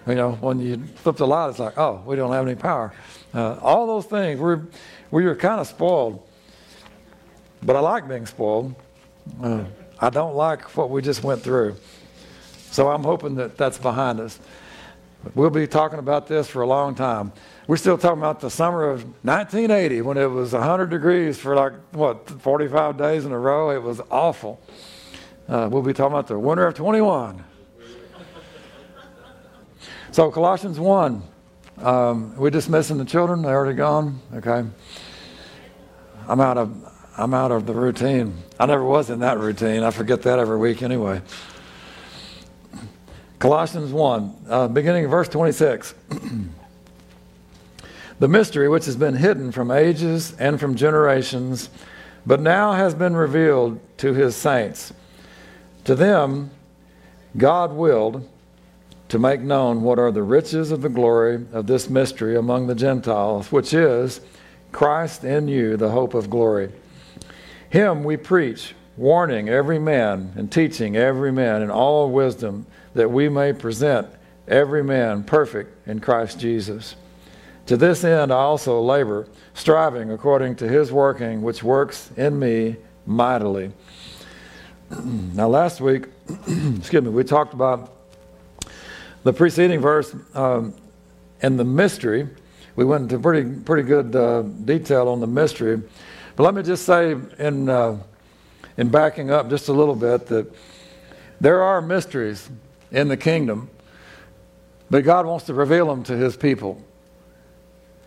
you 0.08 0.16
know, 0.16 0.32
when 0.32 0.60
you 0.60 0.78
flip 0.96 1.18
the 1.18 1.28
light, 1.28 1.52
it's 1.52 1.60
like, 1.60 1.78
oh, 1.78 2.02
we 2.04 2.16
don't 2.16 2.34
have 2.34 2.48
any 2.48 2.56
power. 2.56 2.92
Uh, 3.32 3.60
all 3.62 3.86
those 3.86 4.08
things, 4.08 4.40
we're 4.40 4.64
we 5.12 5.24
are 5.26 5.36
kind 5.36 5.62
of 5.62 5.68
spoiled. 5.68 6.28
But 7.62 7.76
I 7.76 7.82
like 7.82 8.08
being 8.08 8.26
spoiled. 8.26 8.74
Uh, 9.42 9.66
I 10.00 10.10
don't 10.10 10.36
like 10.36 10.76
what 10.76 10.90
we 10.90 11.04
just 11.04 11.24
went 11.24 11.44
through. 11.44 11.76
So 12.72 12.90
I'm 12.90 13.04
hoping 13.04 13.36
that 13.36 13.56
that's 13.56 13.78
behind 13.78 14.20
us. 14.20 14.40
We'll 15.36 15.50
be 15.52 15.68
talking 15.68 16.00
about 16.00 16.28
this 16.28 16.48
for 16.48 16.64
a 16.64 16.68
long 16.68 16.96
time. 16.96 17.34
We're 17.70 17.78
still 17.78 18.00
talking 18.00 18.18
about 18.18 18.40
the 18.40 18.50
summer 18.50 18.90
of 18.90 19.04
1980 19.24 20.02
when 20.02 20.18
it 20.18 20.26
was 20.26 20.54
100 20.54 20.90
degrees 20.90 21.38
for 21.38 21.56
like, 21.56 21.74
what, 21.92 22.28
45 22.28 22.98
days 22.98 23.26
in 23.26 23.32
a 23.32 23.38
row? 23.38 23.70
It 23.70 23.84
was 23.84 24.02
awful. 24.10 24.60
Uh, 25.48 25.70
we'll 25.72 25.84
be 25.84 25.94
talking 25.94 26.14
about 26.14 26.26
the 26.26 26.40
winter 26.40 26.66
of 26.66 26.74
21. 26.74 27.44
So, 30.10 30.32
Colossians 30.32 30.80
1. 30.80 31.22
Um, 31.78 32.36
we're 32.38 32.50
dismissing 32.50 32.98
the 32.98 33.06
children. 33.06 33.44
They're 33.44 33.56
already 33.56 33.78
gone. 33.78 34.20
Okay. 34.34 34.68
I'm 36.28 36.42
out 36.42 36.58
of 36.58 36.76
I'm 37.20 37.36
out 37.36 37.52
of 37.52 37.68
the 37.68 37.74
routine. 37.74 38.36
I 38.60 38.66
never 38.66 38.84
was 38.84 39.12
in 39.12 39.20
that 39.20 39.38
routine. 39.38 39.84
I 39.84 39.92
forget 39.92 40.24
that 40.24 40.40
every 40.40 40.58
week 40.58 40.82
anyway. 40.82 41.22
Colossians 43.38 43.94
1, 43.94 44.36
uh, 44.50 44.68
beginning 44.70 45.06
of 45.06 45.12
verse 45.12 45.30
26. 45.30 45.94
the 48.20 48.28
mystery 48.28 48.68
which 48.68 48.86
has 48.86 48.96
been 48.96 49.16
hidden 49.16 49.52
from 49.52 49.72
ages 49.72 50.34
and 50.38 50.60
from 50.60 50.76
generations, 50.76 51.70
but 52.26 52.42
now 52.42 52.74
has 52.74 52.94
been 52.94 53.16
revealed 53.16 53.80
to 53.98 54.14
his 54.14 54.36
saints. 54.36 54.94
To 55.86 55.96
them, 55.96 56.52
God 57.38 57.74
willed 57.74 58.28
to 59.08 59.18
make 59.18 59.42
known 59.42 59.82
what 59.82 59.98
are 59.98 60.12
the 60.12 60.22
riches 60.22 60.72
of 60.72 60.82
the 60.82 60.90
glory 60.90 61.46
of 61.54 61.66
this 61.66 61.90
mystery 61.90 62.36
among 62.36 62.68
the 62.68 62.76
Gentiles, 62.76 63.52
which 63.52 63.74
is 63.74 64.22
Christ 64.72 65.24
in 65.24 65.48
you, 65.48 65.78
the 65.78 65.90
hope 65.90 66.14
of 66.14 66.30
glory. 66.30 66.72
Him 67.70 68.04
we 68.04 68.18
preach, 68.18 68.76
warning 68.98 69.48
every 69.48 69.80
man 69.80 70.34
and 70.36 70.52
teaching 70.52 70.96
every 70.96 71.32
man 71.32 71.62
in 71.62 71.72
all 71.72 72.12
wisdom 72.12 72.66
that 72.94 73.10
we 73.10 73.30
may 73.30 73.54
present 73.54 74.08
every 74.48 74.84
man 74.84 75.24
perfect 75.24 75.88
in 75.88 76.00
Christ 76.00 76.40
Jesus. 76.40 76.96
To 77.70 77.78
this 77.78 78.04
end 78.04 78.34
I 78.34 78.38
also 78.38 78.82
labor, 78.82 79.28
striving 79.54 80.10
according 80.10 80.56
to 80.56 80.68
his 80.68 80.92
working, 80.92 81.44
which 81.44 81.62
works 81.62 82.10
in 82.18 82.40
me 82.40 82.78
mightily. 83.06 83.72
now, 85.04 85.50
last 85.50 85.80
week, 85.80 86.08
excuse 86.48 87.04
me, 87.04 87.12
we 87.12 87.24
talked 87.24 87.54
about 87.54 87.94
the 89.22 89.32
preceding 89.32 89.82
verse 89.82 90.16
um, 90.34 90.74
and 91.44 91.60
the 91.60 91.64
mystery. 91.64 92.28
We 92.76 92.86
went 92.86 93.04
into 93.04 93.20
pretty 93.20 93.60
pretty 93.60 93.84
good 93.88 94.16
uh, 94.16 94.42
detail 94.42 95.08
on 95.08 95.20
the 95.20 95.28
mystery, 95.28 95.80
but 96.36 96.46
let 96.46 96.56
me 96.56 96.64
just 96.64 96.88
say 96.88 97.18
in 97.38 97.70
uh, 97.70 98.00
in 98.78 98.90
backing 98.90 99.30
up 99.30 99.48
just 99.48 99.68
a 99.68 99.74
little 99.74 99.96
bit 99.96 100.26
that 100.26 100.52
there 101.40 101.62
are 101.62 101.84
mysteries 101.84 102.50
in 102.90 103.10
the 103.10 103.18
kingdom, 103.18 103.70
but 104.90 105.04
God 105.04 105.28
wants 105.28 105.46
to 105.46 105.54
reveal 105.54 105.86
them 105.86 106.02
to 106.06 106.18
his 106.18 106.36
people. 106.36 106.84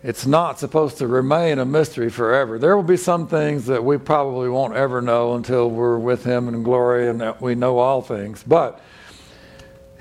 It's 0.03 0.25
not 0.25 0.59
supposed 0.59 0.97
to 0.97 1.07
remain 1.07 1.59
a 1.59 1.65
mystery 1.65 2.09
forever. 2.09 2.59
There 2.59 2.75
will 2.75 2.83
be 2.83 2.97
some 2.97 3.25
things 3.25 3.67
that 3.67 3.85
we 3.85 3.97
probably 3.97 4.49
won't 4.49 4.75
ever 4.75 5.01
know 5.01 5.35
until 5.35 5.69
we're 5.69 5.97
with 5.97 6.25
him 6.25 6.49
in 6.49 6.61
glory 6.61 7.07
and 7.07 7.21
that 7.21 7.41
we 7.41 7.55
know 7.55 7.79
all 7.79 8.01
things. 8.01 8.43
But 8.45 8.81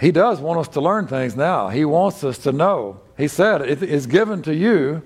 he 0.01 0.11
does 0.11 0.41
want 0.41 0.59
us 0.59 0.69
to 0.69 0.81
learn 0.81 1.07
things 1.07 1.37
now. 1.37 1.69
He 1.69 1.85
wants 1.85 2.25
us 2.25 2.39
to 2.39 2.51
know. 2.51 3.01
He 3.17 3.29
said, 3.29 3.63
It 3.63 3.81
is 3.81 4.09
given 4.09 4.43
to 4.43 4.53
you 4.53 5.03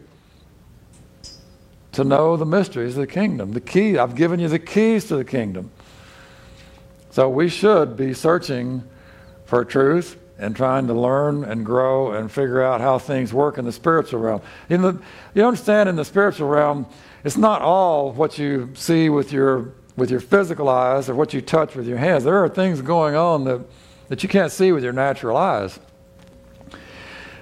to 1.93 2.03
know 2.03 2.39
the 2.39 2.47
mysteries 2.47 2.97
of 2.97 3.03
the 3.03 3.07
kingdom. 3.07 3.53
The 3.53 3.61
key, 3.61 3.99
I've 3.99 4.15
given 4.15 4.41
you 4.41 4.49
the 4.49 4.59
keys 4.59 5.05
to 5.09 5.17
the 5.17 5.25
kingdom. 5.25 5.71
So 7.11 7.29
we 7.29 7.51
should 7.51 7.99
be 7.99 8.15
searching 8.15 8.83
for 9.45 9.63
truth 9.63 10.19
and 10.39 10.55
trying 10.55 10.87
to 10.87 10.95
learn 10.95 11.45
and 11.45 11.65
grow 11.65 12.13
and 12.13 12.31
figure 12.31 12.63
out 12.63 12.81
how 12.81 12.99
things 12.99 13.33
work 13.33 13.59
in 13.59 13.65
the 13.65 13.73
spiritual 13.73 14.21
realm. 14.21 14.43
In 14.69 14.83
the, 14.83 15.01
you 15.35 15.45
understand, 15.45 15.89
in 15.89 15.97
the 15.97 16.05
spiritual 16.05 16.49
realm, 16.49 16.87
it's 17.25 17.37
not 17.37 17.63
all 17.63 18.13
what 18.13 18.39
you 18.39 18.71
see 18.75 19.09
with 19.09 19.33
your 19.33 19.73
with 19.97 20.11
your 20.11 20.21
physical 20.21 20.69
eyes 20.69 21.09
or 21.09 21.15
what 21.15 21.33
you 21.33 21.41
touch 21.41 21.75
with 21.75 21.87
your 21.87 21.99
hands. 21.99 22.25
There 22.25 22.43
are 22.45 22.49
things 22.49 22.83
going 22.83 23.17
on 23.17 23.45
that, 23.45 23.61
that 24.09 24.23
you 24.23 24.29
can't 24.29 24.53
see 24.53 24.73
with 24.73 24.85
your 24.85 24.93
natural 24.93 25.37
eyes. 25.37 25.81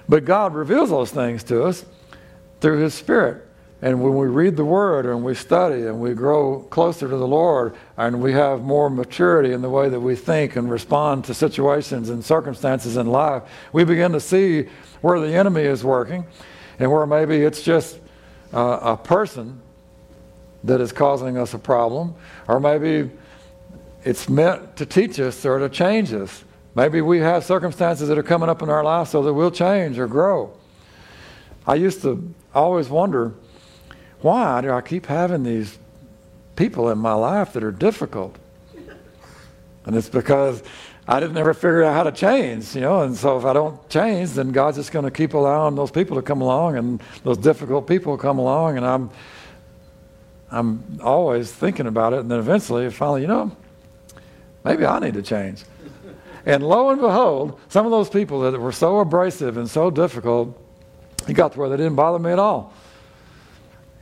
But 0.08 0.24
God 0.24 0.54
reveals 0.54 0.90
those 0.90 1.10
things 1.10 1.42
to 1.44 1.64
us 1.64 1.84
through 2.60 2.78
His 2.78 2.94
Spirit. 2.94 3.43
And 3.84 4.02
when 4.02 4.16
we 4.16 4.28
read 4.28 4.56
the 4.56 4.64
Word 4.64 5.04
and 5.04 5.22
we 5.22 5.34
study 5.34 5.82
and 5.82 6.00
we 6.00 6.14
grow 6.14 6.60
closer 6.70 7.06
to 7.06 7.16
the 7.18 7.28
Lord 7.28 7.76
and 7.98 8.22
we 8.22 8.32
have 8.32 8.62
more 8.62 8.88
maturity 8.88 9.52
in 9.52 9.60
the 9.60 9.68
way 9.68 9.90
that 9.90 10.00
we 10.00 10.16
think 10.16 10.56
and 10.56 10.70
respond 10.70 11.26
to 11.26 11.34
situations 11.34 12.08
and 12.08 12.24
circumstances 12.24 12.96
in 12.96 13.06
life, 13.06 13.42
we 13.74 13.84
begin 13.84 14.12
to 14.12 14.20
see 14.20 14.68
where 15.02 15.20
the 15.20 15.34
enemy 15.34 15.64
is 15.64 15.84
working 15.84 16.24
and 16.78 16.90
where 16.90 17.04
maybe 17.04 17.36
it's 17.42 17.60
just 17.60 18.00
uh, 18.54 18.78
a 18.80 18.96
person 18.96 19.60
that 20.64 20.80
is 20.80 20.90
causing 20.90 21.36
us 21.36 21.52
a 21.52 21.58
problem, 21.58 22.14
or 22.48 22.58
maybe 22.58 23.10
it's 24.02 24.30
meant 24.30 24.78
to 24.78 24.86
teach 24.86 25.20
us 25.20 25.44
or 25.44 25.58
to 25.58 25.68
change 25.68 26.10
us. 26.14 26.42
Maybe 26.74 27.02
we 27.02 27.18
have 27.18 27.44
circumstances 27.44 28.08
that 28.08 28.16
are 28.16 28.22
coming 28.22 28.48
up 28.48 28.62
in 28.62 28.70
our 28.70 28.82
life 28.82 29.08
so 29.08 29.22
that 29.24 29.34
we'll 29.34 29.50
change 29.50 29.98
or 29.98 30.06
grow. 30.06 30.56
I 31.66 31.74
used 31.74 32.00
to 32.00 32.34
always 32.54 32.88
wonder 32.88 33.34
why 34.24 34.62
do 34.62 34.70
I 34.70 34.80
keep 34.80 35.04
having 35.04 35.42
these 35.42 35.78
people 36.56 36.88
in 36.88 36.96
my 36.96 37.12
life 37.12 37.52
that 37.52 37.62
are 37.62 37.70
difficult? 37.70 38.34
And 39.84 39.94
it's 39.94 40.08
because 40.08 40.62
I 41.06 41.20
didn't 41.20 41.36
ever 41.36 41.52
figure 41.52 41.82
out 41.82 41.92
how 41.92 42.04
to 42.04 42.12
change, 42.12 42.74
you 42.74 42.80
know. 42.80 43.02
And 43.02 43.14
so 43.14 43.36
if 43.36 43.44
I 43.44 43.52
don't 43.52 43.86
change, 43.90 44.30
then 44.30 44.50
God's 44.50 44.78
just 44.78 44.92
going 44.92 45.04
to 45.04 45.10
keep 45.10 45.34
allowing 45.34 45.74
those 45.74 45.90
people 45.90 46.16
to 46.16 46.22
come 46.22 46.40
along, 46.40 46.78
and 46.78 47.02
those 47.22 47.36
difficult 47.36 47.86
people 47.86 48.16
come 48.16 48.38
along, 48.38 48.78
and 48.78 48.86
I'm, 48.86 49.10
I'm 50.50 50.82
always 51.02 51.52
thinking 51.52 51.86
about 51.86 52.14
it, 52.14 52.20
and 52.20 52.30
then 52.30 52.38
eventually, 52.38 52.88
finally, 52.88 53.20
you 53.20 53.28
know, 53.28 53.54
maybe 54.64 54.86
I 54.86 55.00
need 55.00 55.14
to 55.14 55.22
change. 55.22 55.64
And 56.46 56.66
lo 56.66 56.88
and 56.88 56.98
behold, 56.98 57.60
some 57.68 57.84
of 57.84 57.92
those 57.92 58.08
people 58.08 58.40
that 58.40 58.58
were 58.58 58.72
so 58.72 59.00
abrasive 59.00 59.58
and 59.58 59.68
so 59.68 59.90
difficult, 59.90 60.58
he 61.26 61.34
got 61.34 61.52
to 61.52 61.58
where 61.58 61.68
they 61.68 61.76
didn't 61.76 61.96
bother 61.96 62.18
me 62.18 62.30
at 62.30 62.38
all. 62.38 62.72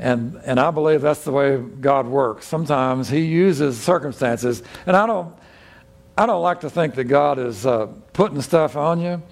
And, 0.03 0.41
and 0.45 0.59
I 0.59 0.73
believe 0.73 1.01
that's 1.01 1.23
the 1.23 1.31
way 1.31 1.59
God 1.59 2.09
works. 2.09 2.45
Sometimes 2.45 3.09
He 3.09 3.21
uses 3.21 3.81
circumstances, 3.81 4.65
and 4.85 4.97
I 4.97 5.07
don't, 5.07 5.33
I 6.19 6.27
don't 6.27 6.43
like 6.43 6.63
to 6.63 6.71
think 6.71 6.97
that 6.97 7.05
God 7.05 7.39
is 7.39 7.65
uh, 7.65 7.87
putting 8.13 8.43
stuff 8.43 8.75
on 8.75 9.01
you, 9.01 9.23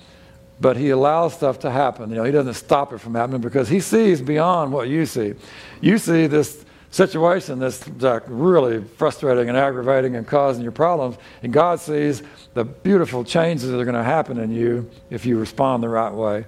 but 0.60 0.76
He 0.76 0.90
allows 0.90 1.34
stuff 1.34 1.58
to 1.60 1.72
happen. 1.72 2.08
You 2.10 2.16
know, 2.16 2.22
He 2.22 2.30
doesn't 2.30 2.54
stop 2.54 2.92
it 2.92 2.98
from 2.98 3.16
happening 3.16 3.40
because 3.40 3.68
He 3.68 3.80
sees 3.80 4.22
beyond 4.22 4.72
what 4.72 4.86
you 4.86 5.06
see. 5.06 5.34
You 5.80 5.98
see 5.98 6.28
this 6.28 6.64
situation 6.92 7.58
that's 7.58 7.88
like 8.00 8.22
really 8.28 8.84
frustrating 8.84 9.48
and 9.48 9.58
aggravating 9.58 10.14
and 10.14 10.24
causing 10.24 10.62
your 10.62 10.70
problems, 10.70 11.16
and 11.42 11.52
God 11.52 11.80
sees 11.80 12.22
the 12.54 12.62
beautiful 12.62 13.24
changes 13.24 13.68
that 13.70 13.80
are 13.80 13.84
going 13.84 13.96
to 13.96 14.04
happen 14.04 14.38
in 14.38 14.52
you 14.52 14.88
if 15.10 15.26
you 15.26 15.36
respond 15.36 15.82
the 15.82 15.88
right 15.88 16.14
way. 16.14 16.44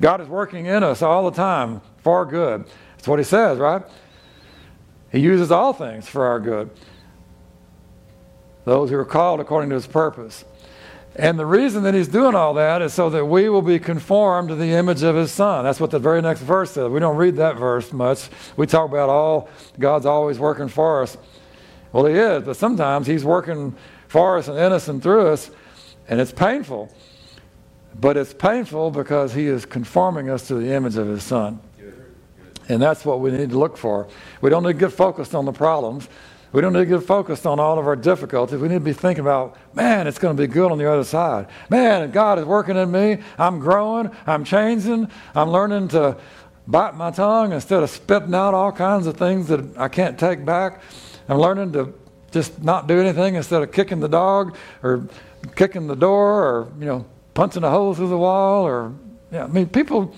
God 0.00 0.22
is 0.22 0.28
working 0.28 0.64
in 0.64 0.82
us 0.82 1.02
all 1.02 1.30
the 1.30 1.36
time 1.36 1.82
for 1.98 2.24
good. 2.24 2.64
That's 3.04 3.10
what 3.10 3.18
He 3.18 3.24
says, 3.26 3.58
right? 3.58 3.82
He 5.12 5.18
uses 5.18 5.52
all 5.52 5.74
things 5.74 6.08
for 6.08 6.24
our 6.24 6.40
good. 6.40 6.70
Those 8.64 8.88
who 8.88 8.96
are 8.96 9.04
called 9.04 9.40
according 9.40 9.68
to 9.68 9.74
His 9.74 9.86
purpose. 9.86 10.42
And 11.14 11.38
the 11.38 11.44
reason 11.44 11.82
that 11.82 11.92
he's 11.92 12.08
doing 12.08 12.34
all 12.34 12.54
that 12.54 12.80
is 12.80 12.94
so 12.94 13.10
that 13.10 13.26
we 13.26 13.50
will 13.50 13.60
be 13.60 13.78
conformed 13.78 14.48
to 14.48 14.54
the 14.54 14.72
image 14.72 15.02
of 15.02 15.14
his 15.16 15.30
son. 15.30 15.64
That's 15.64 15.78
what 15.78 15.90
the 15.90 15.98
very 15.98 16.22
next 16.22 16.40
verse 16.40 16.72
says. 16.72 16.90
We 16.90 16.98
don't 16.98 17.16
read 17.16 17.36
that 17.36 17.56
verse 17.56 17.92
much. 17.92 18.30
We 18.56 18.66
talk 18.66 18.88
about 18.88 19.10
all 19.10 19.50
God's 19.78 20.06
always 20.06 20.38
working 20.38 20.68
for 20.68 21.02
us. 21.02 21.18
Well, 21.92 22.06
he 22.06 22.14
is, 22.14 22.42
but 22.44 22.56
sometimes 22.56 23.06
he's 23.06 23.22
working 23.22 23.76
for 24.08 24.38
us 24.38 24.48
and 24.48 24.58
in 24.58 24.72
us 24.72 24.88
and 24.88 25.00
through 25.02 25.28
us, 25.28 25.50
and 26.08 26.20
it's 26.20 26.32
painful. 26.32 26.92
But 28.00 28.16
it's 28.16 28.32
painful 28.32 28.90
because 28.90 29.34
he 29.34 29.46
is 29.46 29.66
conforming 29.66 30.30
us 30.30 30.48
to 30.48 30.54
the 30.54 30.72
image 30.72 30.96
of 30.96 31.06
his 31.06 31.22
son. 31.22 31.60
And 32.68 32.80
that's 32.80 33.04
what 33.04 33.20
we 33.20 33.30
need 33.30 33.50
to 33.50 33.58
look 33.58 33.76
for. 33.76 34.08
We 34.40 34.50
don't 34.50 34.62
need 34.62 34.74
to 34.74 34.78
get 34.78 34.92
focused 34.92 35.34
on 35.34 35.44
the 35.44 35.52
problems. 35.52 36.08
We 36.52 36.60
don't 36.60 36.72
need 36.72 36.88
to 36.88 36.98
get 36.98 37.02
focused 37.02 37.46
on 37.46 37.58
all 37.58 37.78
of 37.80 37.86
our 37.86 37.96
difficulties. 37.96 38.60
We 38.60 38.68
need 38.68 38.74
to 38.74 38.80
be 38.80 38.92
thinking 38.92 39.24
about, 39.24 39.56
man, 39.74 40.06
it's 40.06 40.18
going 40.18 40.36
to 40.36 40.40
be 40.40 40.46
good 40.46 40.70
on 40.70 40.78
the 40.78 40.90
other 40.90 41.02
side. 41.02 41.48
Man, 41.68 42.10
God 42.12 42.38
is 42.38 42.44
working 42.44 42.76
in 42.76 42.90
me. 42.92 43.18
I'm 43.38 43.58
growing. 43.58 44.10
I'm 44.26 44.44
changing. 44.44 45.08
I'm 45.34 45.50
learning 45.50 45.88
to 45.88 46.16
bite 46.66 46.94
my 46.94 47.10
tongue 47.10 47.52
instead 47.52 47.82
of 47.82 47.90
spitting 47.90 48.34
out 48.34 48.54
all 48.54 48.72
kinds 48.72 49.06
of 49.06 49.16
things 49.16 49.48
that 49.48 49.76
I 49.76 49.88
can't 49.88 50.18
take 50.18 50.44
back. 50.44 50.80
I'm 51.28 51.38
learning 51.38 51.72
to 51.72 51.92
just 52.30 52.62
not 52.62 52.86
do 52.86 53.00
anything 53.00 53.34
instead 53.34 53.62
of 53.62 53.72
kicking 53.72 54.00
the 54.00 54.08
dog 54.08 54.56
or 54.82 55.08
kicking 55.56 55.86
the 55.86 55.96
door 55.96 56.44
or, 56.44 56.72
you 56.78 56.86
know, 56.86 57.04
punching 57.34 57.64
a 57.64 57.70
hole 57.70 57.94
through 57.94 58.08
the 58.08 58.18
wall 58.18 58.64
or, 58.64 58.92
yeah, 59.32 59.44
I 59.44 59.46
mean, 59.48 59.68
people, 59.68 60.14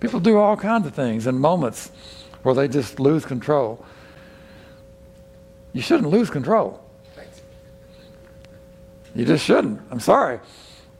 people 0.00 0.20
do 0.20 0.38
all 0.38 0.56
kinds 0.56 0.86
of 0.86 0.94
things 0.94 1.26
in 1.26 1.38
moments 1.38 1.90
where 2.42 2.54
they 2.54 2.68
just 2.68 3.00
lose 3.00 3.24
control. 3.24 3.84
You 5.72 5.82
shouldn't 5.82 6.10
lose 6.10 6.30
control. 6.30 6.84
You 9.14 9.24
just 9.24 9.44
shouldn't. 9.44 9.80
I'm 9.90 10.00
sorry. 10.00 10.40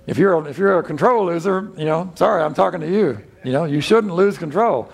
If 0.07 0.19
you're 0.19 0.35
a, 0.35 0.45
if 0.45 0.59
you're 0.59 0.79
a 0.79 0.83
control 0.83 1.27
loser, 1.27 1.71
you 1.77 1.85
know, 1.85 2.11
sorry, 2.15 2.43
I'm 2.43 2.55
talking 2.55 2.81
to 2.81 2.91
you. 2.91 3.21
You 3.45 3.53
know, 3.53 3.65
you 3.65 3.81
shouldn't 3.81 4.15
lose 4.15 4.39
control. 4.39 4.91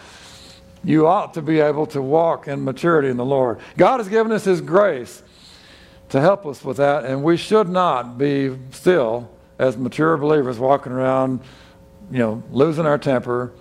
You 0.83 1.07
ought 1.07 1.35
to 1.35 1.43
be 1.43 1.61
able 1.61 1.87
to 1.87 2.03
walk 2.03 2.49
in 2.49 2.63
maturity 2.63 3.09
in 3.09 3.17
the 3.17 3.25
Lord. 3.25 3.61
God 3.77 4.01
has 4.01 4.09
given 4.09 4.33
us 4.33 4.45
His 4.45 4.61
grace 4.61 5.23
to 6.11 6.21
help 6.21 6.45
us 6.45 6.63
with 6.65 6.77
that, 6.77 7.05
and 7.05 7.23
we 7.23 7.37
should 7.37 7.69
not 7.69 8.19
be 8.19 8.57
still 8.71 9.31
as 9.59 9.77
mature 9.77 10.17
believers 10.17 10.59
walking 10.59 10.93
around, 10.93 11.41
you 12.11 12.19
know, 12.19 12.43
losing 12.51 12.85
our 12.85 12.99
temper, 12.99 13.53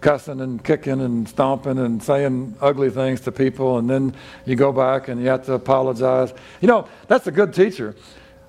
cussing 0.00 0.40
and 0.40 0.62
kicking 0.62 1.00
and 1.00 1.28
stomping 1.28 1.78
and 1.78 2.02
saying 2.02 2.56
ugly 2.60 2.90
things 2.90 3.20
to 3.22 3.32
people, 3.32 3.78
and 3.78 3.88
then 3.90 4.14
you 4.44 4.56
go 4.56 4.72
back 4.72 5.08
and 5.08 5.20
you 5.20 5.28
have 5.28 5.44
to 5.46 5.54
apologize. 5.54 6.32
You 6.60 6.68
know, 6.68 6.88
that's 7.08 7.26
a 7.26 7.32
good 7.32 7.52
teacher. 7.52 7.96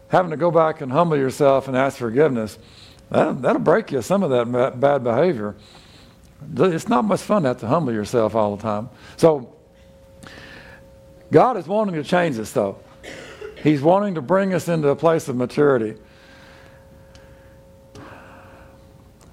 Having 0.10 0.32
to 0.32 0.38
go 0.38 0.52
back 0.52 0.82
and 0.82 0.92
humble 0.92 1.18
yourself 1.18 1.68
and 1.68 1.76
ask 1.78 1.98
forgiveness, 1.98 2.58
that, 3.10 3.42
that'll 3.42 3.62
break 3.62 3.92
you 3.92 4.02
some 4.02 4.24
of 4.24 4.30
that 4.32 4.80
bad 4.80 5.04
behavior. 5.04 5.56
It's 6.56 6.88
not 6.88 7.04
much 7.04 7.22
fun 7.22 7.44
to 7.44 7.50
have 7.50 7.60
to 7.60 7.68
humble 7.68 7.94
yourself 7.94 8.36
all 8.36 8.56
the 8.56 8.62
time. 8.62 8.90
So, 9.18 9.56
God 11.32 11.58
is 11.58 11.68
wanting 11.68 11.96
to 11.96 12.04
change 12.04 12.40
us, 12.40 12.52
though. 12.52 12.80
He's 13.62 13.82
wanting 13.82 14.16
to 14.16 14.22
bring 14.22 14.54
us 14.54 14.68
into 14.68 14.88
a 14.88 14.96
place 14.96 15.28
of 15.28 15.36
maturity. 15.36 15.96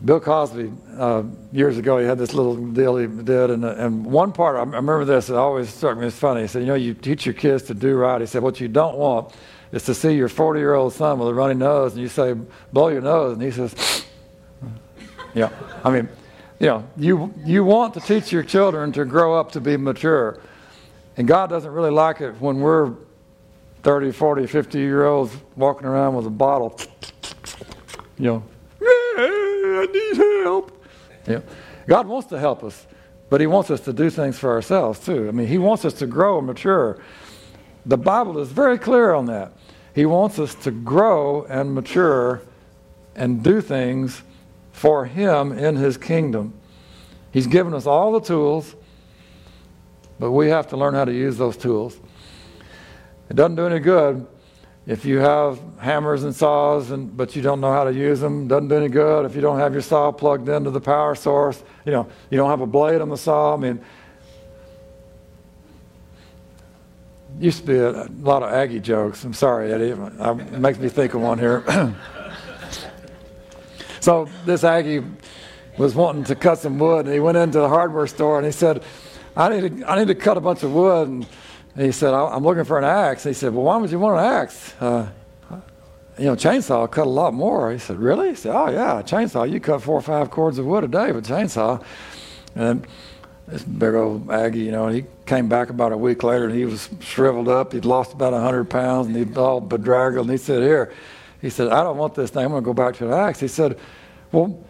Bill 0.04 0.20
Cosby, 0.20 0.70
uh, 0.98 1.22
years 1.52 1.78
ago, 1.78 1.98
he 1.98 2.04
had 2.04 2.18
this 2.18 2.34
little 2.34 2.54
deal 2.54 2.96
he 2.96 3.06
did, 3.06 3.50
and, 3.50 3.64
and 3.64 4.04
one 4.04 4.30
part, 4.30 4.56
I 4.56 4.60
remember 4.60 5.06
this, 5.06 5.30
it 5.30 5.36
always 5.36 5.72
struck 5.72 5.96
me 5.96 6.06
as 6.06 6.14
funny. 6.14 6.42
He 6.42 6.48
said, 6.48 6.60
You 6.60 6.66
know, 6.66 6.74
you 6.74 6.92
teach 6.92 7.24
your 7.24 7.34
kids 7.34 7.62
to 7.64 7.74
do 7.74 7.96
right. 7.96 8.20
He 8.20 8.26
said, 8.26 8.42
What 8.42 8.60
you 8.60 8.68
don't 8.68 8.96
want 8.98 9.34
is 9.72 9.84
to 9.84 9.94
see 9.94 10.14
your 10.14 10.28
40 10.28 10.60
year 10.60 10.74
old 10.74 10.92
son 10.92 11.18
with 11.18 11.28
a 11.28 11.34
runny 11.34 11.54
nose, 11.54 11.94
and 11.94 12.02
you 12.02 12.08
say, 12.08 12.34
Blow 12.72 12.88
your 12.88 13.00
nose, 13.00 13.34
and 13.34 13.42
he 13.42 13.50
says, 13.50 14.04
Yeah. 15.34 15.48
I 15.82 15.90
mean, 15.90 16.08
you 16.58 16.66
know, 16.66 16.88
you, 16.96 17.34
you 17.44 17.64
want 17.64 17.94
to 17.94 18.00
teach 18.00 18.32
your 18.32 18.42
children 18.42 18.92
to 18.92 19.04
grow 19.04 19.38
up 19.38 19.52
to 19.52 19.60
be 19.60 19.76
mature. 19.78 20.40
And 21.16 21.26
God 21.26 21.48
doesn't 21.48 21.70
really 21.70 21.90
like 21.90 22.20
it 22.20 22.38
when 22.40 22.60
we're 22.60 22.94
30, 23.82 24.12
40, 24.12 24.46
50 24.46 24.78
year 24.78 25.06
olds 25.06 25.34
walking 25.56 25.86
around 25.86 26.14
with 26.16 26.26
a 26.26 26.30
bottle, 26.30 26.78
you 28.18 28.24
know, 28.26 28.42
I 29.76 29.86
need 29.86 30.16
help. 30.44 30.84
Yeah. 31.26 31.40
God 31.86 32.06
wants 32.06 32.28
to 32.28 32.38
help 32.38 32.64
us, 32.64 32.86
but 33.30 33.40
He 33.40 33.46
wants 33.46 33.70
us 33.70 33.80
to 33.82 33.92
do 33.92 34.10
things 34.10 34.38
for 34.38 34.50
ourselves 34.50 35.00
too. 35.00 35.28
I 35.28 35.30
mean, 35.30 35.46
He 35.46 35.58
wants 35.58 35.84
us 35.84 35.94
to 35.94 36.06
grow 36.06 36.38
and 36.38 36.46
mature. 36.46 36.98
The 37.84 37.96
Bible 37.96 38.38
is 38.38 38.48
very 38.50 38.78
clear 38.78 39.12
on 39.14 39.26
that. 39.26 39.52
He 39.94 40.06
wants 40.06 40.38
us 40.38 40.54
to 40.56 40.70
grow 40.70 41.44
and 41.44 41.74
mature 41.74 42.42
and 43.14 43.42
do 43.42 43.60
things 43.60 44.22
for 44.72 45.06
Him 45.06 45.52
in 45.52 45.76
His 45.76 45.96
kingdom. 45.96 46.52
He's 47.32 47.46
given 47.46 47.74
us 47.74 47.86
all 47.86 48.12
the 48.12 48.20
tools, 48.20 48.74
but 50.18 50.32
we 50.32 50.48
have 50.48 50.68
to 50.68 50.76
learn 50.76 50.94
how 50.94 51.04
to 51.04 51.12
use 51.12 51.36
those 51.36 51.56
tools. 51.56 51.98
It 53.28 53.36
doesn't 53.36 53.56
do 53.56 53.66
any 53.66 53.80
good 53.80 54.26
if 54.86 55.04
you 55.04 55.18
have 55.18 55.58
hammers 55.78 56.22
and 56.22 56.34
saws, 56.34 56.92
and, 56.92 57.16
but 57.16 57.34
you 57.34 57.42
don't 57.42 57.60
know 57.60 57.72
how 57.72 57.84
to 57.84 57.92
use 57.92 58.20
them, 58.20 58.46
doesn't 58.46 58.68
do 58.68 58.76
any 58.76 58.88
good. 58.88 59.26
If 59.26 59.34
you 59.34 59.40
don't 59.40 59.58
have 59.58 59.72
your 59.72 59.82
saw 59.82 60.12
plugged 60.12 60.48
into 60.48 60.70
the 60.70 60.80
power 60.80 61.16
source, 61.16 61.62
you 61.84 61.90
know, 61.90 62.06
you 62.30 62.38
don't 62.38 62.50
have 62.50 62.60
a 62.60 62.66
blade 62.66 63.00
on 63.00 63.08
the 63.08 63.16
saw. 63.16 63.54
I 63.54 63.56
mean, 63.56 63.80
used 67.40 67.62
to 67.62 67.66
be 67.66 67.76
a, 67.76 68.04
a 68.04 68.08
lot 68.20 68.44
of 68.44 68.52
Aggie 68.52 68.78
jokes. 68.78 69.24
I'm 69.24 69.34
sorry, 69.34 69.72
Eddie. 69.72 69.90
It 69.90 70.58
makes 70.60 70.78
me 70.78 70.88
think 70.88 71.14
of 71.14 71.20
one 71.20 71.40
here. 71.40 71.64
so 74.00 74.28
this 74.44 74.62
Aggie 74.62 75.02
was 75.78 75.96
wanting 75.96 76.22
to 76.24 76.36
cut 76.36 76.58
some 76.58 76.78
wood, 76.78 77.06
and 77.06 77.14
he 77.14 77.20
went 77.20 77.36
into 77.36 77.58
the 77.58 77.68
hardware 77.68 78.06
store 78.06 78.38
and 78.38 78.46
he 78.46 78.52
said, 78.52 78.84
"I 79.36 79.48
need 79.48 79.80
to, 79.80 79.90
I 79.90 79.98
need 79.98 80.08
to 80.08 80.14
cut 80.14 80.36
a 80.36 80.40
bunch 80.40 80.62
of 80.62 80.72
wood." 80.72 81.08
And 81.08 81.26
and 81.76 81.84
he 81.84 81.92
said, 81.92 82.14
I'm 82.14 82.42
looking 82.42 82.64
for 82.64 82.78
an 82.78 82.84
axe. 82.84 83.24
He 83.24 83.34
said, 83.34 83.52
Well, 83.52 83.64
why 83.64 83.76
would 83.76 83.90
you 83.90 83.98
want 83.98 84.18
an 84.18 84.24
axe? 84.24 84.74
Uh, 84.80 85.08
you 86.18 86.24
know, 86.24 86.34
chainsaw 86.34 86.90
cut 86.90 87.06
a 87.06 87.10
lot 87.10 87.34
more. 87.34 87.70
He 87.70 87.78
said, 87.78 87.98
Really? 87.98 88.30
He 88.30 88.34
said, 88.34 88.56
Oh, 88.56 88.70
yeah, 88.70 89.02
chainsaw. 89.02 89.50
You 89.50 89.60
cut 89.60 89.82
four 89.82 89.96
or 89.96 90.02
five 90.02 90.30
cords 90.30 90.56
of 90.56 90.64
wood 90.64 90.84
a 90.84 90.88
day 90.88 91.12
with 91.12 91.26
chainsaw. 91.26 91.84
And 92.54 92.86
this 93.46 93.62
big 93.62 93.94
old 93.94 94.30
Aggie, 94.30 94.60
you 94.60 94.70
know, 94.70 94.88
he 94.88 95.04
came 95.26 95.50
back 95.50 95.68
about 95.68 95.92
a 95.92 95.98
week 95.98 96.22
later 96.22 96.46
and 96.46 96.54
he 96.54 96.64
was 96.64 96.88
shriveled 97.00 97.48
up. 97.48 97.74
He'd 97.74 97.84
lost 97.84 98.14
about 98.14 98.32
100 98.32 98.70
pounds 98.70 99.08
and 99.08 99.14
he'd 99.14 99.36
all 99.36 99.60
bedraggled. 99.60 100.28
And 100.28 100.30
he 100.30 100.42
said, 100.42 100.62
Here, 100.62 100.94
he 101.42 101.50
said, 101.50 101.68
I 101.68 101.82
don't 101.82 101.98
want 101.98 102.14
this 102.14 102.30
thing. 102.30 102.46
I'm 102.46 102.52
going 102.52 102.62
to 102.62 102.66
go 102.66 102.72
back 102.72 102.96
to 102.96 103.06
the 103.06 103.14
axe. 103.14 103.38
He 103.38 103.48
said, 103.48 103.78
Well, 104.32 104.64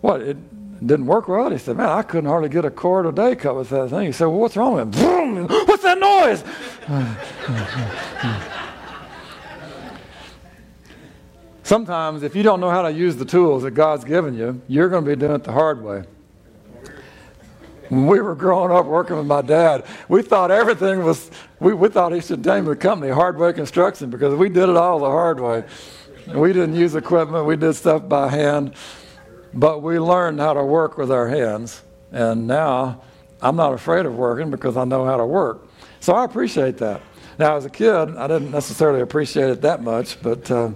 what? 0.00 0.22
It, 0.22 0.36
didn't 0.84 1.06
work 1.06 1.28
well. 1.28 1.50
He 1.50 1.58
said, 1.58 1.76
Man, 1.76 1.88
I 1.88 2.02
couldn't 2.02 2.28
hardly 2.28 2.48
get 2.48 2.64
a 2.64 2.70
cord 2.70 3.06
a 3.06 3.12
day 3.12 3.34
cut 3.36 3.56
with 3.56 3.70
that 3.70 3.90
thing. 3.90 4.06
He 4.06 4.12
said, 4.12 4.26
Well, 4.26 4.38
what's 4.38 4.56
wrong 4.56 4.74
with 4.74 4.94
it? 4.96 5.68
What's 5.68 5.82
that 5.82 5.98
noise? 5.98 6.44
Sometimes, 11.68 12.22
if 12.22 12.34
you 12.34 12.42
don't 12.42 12.60
know 12.60 12.70
how 12.70 12.80
to 12.80 12.90
use 12.90 13.16
the 13.16 13.26
tools 13.26 13.62
that 13.64 13.72
God's 13.72 14.02
given 14.02 14.34
you, 14.34 14.62
you're 14.68 14.88
going 14.88 15.04
to 15.04 15.10
be 15.10 15.16
doing 15.16 15.34
it 15.34 15.44
the 15.44 15.52
hard 15.52 15.84
way. 15.84 16.04
When 17.90 18.06
we 18.06 18.20
were 18.20 18.34
growing 18.34 18.72
up 18.72 18.86
working 18.86 19.16
with 19.16 19.26
my 19.26 19.42
dad, 19.42 19.84
we 20.08 20.22
thought 20.22 20.50
everything 20.50 21.04
was, 21.04 21.30
we, 21.60 21.74
we 21.74 21.88
thought 21.88 22.12
he 22.12 22.22
should 22.22 22.44
name 22.44 22.64
the 22.64 22.76
company 22.76 23.12
Hardway 23.12 23.52
Construction 23.54 24.08
because 24.08 24.34
we 24.34 24.48
did 24.48 24.70
it 24.70 24.76
all 24.76 24.98
the 24.98 25.10
hard 25.10 25.40
way. 25.40 25.64
We 26.28 26.54
didn't 26.54 26.74
use 26.74 26.94
equipment, 26.94 27.46
we 27.46 27.56
did 27.56 27.74
stuff 27.74 28.08
by 28.08 28.28
hand. 28.28 28.74
But 29.54 29.82
we 29.82 29.98
learned 29.98 30.40
how 30.40 30.52
to 30.52 30.64
work 30.64 30.98
with 30.98 31.10
our 31.10 31.28
hands, 31.28 31.82
and 32.12 32.46
now 32.46 33.02
I'm 33.40 33.56
not 33.56 33.72
afraid 33.72 34.06
of 34.06 34.14
working 34.14 34.50
because 34.50 34.76
I 34.76 34.84
know 34.84 35.04
how 35.04 35.16
to 35.16 35.26
work. 35.26 35.68
So 36.00 36.14
I 36.14 36.24
appreciate 36.24 36.78
that. 36.78 37.00
Now, 37.38 37.56
as 37.56 37.64
a 37.64 37.70
kid, 37.70 38.16
I 38.16 38.26
didn't 38.26 38.50
necessarily 38.50 39.00
appreciate 39.00 39.50
it 39.50 39.60
that 39.62 39.82
much, 39.82 40.20
but 40.22 40.50
uh, 40.50 40.70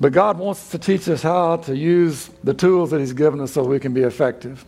but 0.00 0.12
God 0.12 0.38
wants 0.38 0.70
to 0.70 0.78
teach 0.78 1.08
us 1.08 1.22
how 1.22 1.56
to 1.58 1.76
use 1.76 2.30
the 2.42 2.54
tools 2.54 2.90
that 2.90 3.00
He's 3.00 3.12
given 3.12 3.40
us 3.40 3.52
so 3.52 3.62
we 3.62 3.78
can 3.78 3.94
be 3.94 4.02
effective. 4.02 4.64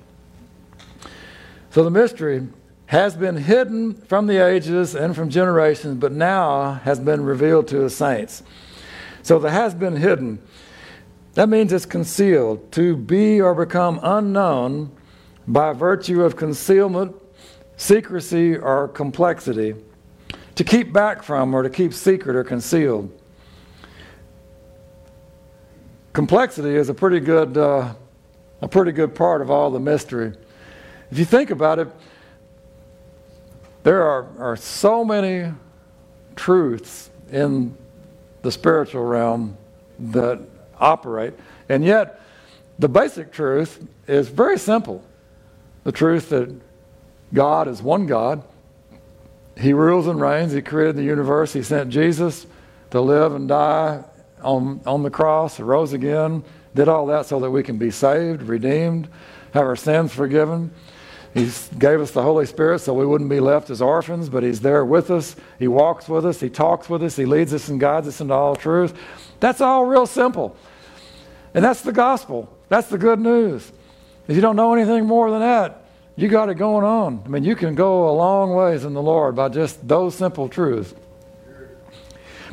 So 1.70 1.82
the 1.82 1.90
mystery 1.90 2.46
has 2.86 3.16
been 3.16 3.36
hidden 3.36 3.94
from 3.94 4.28
the 4.28 4.44
ages 4.44 4.94
and 4.94 5.14
from 5.16 5.28
generations, 5.28 5.98
but 5.98 6.12
now 6.12 6.74
has 6.84 7.00
been 7.00 7.24
revealed 7.24 7.66
to 7.68 7.78
the 7.78 7.90
saints. 7.90 8.42
So 9.22 9.38
the 9.38 9.50
has 9.50 9.74
been 9.74 9.96
hidden. 9.96 10.38
That 11.36 11.50
means 11.50 11.70
it's 11.70 11.84
concealed. 11.84 12.72
To 12.72 12.96
be 12.96 13.42
or 13.42 13.54
become 13.54 14.00
unknown 14.02 14.90
by 15.46 15.74
virtue 15.74 16.24
of 16.24 16.34
concealment, 16.34 17.14
secrecy, 17.76 18.56
or 18.56 18.88
complexity. 18.88 19.74
To 20.54 20.64
keep 20.64 20.94
back 20.94 21.22
from 21.22 21.52
or 21.52 21.62
to 21.62 21.68
keep 21.68 21.92
secret 21.92 22.36
or 22.36 22.42
concealed. 22.42 23.12
Complexity 26.14 26.74
is 26.74 26.88
a 26.88 26.94
pretty 26.94 27.20
good, 27.20 27.58
uh, 27.58 27.92
a 28.62 28.68
pretty 28.68 28.92
good 28.92 29.14
part 29.14 29.42
of 29.42 29.50
all 29.50 29.70
the 29.70 29.78
mystery. 29.78 30.32
If 31.10 31.18
you 31.18 31.26
think 31.26 31.50
about 31.50 31.78
it, 31.78 31.88
there 33.82 34.02
are, 34.02 34.26
are 34.38 34.56
so 34.56 35.04
many 35.04 35.52
truths 36.34 37.10
in 37.30 37.76
the 38.40 38.50
spiritual 38.50 39.04
realm 39.04 39.58
that 39.98 40.40
operate, 40.78 41.34
and 41.68 41.84
yet 41.84 42.20
the 42.78 42.88
basic 42.88 43.32
truth 43.32 43.86
is 44.06 44.28
very 44.28 44.58
simple 44.58 45.02
the 45.86 45.92
truth 45.92 46.30
that 46.30 46.52
God 47.32 47.68
is 47.68 47.80
one 47.80 48.06
God. 48.06 48.42
He 49.56 49.72
rules 49.72 50.08
and 50.08 50.20
reigns. 50.20 50.52
He 50.52 50.60
created 50.60 50.96
the 50.96 51.04
universe. 51.04 51.52
He 51.52 51.62
sent 51.62 51.90
Jesus 51.90 52.44
to 52.90 53.00
live 53.00 53.34
and 53.36 53.48
die 53.48 54.02
on, 54.42 54.80
on 54.84 55.04
the 55.04 55.10
cross, 55.10 55.60
rose 55.60 55.92
again, 55.92 56.42
did 56.74 56.88
all 56.88 57.06
that 57.06 57.26
so 57.26 57.38
that 57.38 57.52
we 57.52 57.62
can 57.62 57.78
be 57.78 57.92
saved, 57.92 58.42
redeemed, 58.42 59.08
have 59.54 59.62
our 59.62 59.76
sins 59.76 60.12
forgiven. 60.12 60.72
He 61.32 61.48
gave 61.78 62.00
us 62.00 62.10
the 62.10 62.22
Holy 62.22 62.46
Spirit 62.46 62.80
so 62.80 62.92
we 62.92 63.06
wouldn't 63.06 63.30
be 63.30 63.40
left 63.40 63.70
as 63.70 63.80
orphans, 63.80 64.28
but 64.28 64.42
He's 64.42 64.60
there 64.60 64.84
with 64.84 65.10
us. 65.10 65.36
He 65.58 65.68
walks 65.68 66.08
with 66.08 66.26
us. 66.26 66.40
He 66.40 66.50
talks 66.50 66.88
with 66.88 67.02
us. 67.04 67.14
He 67.14 67.26
leads 67.26 67.54
us 67.54 67.68
and 67.68 67.78
guides 67.78 68.08
us 68.08 68.20
into 68.20 68.34
all 68.34 68.56
truth. 68.56 68.98
That's 69.40 69.60
all 69.60 69.84
real 69.84 70.06
simple. 70.06 70.56
And 71.54 71.64
that's 71.64 71.82
the 71.82 71.92
gospel. 71.92 72.52
That's 72.68 72.88
the 72.88 72.98
good 72.98 73.20
news. 73.20 73.70
If 74.28 74.34
you 74.34 74.42
don't 74.42 74.56
know 74.56 74.74
anything 74.74 75.06
more 75.06 75.30
than 75.30 75.40
that, 75.40 75.84
you 76.16 76.28
got 76.28 76.48
it 76.48 76.54
going 76.54 76.84
on. 76.84 77.22
I 77.24 77.28
mean, 77.28 77.44
you 77.44 77.54
can 77.54 77.74
go 77.74 78.08
a 78.08 78.12
long 78.12 78.54
ways 78.54 78.84
in 78.84 78.94
the 78.94 79.02
Lord 79.02 79.36
by 79.36 79.48
just 79.48 79.86
those 79.86 80.14
simple 80.14 80.48
truths. 80.48 80.94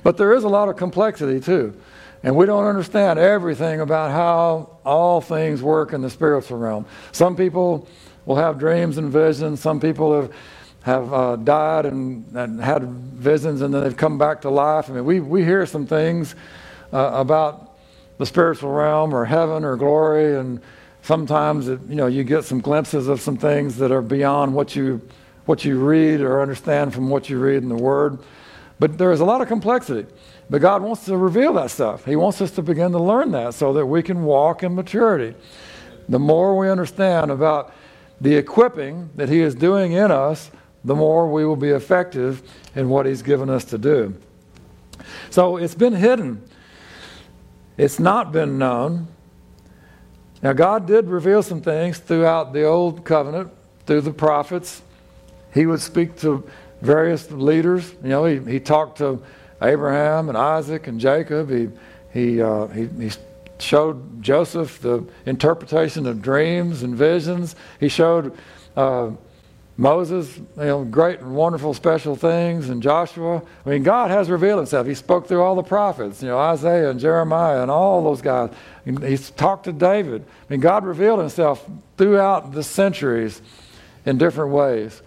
But 0.04 0.18
there 0.18 0.34
is 0.34 0.44
a 0.44 0.50
lot 0.50 0.70
of 0.70 0.76
complexity 0.76 1.40
too. 1.40 1.80
And 2.24 2.36
we 2.36 2.46
don't 2.46 2.66
understand 2.66 3.20
everything 3.20 3.82
about 3.82 4.12
how 4.12 4.78
all 4.86 5.22
things 5.22 5.62
work 5.62 5.94
in 5.94 6.02
the 6.02 6.10
spiritual 6.10 6.58
realm. 6.58 6.86
Some 7.12 7.36
people 7.36 7.88
will 8.26 8.36
have 8.36 8.60
dreams 8.60 8.98
and 8.98 9.10
visions. 9.12 9.60
Some 9.62 9.80
people 9.80 10.14
have 10.22 10.34
have 10.84 11.14
uh, 11.14 11.36
died 11.38 11.86
and, 11.86 12.26
and, 12.36 12.62
had 12.62 12.84
visions 12.84 13.62
and 13.62 13.74
then 13.74 13.84
they've 13.84 13.96
come 13.96 14.18
back 14.18 14.42
to 14.42 14.50
life. 14.50 14.90
I 14.90 14.94
mean, 14.94 15.06
we, 15.06 15.22
we 15.22 15.44
hear 15.44 15.66
some 15.66 15.88
things 15.88 16.36
uh, 16.94 17.12
about 17.14 17.78
the 18.20 18.26
spiritual 18.26 18.72
realm 18.72 19.14
or 19.14 19.26
heaven 19.26 19.66
or 19.66 19.76
glory, 19.76 20.38
and 20.38 20.62
sometimes 21.02 21.68
it, 21.68 21.80
you 21.90 21.96
know 21.96 22.08
you 22.08 22.24
get 22.24 22.46
some 22.46 22.62
glimpses 22.62 23.08
of 23.08 23.20
some 23.20 23.36
things 23.36 23.78
that 23.78 23.92
are 23.92 24.02
beyond 24.02 24.54
what 24.54 24.76
you 24.76 25.02
what 25.46 25.66
you 25.66 25.78
read 25.78 26.22
or 26.22 26.42
understand 26.42 26.94
from 26.94 27.10
what 27.10 27.30
you 27.30 27.40
read 27.40 27.64
in 27.64 27.70
the 27.70 27.76
Word. 27.76 28.20
But 28.80 28.98
there 28.98 29.12
is 29.12 29.20
a 29.20 29.26
lot 29.26 29.42
of 29.42 29.48
complexity. 29.48 30.08
But 30.50 30.62
God 30.62 30.82
wants 30.82 31.06
to 31.06 31.18
reveal 31.18 31.54
that 31.54 31.72
stuff. 31.72 32.06
He 32.06 32.16
wants 32.16 32.42
us 32.42 32.52
to 32.52 32.62
begin 32.62 32.92
to 32.92 33.00
learn 33.00 33.32
that 33.32 33.54
so 33.54 33.74
that 33.74 33.86
we 33.86 34.04
can 34.04 34.24
walk 34.24 34.64
in 34.64 34.76
maturity. 34.76 35.36
The 36.10 36.20
more 36.20 36.58
we 36.58 36.70
understand 36.70 37.32
about 37.32 37.74
the 38.20 38.36
equipping 38.36 39.10
that 39.16 39.30
He 39.30 39.42
is 39.42 39.56
doing 39.56 39.94
in 39.94 40.12
us, 40.12 40.52
the 40.84 40.96
more 40.96 41.32
we 41.32 41.46
will 41.46 41.56
be 41.56 41.70
effective 41.70 42.44
in 42.76 42.90
what 42.90 43.06
He's 43.06 43.22
given 43.22 43.50
us 43.50 43.64
to 43.66 43.78
do. 43.78 44.16
So 45.30 45.58
it's 45.58 45.76
been 45.76 45.94
hidden, 45.94 46.44
it's 47.78 48.00
not 48.00 48.32
been 48.32 48.58
known. 48.58 49.08
Now, 50.42 50.54
God 50.54 50.86
did 50.86 51.08
reveal 51.08 51.42
some 51.42 51.62
things 51.62 51.98
throughout 51.98 52.54
the 52.54 52.66
Old 52.66 53.06
Covenant, 53.06 53.52
through 53.86 54.02
the 54.02 54.12
prophets. 54.12 54.82
He 55.54 55.66
would 55.66 55.80
speak 55.80 56.18
to 56.18 56.48
various 56.82 57.32
leaders. 57.32 57.94
You 58.04 58.10
know, 58.10 58.26
he, 58.26 58.40
he 58.40 58.60
talked 58.60 58.98
to 58.98 59.22
Abraham 59.62 60.30
and 60.30 60.38
Isaac 60.38 60.88
and 60.88 61.00
Jacob. 61.00 61.50
He, 61.50 61.70
he, 62.12 62.42
uh, 62.42 62.68
he, 62.68 62.88
he 62.88 63.12
showed 63.60 64.22
Joseph 64.22 64.82
the 64.82 65.06
interpretation 65.26 66.06
of 66.06 66.22
dreams 66.22 66.84
and 66.84 66.96
visions. 66.96 67.56
He 67.80 67.88
showed 67.88 68.38
uh, 68.76 69.12
Moses, 69.84 70.38
you 70.38 70.46
know, 70.56 70.86
great 70.86 71.20
and 71.20 71.36
wonderful 71.36 71.74
special 71.74 72.16
things, 72.16 72.70
and 72.70 72.82
Joshua. 72.82 73.42
I 73.66 73.70
mean, 73.70 73.84
God 73.84 74.10
has 74.12 74.30
revealed 74.30 74.60
Himself. 74.60 74.88
He 74.88 74.96
spoke 74.96 75.28
through 75.28 75.42
all 75.42 75.56
the 75.56 75.62
prophets, 75.62 76.22
you 76.22 76.30
know, 76.30 76.40
Isaiah 76.40 76.90
and 76.90 77.02
Jeremiah 77.02 77.62
and 77.62 77.70
all 77.70 78.02
those 78.02 78.22
guys. 78.22 78.50
He's 78.86 79.30
talked 79.32 79.66
to 79.66 79.74
David. 79.74 80.24
I 80.24 80.54
mean, 80.54 80.62
God 80.62 80.86
revealed 80.86 81.20
Himself 81.20 81.70
throughout 81.98 82.54
the 82.54 82.64
centuries 82.64 83.42
in 84.06 84.18
different 84.18 84.52
ways. 84.52 85.02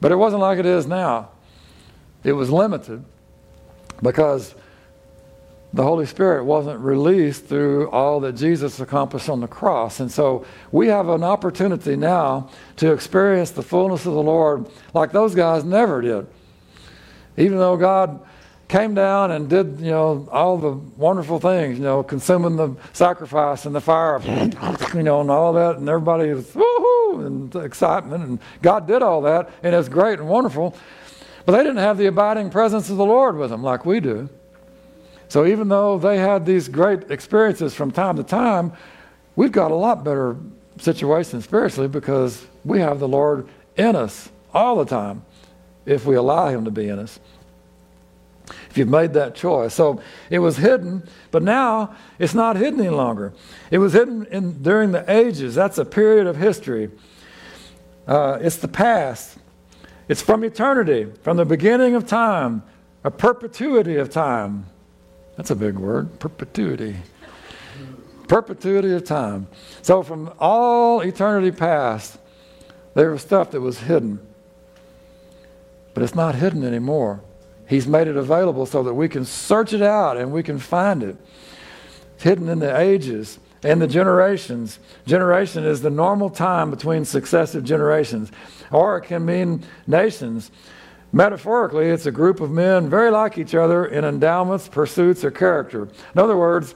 But 0.00 0.10
it 0.10 0.16
wasn't 0.16 0.40
like 0.40 0.58
it 0.58 0.66
is 0.66 0.86
now. 0.86 1.28
It 2.24 2.32
was 2.32 2.50
limited 2.50 3.04
because 4.02 4.54
the 5.72 5.82
Holy 5.82 6.06
Spirit 6.06 6.44
wasn't 6.44 6.80
released 6.80 7.46
through 7.46 7.90
all 7.90 8.20
that 8.20 8.32
Jesus 8.32 8.80
accomplished 8.80 9.28
on 9.28 9.40
the 9.40 9.48
cross. 9.48 10.00
And 10.00 10.10
so 10.10 10.46
we 10.72 10.88
have 10.88 11.08
an 11.08 11.22
opportunity 11.22 11.94
now 11.94 12.48
to 12.76 12.92
experience 12.92 13.50
the 13.50 13.62
fullness 13.62 14.06
of 14.06 14.14
the 14.14 14.22
Lord 14.22 14.66
like 14.94 15.12
those 15.12 15.34
guys 15.34 15.64
never 15.64 16.00
did. 16.00 16.26
Even 17.36 17.58
though 17.58 17.76
God 17.76 18.20
came 18.66 18.94
down 18.94 19.30
and 19.30 19.48
did, 19.48 19.78
you 19.80 19.90
know, 19.90 20.28
all 20.32 20.56
the 20.56 20.72
wonderful 20.72 21.38
things, 21.38 21.78
you 21.78 21.84
know, 21.84 22.02
consuming 22.02 22.56
the 22.56 22.74
sacrifice 22.92 23.66
and 23.66 23.74
the 23.74 23.80
fire, 23.80 24.20
you 24.94 25.02
know, 25.02 25.20
and 25.20 25.30
all 25.30 25.52
that, 25.54 25.76
and 25.76 25.88
everybody 25.88 26.32
was 26.32 26.46
woohoo 26.52 27.26
and 27.26 27.54
excitement, 27.56 28.24
and 28.24 28.38
God 28.60 28.86
did 28.86 29.02
all 29.02 29.22
that, 29.22 29.50
and 29.62 29.74
it's 29.74 29.88
great 29.88 30.18
and 30.18 30.28
wonderful. 30.28 30.76
But 31.46 31.52
they 31.52 31.58
didn't 31.58 31.78
have 31.78 31.96
the 31.96 32.06
abiding 32.06 32.50
presence 32.50 32.90
of 32.90 32.98
the 32.98 33.06
Lord 33.06 33.36
with 33.36 33.50
them 33.50 33.62
like 33.62 33.86
we 33.86 34.00
do. 34.00 34.28
So 35.28 35.46
even 35.46 35.68
though 35.68 35.98
they 35.98 36.18
had 36.18 36.46
these 36.46 36.68
great 36.68 37.10
experiences 37.10 37.74
from 37.74 37.90
time 37.90 38.16
to 38.16 38.22
time, 38.22 38.72
we've 39.36 39.52
got 39.52 39.70
a 39.70 39.74
lot 39.74 40.04
better 40.04 40.36
situation 40.78 41.42
spiritually 41.42 41.88
because 41.88 42.46
we 42.64 42.80
have 42.80 42.98
the 42.98 43.08
Lord 43.08 43.48
in 43.76 43.94
us 43.94 44.30
all 44.54 44.76
the 44.76 44.84
time 44.84 45.24
if 45.84 46.06
we 46.06 46.16
allow 46.16 46.48
Him 46.48 46.64
to 46.64 46.70
be 46.70 46.88
in 46.88 46.98
us. 46.98 47.20
If 48.70 48.78
you've 48.78 48.88
made 48.88 49.12
that 49.14 49.34
choice. 49.34 49.74
So 49.74 50.00
it 50.30 50.38
was 50.38 50.56
hidden, 50.56 51.06
but 51.30 51.42
now 51.42 51.94
it's 52.18 52.34
not 52.34 52.56
hidden 52.56 52.80
any 52.80 52.88
longer. 52.88 53.34
It 53.70 53.78
was 53.78 53.92
hidden 53.92 54.26
in, 54.26 54.62
during 54.62 54.92
the 54.92 55.10
ages. 55.10 55.54
That's 55.54 55.76
a 55.76 55.84
period 55.84 56.26
of 56.26 56.36
history. 56.36 56.90
Uh, 58.06 58.38
it's 58.40 58.56
the 58.56 58.68
past. 58.68 59.38
It's 60.08 60.22
from 60.22 60.44
eternity, 60.44 61.12
from 61.22 61.36
the 61.36 61.44
beginning 61.44 61.94
of 61.94 62.06
time, 62.06 62.62
a 63.04 63.10
perpetuity 63.10 63.96
of 63.96 64.08
time. 64.08 64.64
That's 65.38 65.52
a 65.52 65.56
big 65.56 65.78
word, 65.78 66.18
perpetuity. 66.18 66.96
Perpetuity 68.26 68.92
of 68.92 69.04
time. 69.04 69.46
So, 69.82 70.02
from 70.02 70.32
all 70.40 71.00
eternity 71.00 71.52
past, 71.52 72.18
there 72.94 73.12
was 73.12 73.22
stuff 73.22 73.52
that 73.52 73.60
was 73.60 73.78
hidden. 73.78 74.18
But 75.94 76.02
it's 76.02 76.16
not 76.16 76.34
hidden 76.34 76.64
anymore. 76.64 77.20
He's 77.68 77.86
made 77.86 78.08
it 78.08 78.16
available 78.16 78.66
so 78.66 78.82
that 78.82 78.94
we 78.94 79.08
can 79.08 79.24
search 79.24 79.72
it 79.72 79.80
out 79.80 80.16
and 80.16 80.32
we 80.32 80.42
can 80.42 80.58
find 80.58 81.04
it. 81.04 81.16
It's 82.16 82.24
hidden 82.24 82.48
in 82.48 82.58
the 82.58 82.76
ages 82.76 83.38
and 83.62 83.80
the 83.80 83.86
generations. 83.86 84.80
Generation 85.06 85.64
is 85.64 85.82
the 85.82 85.90
normal 85.90 86.30
time 86.30 86.68
between 86.70 87.04
successive 87.04 87.62
generations, 87.62 88.32
or 88.72 88.98
it 88.98 89.02
can 89.02 89.24
mean 89.24 89.62
nations. 89.86 90.50
Metaphorically, 91.12 91.86
it's 91.86 92.06
a 92.06 92.12
group 92.12 92.40
of 92.40 92.50
men 92.50 92.90
very 92.90 93.10
like 93.10 93.38
each 93.38 93.54
other 93.54 93.86
in 93.86 94.04
endowments, 94.04 94.68
pursuits, 94.68 95.24
or 95.24 95.30
character. 95.30 95.88
In 96.14 96.20
other 96.20 96.36
words, 96.36 96.74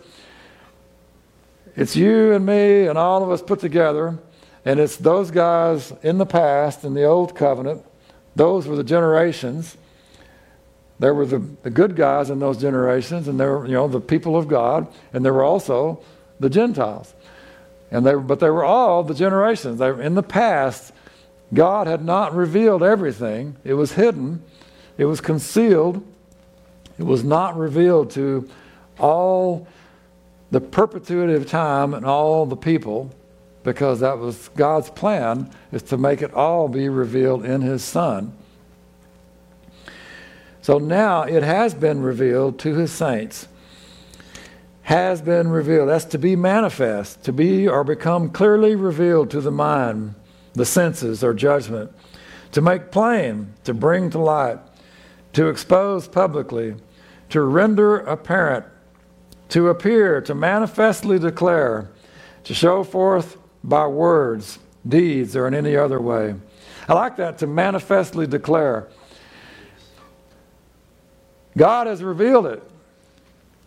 it's 1.76 1.96
you 1.96 2.32
and 2.32 2.44
me 2.44 2.86
and 2.86 2.96
all 2.96 3.22
of 3.22 3.30
us 3.30 3.42
put 3.42 3.60
together, 3.60 4.18
and 4.64 4.80
it's 4.80 4.96
those 4.96 5.30
guys 5.30 5.92
in 6.02 6.18
the 6.18 6.26
past, 6.26 6.84
in 6.84 6.94
the 6.94 7.04
old 7.04 7.34
covenant. 7.34 7.84
Those 8.34 8.66
were 8.66 8.76
the 8.76 8.84
generations. 8.84 9.76
There 10.98 11.14
were 11.14 11.26
the, 11.26 11.38
the 11.62 11.70
good 11.70 11.96
guys 11.96 12.30
in 12.30 12.38
those 12.38 12.58
generations, 12.58 13.28
and 13.28 13.38
there 13.38 13.58
were, 13.58 13.66
you 13.66 13.72
know, 13.72 13.88
the 13.88 14.00
people 14.00 14.36
of 14.36 14.48
God, 14.48 14.86
and 15.12 15.24
there 15.24 15.32
were 15.32 15.44
also 15.44 16.02
the 16.40 16.48
Gentiles. 16.48 17.14
And 17.90 18.06
they, 18.06 18.14
but 18.14 18.40
they 18.40 18.48
were 18.48 18.64
all 18.64 19.02
the 19.02 19.14
generations. 19.14 19.78
They 19.78 19.90
were 19.90 20.00
in 20.00 20.14
the 20.14 20.22
past, 20.22 20.91
God 21.54 21.86
had 21.86 22.04
not 22.04 22.34
revealed 22.34 22.82
everything, 22.82 23.56
it 23.64 23.74
was 23.74 23.92
hidden, 23.92 24.42
it 24.96 25.04
was 25.04 25.20
concealed, 25.20 26.02
it 26.98 27.04
was 27.04 27.24
not 27.24 27.56
revealed 27.56 28.10
to 28.12 28.48
all 28.98 29.66
the 30.50 30.60
perpetuity 30.60 31.34
of 31.34 31.48
time 31.48 31.94
and 31.94 32.04
all 32.04 32.46
the 32.46 32.56
people 32.56 33.10
because 33.64 34.00
that 34.00 34.18
was 34.18 34.48
God's 34.56 34.90
plan 34.90 35.50
is 35.70 35.82
to 35.84 35.96
make 35.96 36.22
it 36.22 36.32
all 36.34 36.68
be 36.68 36.88
revealed 36.88 37.44
in 37.44 37.60
his 37.60 37.82
son. 37.84 38.32
So 40.62 40.78
now 40.78 41.22
it 41.22 41.42
has 41.42 41.74
been 41.74 42.02
revealed 42.02 42.58
to 42.60 42.74
his 42.74 42.92
saints. 42.92 43.48
Has 44.82 45.22
been 45.22 45.48
revealed. 45.48 45.88
That's 45.88 46.04
to 46.06 46.18
be 46.18 46.36
manifest, 46.36 47.22
to 47.24 47.32
be 47.32 47.68
or 47.68 47.84
become 47.84 48.30
clearly 48.30 48.74
revealed 48.74 49.30
to 49.30 49.40
the 49.40 49.50
mind, 49.50 50.14
the 50.54 50.64
senses, 50.64 51.24
or 51.24 51.34
judgment, 51.34 51.92
to 52.52 52.60
make 52.60 52.90
plain, 52.90 53.54
to 53.64 53.72
bring 53.72 54.10
to 54.10 54.18
light, 54.18 54.58
to 55.32 55.48
expose 55.48 56.06
publicly, 56.06 56.74
to 57.30 57.40
render 57.40 57.98
apparent, 57.98 58.66
to 59.48 59.68
appear, 59.68 60.20
to 60.20 60.34
manifestly 60.34 61.18
declare, 61.18 61.90
to 62.44 62.54
show 62.54 62.84
forth 62.84 63.38
by 63.64 63.86
words, 63.86 64.58
deeds, 64.86 65.34
or 65.36 65.46
in 65.46 65.54
any 65.54 65.76
other 65.76 66.00
way. 66.00 66.34
I 66.88 66.94
like 66.94 67.16
that 67.16 67.38
to 67.38 67.46
manifestly 67.46 68.26
declare. 68.26 68.88
God 71.56 71.86
has 71.86 72.02
revealed 72.02 72.46
it. 72.46 72.62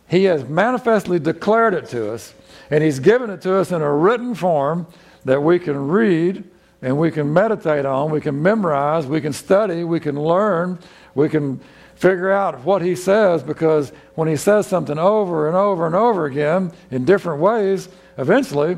He 0.07 0.25
has 0.25 0.43
manifestly 0.43 1.17
declared 1.19 1.73
it 1.73 1.87
to 1.89 2.11
us, 2.11 2.33
and 2.69 2.83
He's 2.83 2.99
given 2.99 3.29
it 3.29 3.41
to 3.41 3.55
us 3.55 3.71
in 3.71 3.81
a 3.81 3.93
written 3.93 4.35
form 4.35 4.87
that 5.23 5.41
we 5.41 5.57
can 5.57 5.87
read 5.87 6.43
and 6.85 6.95
we 6.99 7.09
can 7.09 7.33
meditate 7.33 7.83
on, 7.83 8.11
we 8.11 8.21
can 8.21 8.39
memorize, 8.43 9.07
we 9.07 9.19
can 9.19 9.33
study, 9.33 9.83
we 9.83 9.99
can 9.99 10.21
learn, 10.21 10.77
we 11.15 11.27
can 11.27 11.59
figure 11.95 12.31
out 12.31 12.63
what 12.63 12.83
He 12.83 12.95
says 12.95 13.41
because 13.41 13.91
when 14.13 14.27
He 14.27 14.35
says 14.35 14.67
something 14.67 14.99
over 14.99 15.47
and 15.47 15.57
over 15.57 15.87
and 15.87 15.95
over 15.95 16.27
again 16.27 16.71
in 16.91 17.03
different 17.03 17.41
ways, 17.41 17.89
eventually 18.19 18.77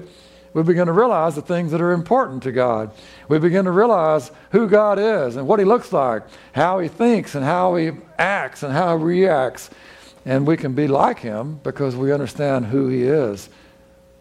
we 0.53 0.63
begin 0.63 0.85
to 0.85 0.93
realize 0.93 1.35
the 1.35 1.41
things 1.41 1.69
that 1.71 1.81
are 1.81 1.91
important 1.91 2.43
to 2.43 2.53
God. 2.53 2.91
We 3.27 3.39
begin 3.39 3.65
to 3.65 3.71
realize 3.71 4.31
who 4.51 4.69
God 4.69 4.99
is 4.99 5.35
and 5.35 5.45
what 5.45 5.59
He 5.59 5.65
looks 5.65 5.91
like, 5.91 6.23
how 6.53 6.79
He 6.79 6.87
thinks 6.87 7.35
and 7.35 7.43
how 7.43 7.75
He 7.75 7.91
acts 8.17 8.63
and 8.63 8.71
how 8.71 8.97
He 8.97 9.03
reacts. 9.03 9.69
And 10.25 10.47
we 10.47 10.55
can 10.55 10.71
be 10.71 10.87
like 10.87 11.19
Him 11.19 11.59
because 11.61 11.97
we 11.97 12.13
understand 12.13 12.67
who 12.67 12.87
He 12.87 13.03
is 13.03 13.49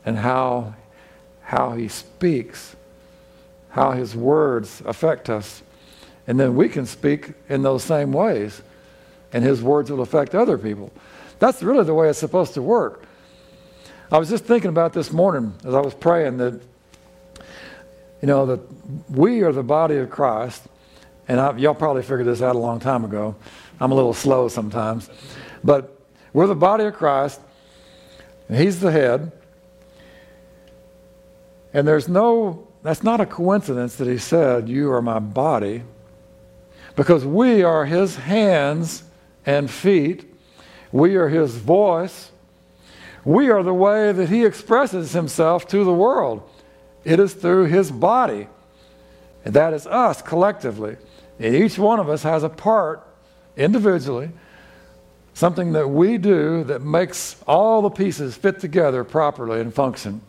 and 0.04 0.18
how, 0.18 0.74
how 1.42 1.74
He 1.74 1.86
speaks, 1.86 2.74
how 3.76 3.92
His 3.92 4.16
words 4.16 4.82
affect 4.86 5.28
us. 5.28 5.62
And 6.26 6.40
then 6.40 6.56
we 6.56 6.70
can 6.70 6.86
speak 6.86 7.34
in 7.50 7.60
those 7.62 7.84
same 7.84 8.10
ways, 8.10 8.62
and 9.34 9.44
His 9.44 9.62
words 9.62 9.90
will 9.90 10.00
affect 10.00 10.34
other 10.34 10.56
people. 10.56 10.90
That's 11.40 11.62
really 11.62 11.84
the 11.84 11.92
way 11.92 12.08
it's 12.08 12.18
supposed 12.18 12.54
to 12.54 12.62
work. 12.62 13.04
I 14.10 14.16
was 14.16 14.30
just 14.30 14.44
thinking 14.44 14.70
about 14.70 14.94
this 14.94 15.12
morning 15.12 15.52
as 15.62 15.74
I 15.74 15.80
was 15.80 15.92
praying 15.92 16.38
that, 16.38 16.54
you 18.22 18.26
know, 18.26 18.46
that 18.46 18.60
we 19.10 19.42
are 19.42 19.52
the 19.52 19.62
body 19.62 19.96
of 19.98 20.08
Christ, 20.08 20.62
and 21.28 21.38
I, 21.38 21.54
y'all 21.58 21.74
probably 21.74 22.02
figured 22.02 22.26
this 22.26 22.40
out 22.40 22.56
a 22.56 22.58
long 22.58 22.80
time 22.80 23.04
ago. 23.04 23.36
I'm 23.78 23.92
a 23.92 23.94
little 23.94 24.14
slow 24.14 24.48
sometimes, 24.48 25.10
but 25.62 26.00
we're 26.32 26.46
the 26.46 26.54
body 26.54 26.84
of 26.84 26.94
Christ. 26.94 27.42
And 28.48 28.56
He's 28.56 28.80
the 28.80 28.90
head, 28.90 29.32
and 31.74 31.86
there's 31.86 32.08
no. 32.08 32.65
That's 32.86 33.02
not 33.02 33.20
a 33.20 33.26
coincidence 33.26 33.96
that 33.96 34.06
he 34.06 34.16
said, 34.16 34.68
"You 34.68 34.92
are 34.92 35.02
my 35.02 35.18
body," 35.18 35.82
because 36.94 37.26
we 37.26 37.64
are 37.64 37.84
his 37.84 38.14
hands 38.14 39.02
and 39.44 39.68
feet. 39.68 40.32
We 40.92 41.16
are 41.16 41.28
his 41.28 41.56
voice. 41.56 42.30
We 43.24 43.50
are 43.50 43.64
the 43.64 43.74
way 43.74 44.12
that 44.12 44.28
he 44.28 44.44
expresses 44.44 45.14
himself 45.14 45.66
to 45.66 45.82
the 45.82 45.92
world. 45.92 46.42
It 47.02 47.18
is 47.18 47.34
through 47.34 47.64
his 47.64 47.90
body. 47.90 48.46
And 49.44 49.52
that 49.54 49.74
is 49.74 49.88
us 49.88 50.22
collectively. 50.22 50.96
And 51.40 51.56
each 51.56 51.80
one 51.80 51.98
of 51.98 52.08
us 52.08 52.22
has 52.22 52.44
a 52.44 52.48
part 52.48 53.04
individually, 53.56 54.30
something 55.34 55.72
that 55.72 55.88
we 55.88 56.18
do 56.18 56.62
that 56.62 56.82
makes 56.82 57.34
all 57.48 57.82
the 57.82 57.90
pieces 57.90 58.36
fit 58.36 58.60
together 58.60 59.02
properly 59.02 59.60
and 59.60 59.74
function. 59.74 60.20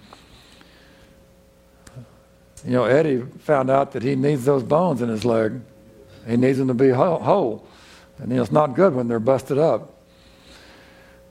You 2.68 2.74
know, 2.74 2.84
Eddie 2.84 3.22
found 3.40 3.70
out 3.70 3.94
that 3.94 4.04
he 4.04 4.18
needs 4.18 4.44
those 4.44 4.62
bones 4.62 5.02
in 5.02 5.08
his 5.08 5.24
leg. 5.24 5.62
He 6.28 6.36
needs 6.36 6.58
them 6.58 6.68
to 6.68 6.74
be 6.74 6.90
whole. 6.90 7.66
And 8.20 8.30
you 8.30 8.36
know, 8.36 8.44
it's 8.44 8.52
not 8.52 8.76
good 8.76 8.94
when 8.94 9.08
they're 9.08 9.22
busted 9.22 9.58
up. 9.58 9.94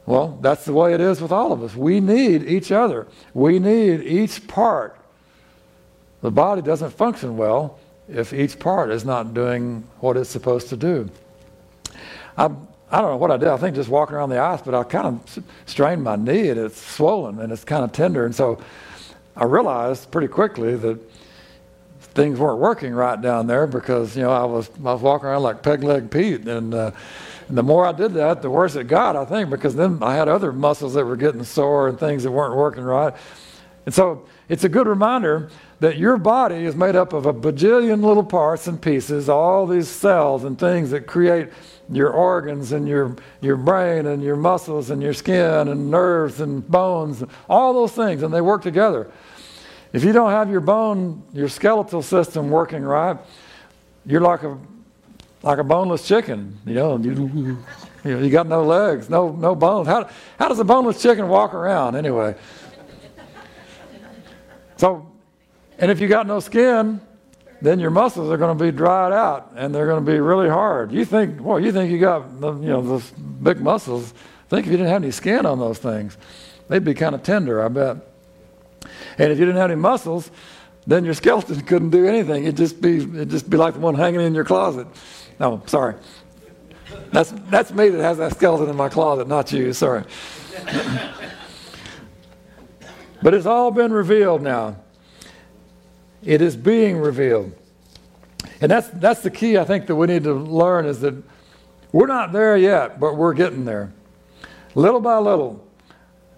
Well, 0.06 0.38
that's 0.40 0.64
the 0.64 0.72
way 0.72 0.94
it 0.94 1.00
is 1.02 1.20
with 1.20 1.32
all 1.32 1.52
of 1.52 1.62
us. 1.62 1.76
We 1.76 2.00
need 2.00 2.44
each 2.44 2.72
other, 2.72 3.06
we 3.34 3.58
need 3.58 4.00
each 4.00 4.48
part. 4.48 4.98
The 6.22 6.30
body 6.30 6.62
doesn't 6.62 6.90
function 6.92 7.36
well 7.36 7.78
if 8.08 8.32
each 8.32 8.58
part 8.58 8.90
is 8.90 9.04
not 9.04 9.34
doing 9.34 9.86
what 10.00 10.16
it's 10.16 10.30
supposed 10.30 10.70
to 10.70 10.76
do. 10.78 11.10
I, 12.38 12.46
I 12.90 13.02
don't 13.02 13.10
know 13.10 13.16
what 13.18 13.30
I 13.30 13.36
did. 13.36 13.48
I 13.48 13.58
think 13.58 13.76
just 13.76 13.90
walking 13.90 14.16
around 14.16 14.30
the 14.30 14.38
ice, 14.38 14.62
but 14.62 14.74
I 14.74 14.84
kind 14.84 15.06
of 15.06 15.44
strained 15.66 16.02
my 16.02 16.16
knee 16.16 16.48
and 16.48 16.58
it's 16.58 16.80
swollen 16.80 17.40
and 17.40 17.52
it's 17.52 17.64
kind 17.64 17.84
of 17.84 17.92
tender. 17.92 18.24
And 18.24 18.34
so 18.34 18.58
I 19.36 19.44
realized 19.44 20.10
pretty 20.10 20.28
quickly 20.28 20.76
that 20.76 20.98
things 22.16 22.40
weren't 22.40 22.58
working 22.58 22.94
right 22.94 23.20
down 23.20 23.46
there 23.46 23.66
because, 23.66 24.16
you 24.16 24.22
know, 24.22 24.32
I 24.32 24.44
was, 24.44 24.68
I 24.78 24.92
was 24.92 25.02
walking 25.02 25.28
around 25.28 25.42
like 25.42 25.62
peg 25.62 25.84
leg 25.84 26.10
Pete. 26.10 26.48
And, 26.48 26.74
uh, 26.74 26.90
and 27.48 27.56
the 27.56 27.62
more 27.62 27.86
I 27.86 27.92
did 27.92 28.14
that, 28.14 28.42
the 28.42 28.50
worse 28.50 28.74
it 28.74 28.88
got, 28.88 29.14
I 29.14 29.24
think, 29.24 29.50
because 29.50 29.76
then 29.76 30.02
I 30.02 30.14
had 30.14 30.26
other 30.26 30.50
muscles 30.50 30.94
that 30.94 31.04
were 31.04 31.16
getting 31.16 31.44
sore 31.44 31.88
and 31.88 32.00
things 32.00 32.24
that 32.24 32.32
weren't 32.32 32.56
working 32.56 32.82
right. 32.82 33.14
And 33.84 33.94
so 33.94 34.26
it's 34.48 34.64
a 34.64 34.68
good 34.68 34.88
reminder 34.88 35.50
that 35.78 35.98
your 35.98 36.16
body 36.16 36.64
is 36.64 36.74
made 36.74 36.96
up 36.96 37.12
of 37.12 37.26
a 37.26 37.34
bajillion 37.34 38.02
little 38.02 38.24
parts 38.24 38.66
and 38.66 38.80
pieces, 38.80 39.28
all 39.28 39.66
these 39.66 39.88
cells 39.88 40.42
and 40.42 40.58
things 40.58 40.90
that 40.90 41.06
create 41.06 41.50
your 41.92 42.10
organs 42.10 42.72
and 42.72 42.88
your, 42.88 43.14
your 43.42 43.56
brain 43.56 44.06
and 44.06 44.22
your 44.22 44.34
muscles 44.34 44.90
and 44.90 45.02
your 45.02 45.12
skin 45.12 45.68
and 45.68 45.90
nerves 45.90 46.40
and 46.40 46.66
bones, 46.66 47.22
all 47.48 47.74
those 47.74 47.92
things, 47.92 48.22
and 48.22 48.34
they 48.34 48.40
work 48.40 48.62
together. 48.62 49.08
If 49.92 50.04
you 50.04 50.12
don't 50.12 50.30
have 50.30 50.50
your 50.50 50.60
bone, 50.60 51.22
your 51.32 51.48
skeletal 51.48 52.02
system 52.02 52.50
working 52.50 52.82
right, 52.82 53.16
you're 54.04 54.20
like 54.20 54.42
a 54.42 54.58
like 55.42 55.58
a 55.58 55.64
boneless 55.64 56.06
chicken. 56.06 56.58
You 56.66 56.74
know, 56.74 56.98
you, 56.98 57.58
you, 58.04 58.18
you 58.18 58.30
got 58.30 58.46
no 58.46 58.64
legs, 58.64 59.08
no 59.08 59.30
no 59.32 59.54
bones. 59.54 59.88
How 59.88 60.08
how 60.38 60.48
does 60.48 60.58
a 60.58 60.64
boneless 60.64 61.00
chicken 61.00 61.28
walk 61.28 61.54
around 61.54 61.96
anyway? 61.96 62.34
So, 64.76 65.10
and 65.78 65.90
if 65.90 66.00
you 66.00 66.08
got 66.08 66.26
no 66.26 66.40
skin, 66.40 67.00
then 67.62 67.80
your 67.80 67.90
muscles 67.90 68.30
are 68.30 68.36
going 68.36 68.56
to 68.56 68.62
be 68.62 68.70
dried 68.70 69.12
out 69.12 69.52
and 69.56 69.74
they're 69.74 69.86
going 69.86 70.04
to 70.04 70.10
be 70.10 70.18
really 70.18 70.48
hard. 70.48 70.92
You 70.92 71.04
think, 71.04 71.40
well, 71.40 71.58
you 71.58 71.72
think 71.72 71.90
you 71.90 71.98
got 71.98 72.40
the, 72.40 72.52
you 72.54 72.68
know 72.68 72.82
those 72.82 73.10
big 73.10 73.60
muscles. 73.60 74.12
Think 74.48 74.66
if 74.66 74.70
you 74.70 74.76
didn't 74.76 74.92
have 74.92 75.02
any 75.02 75.10
skin 75.10 75.46
on 75.46 75.58
those 75.58 75.78
things, 75.78 76.16
they'd 76.68 76.84
be 76.84 76.94
kind 76.94 77.14
of 77.14 77.22
tender, 77.22 77.64
I 77.64 77.68
bet. 77.68 77.96
And 79.18 79.32
if 79.32 79.38
you 79.38 79.44
didn't 79.44 79.60
have 79.60 79.70
any 79.70 79.80
muscles, 79.80 80.30
then 80.86 81.04
your 81.04 81.14
skeleton 81.14 81.60
couldn't 81.62 81.90
do 81.90 82.06
anything. 82.06 82.44
It'd 82.44 82.56
just 82.56 82.80
be 82.80 82.98
it'd 82.98 83.30
just 83.30 83.50
be 83.50 83.56
like 83.56 83.74
the 83.74 83.80
one 83.80 83.94
hanging 83.94 84.20
in 84.20 84.34
your 84.34 84.44
closet. 84.44 84.86
No, 85.38 85.62
sorry. 85.66 85.94
That's, 87.12 87.32
that's 87.50 87.72
me 87.72 87.88
that 87.88 88.02
has 88.02 88.18
that 88.18 88.34
skeleton 88.34 88.68
in 88.68 88.76
my 88.76 88.88
closet, 88.88 89.28
not 89.28 89.52
you. 89.52 89.72
Sorry. 89.72 90.04
but 93.22 93.34
it's 93.34 93.46
all 93.46 93.70
been 93.70 93.92
revealed 93.92 94.42
now. 94.42 94.76
It 96.22 96.42
is 96.42 96.56
being 96.56 96.98
revealed. 96.98 97.52
And 98.60 98.70
that's, 98.70 98.88
that's 98.88 99.20
the 99.20 99.30
key 99.30 99.58
I 99.58 99.64
think 99.64 99.86
that 99.86 99.96
we 99.96 100.06
need 100.06 100.24
to 100.24 100.34
learn 100.34 100.86
is 100.86 101.00
that 101.00 101.14
we're 101.92 102.06
not 102.06 102.32
there 102.32 102.56
yet, 102.56 102.98
but 102.98 103.16
we're 103.16 103.34
getting 103.34 103.64
there. 103.64 103.92
Little 104.74 105.00
by 105.00 105.18
little. 105.18 105.66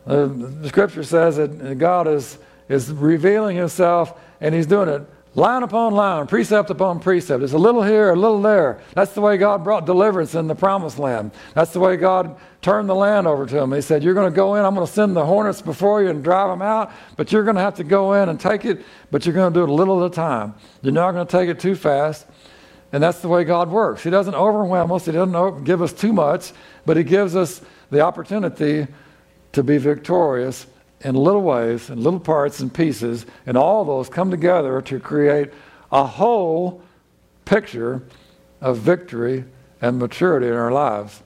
Uh, 0.07 0.27
the 0.27 0.69
scripture 0.69 1.03
says 1.03 1.37
that 1.37 1.79
God 1.79 2.07
is, 2.07 2.39
is 2.69 2.91
revealing 2.93 3.57
himself 3.57 4.19
and 4.41 4.55
he's 4.55 4.67
doing 4.67 4.89
it 4.89 5.03
line 5.39 5.63
upon 5.63 5.95
line, 5.95 6.27
precept 6.27 6.69
upon 6.71 7.01
precept. 7.01 7.43
It's 7.43 7.53
a 7.53 7.59
little 7.59 7.83
here, 7.83 8.11
a 8.11 8.17
little 8.17 8.43
there. 8.43 8.81
That's 8.95 9.13
the 9.13 9.21
way 9.21 9.37
God 9.37 9.63
brought 9.63 9.87
deliverance 9.87 10.35
in 10.35 10.49
the 10.49 10.55
promised 10.55 10.99
land. 10.99 11.31
That's 11.55 11.73
the 11.73 11.81
way 11.81 11.97
God 11.97 12.37
turned 12.61 12.89
the 12.89 12.95
land 12.95 13.27
over 13.27 13.47
to 13.47 13.59
him. 13.59 13.73
He 13.73 13.81
said, 13.81 14.03
You're 14.03 14.15
going 14.15 14.31
to 14.31 14.35
go 14.35 14.57
in, 14.57 14.65
I'm 14.65 14.75
going 14.75 14.87
to 14.87 14.93
send 14.93 15.15
the 15.15 15.25
hornets 15.25 15.63
before 15.63 16.03
you 16.03 16.11
and 16.11 16.25
drive 16.25 16.49
them 16.51 16.63
out, 16.63 16.91
but 17.17 17.31
you're 17.31 17.45
going 17.45 17.57
to 17.57 17.63
have 17.63 17.77
to 17.77 17.85
go 17.85 18.15
in 18.15 18.29
and 18.29 18.39
take 18.39 18.65
it, 18.65 18.85
but 19.11 19.25
you're 19.25 19.35
going 19.35 19.53
to 19.53 19.59
do 19.59 19.63
it 19.63 19.69
a 19.69 19.73
little 19.73 20.05
at 20.05 20.13
a 20.13 20.15
time. 20.15 20.55
You're 20.83 20.93
not 20.93 21.13
going 21.13 21.27
to 21.27 21.31
take 21.31 21.49
it 21.49 21.61
too 21.61 21.77
fast. 21.77 22.27
And 22.91 23.03
that's 23.03 23.21
the 23.21 23.29
way 23.29 23.45
God 23.45 23.71
works. 23.71 24.03
He 24.03 24.11
doesn't 24.11 24.35
overwhelm 24.35 24.91
us, 24.93 25.05
He 25.05 25.13
doesn't 25.13 25.65
give 25.65 25.83
us 25.83 25.93
too 25.93 26.13
much, 26.13 26.53
but 26.87 26.97
He 26.97 27.05
gives 27.05 27.37
us 27.37 27.61
the 27.91 28.01
opportunity 28.01 28.87
to 29.53 29.63
be 29.63 29.79
victorious 29.79 30.67
in 31.01 31.15
little 31.15 31.43
ways, 31.43 31.91
in 31.91 32.03
little 32.03 32.21
parts 32.21 32.61
and 32.61 32.73
pieces, 32.73 33.27
and 33.47 33.57
all 33.57 33.85
those 33.85 34.09
come 34.09 34.31
together 34.31 34.81
to 34.83 34.99
create 34.99 35.51
a 35.93 36.05
whole 36.05 36.83
picture 37.45 38.03
of 38.61 38.79
victory 38.79 39.45
and 39.81 39.99
maturity 39.99 40.49
in 40.49 40.55
our 40.55 40.73
lives. 40.73 41.23